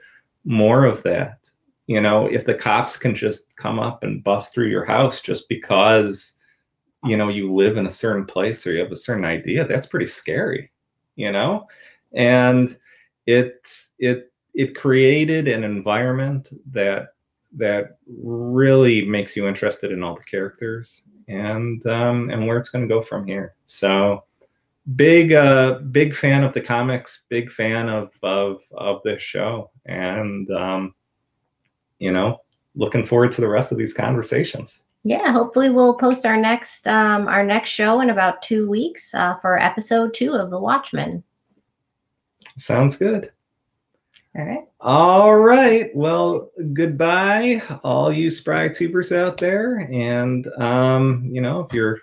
more 0.45 0.85
of 0.85 1.03
that 1.03 1.51
you 1.87 2.01
know 2.01 2.27
if 2.27 2.45
the 2.45 2.55
cops 2.55 2.97
can 2.97 3.15
just 3.15 3.45
come 3.57 3.79
up 3.79 4.03
and 4.03 4.25
bust 4.25 4.53
through 4.53 4.69
your 4.69 4.85
house 4.85 5.21
just 5.21 5.49
because 5.49 6.35
you 7.05 7.17
know 7.17 7.29
you 7.29 7.53
live 7.55 7.77
in 7.77 7.87
a 7.87 7.91
certain 7.91 8.25
place 8.25 8.67
or 8.67 8.73
you 8.73 8.81
have 8.81 8.93
a 8.93 8.97
certain 8.97 9.25
idea 9.25 9.67
that's 9.67 9.87
pretty 9.87 10.07
scary 10.07 10.71
you 11.19 11.33
know? 11.33 11.67
And 12.15 12.75
it 13.27 13.69
it 13.99 14.33
it 14.55 14.75
created 14.75 15.47
an 15.47 15.65
environment 15.65 16.49
that 16.71 17.09
that 17.57 17.99
really 18.07 19.05
makes 19.05 19.37
you 19.37 19.49
interested 19.49 19.93
in 19.93 20.03
all 20.03 20.15
the 20.15 20.23
characters 20.25 21.03
and 21.29 21.85
um, 21.87 22.31
and 22.31 22.47
where 22.47 22.59
it's 22.59 22.69
going 22.69 22.87
to 22.87 22.95
go 22.95 23.03
from 23.03 23.27
here. 23.27 23.55
So 23.67 24.25
big 24.97 25.35
uh 25.35 25.79
big 25.91 26.17
fan 26.17 26.43
of 26.43 26.55
the 26.55 26.61
comics 26.61 27.25
big 27.29 27.53
fan 27.53 27.91
of 27.91 28.11
of 28.23 28.61
of 28.73 29.03
this 29.05 29.23
show 29.23 29.71
and 29.85 30.51
um 30.51 30.95
you 31.99 32.11
know 32.11 32.41
looking 32.75 33.07
forward 33.07 33.31
to 33.31 33.43
the 33.43 33.49
rest 33.49 33.71
of 33.71 33.77
these 33.77 33.93
conversations. 33.93 34.85
Yeah 35.05 35.31
hopefully 35.31 35.69
we'll 35.69 35.95
post 35.95 36.25
our 36.25 36.39
next 36.39 36.89
um 36.89 37.29
our 37.29 37.45
next 37.45 37.69
show 37.69 38.01
in 38.01 38.09
about 38.09 38.41
two 38.41 38.69
weeks 38.69 39.15
uh, 39.15 39.37
for 39.41 39.59
episode 39.59 40.15
two 40.15 40.33
of 40.33 40.51
the 40.51 40.59
watchmen. 40.59 41.23
Sounds 42.57 42.97
good 42.97 43.31
all 44.39 44.45
right. 44.45 44.65
All 44.81 45.37
right. 45.37 45.91
Well, 45.97 46.53
goodbye, 46.73 47.61
all 47.83 48.13
you 48.13 48.31
spry 48.31 48.69
tubers 48.69 49.11
out 49.11 49.37
there. 49.39 49.89
And 49.91 50.47
um, 50.59 51.29
you 51.31 51.41
know, 51.41 51.61
if 51.61 51.73
you're 51.73 51.99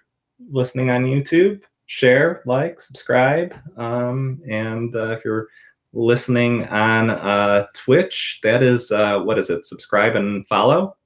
listening 0.51 0.89
on 0.89 1.05
YouTube, 1.05 1.61
share, 1.85 2.41
like, 2.45 2.81
subscribe. 2.81 3.55
Um, 3.77 4.41
and 4.49 4.93
uh, 4.95 5.11
if 5.11 5.23
you're 5.23 5.47
listening 5.93 6.67
on 6.67 7.09
uh, 7.09 7.67
Twitch, 7.73 8.39
that 8.43 8.61
is 8.61 8.91
uh, 8.91 9.19
what 9.19 9.39
is 9.39 9.49
it? 9.49 9.65
Subscribe 9.65 10.17
and 10.17 10.45
follow. 10.47 10.97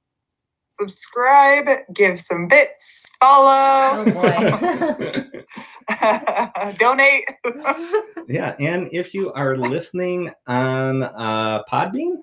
Subscribe, 0.66 1.66
give 1.94 2.20
some 2.20 2.48
bits, 2.48 3.14
follow. 3.20 4.04
Oh 4.06 4.12
boy. 4.12 5.30
Donate. 6.78 7.24
yeah, 8.28 8.54
and 8.58 8.88
if 8.92 9.14
you 9.14 9.32
are 9.32 9.56
listening 9.56 10.30
on 10.46 11.02
uh, 11.02 11.62
Podbean, 11.64 12.16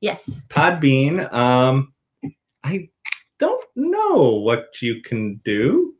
yes, 0.00 0.46
Podbean, 0.48 1.32
um, 1.32 1.92
I 2.64 2.88
don't 3.38 3.64
know 3.76 4.40
what 4.42 4.80
you 4.80 5.02
can 5.02 5.40
do. 5.44 5.94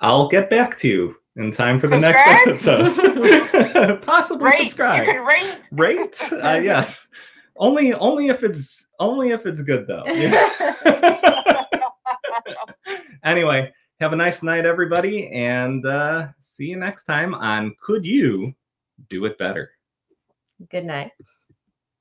I'll 0.00 0.28
get 0.28 0.50
back 0.50 0.76
to 0.78 0.88
you 0.88 1.16
in 1.36 1.50
time 1.50 1.80
for 1.80 1.86
subscribe? 1.86 2.14
the 2.44 2.50
next 2.50 2.66
episode. 2.66 4.02
Possibly 4.02 4.50
rate. 4.50 4.62
subscribe. 4.62 5.06
You 5.06 5.12
can 5.12 5.24
rate. 5.24 5.58
Rate? 5.72 6.32
Uh, 6.32 6.60
yes. 6.62 7.08
Only 7.56 7.94
only 7.94 8.28
if 8.28 8.42
it's 8.42 8.86
only 9.00 9.30
if 9.30 9.46
it's 9.46 9.62
good 9.62 9.86
though. 9.86 10.04
Yeah. 10.06 11.64
anyway, 13.24 13.72
have 14.00 14.12
a 14.12 14.16
nice 14.16 14.42
night, 14.42 14.66
everybody, 14.66 15.28
and 15.28 15.84
uh, 15.86 16.28
see 16.40 16.66
you 16.66 16.76
next 16.76 17.04
time 17.04 17.34
on 17.34 17.74
Could 17.80 18.04
You 18.04 18.54
Do 19.08 19.24
It 19.24 19.38
Better? 19.38 19.70
Good 20.68 20.84
night. 20.84 21.12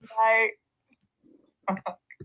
Bye. 0.09 0.49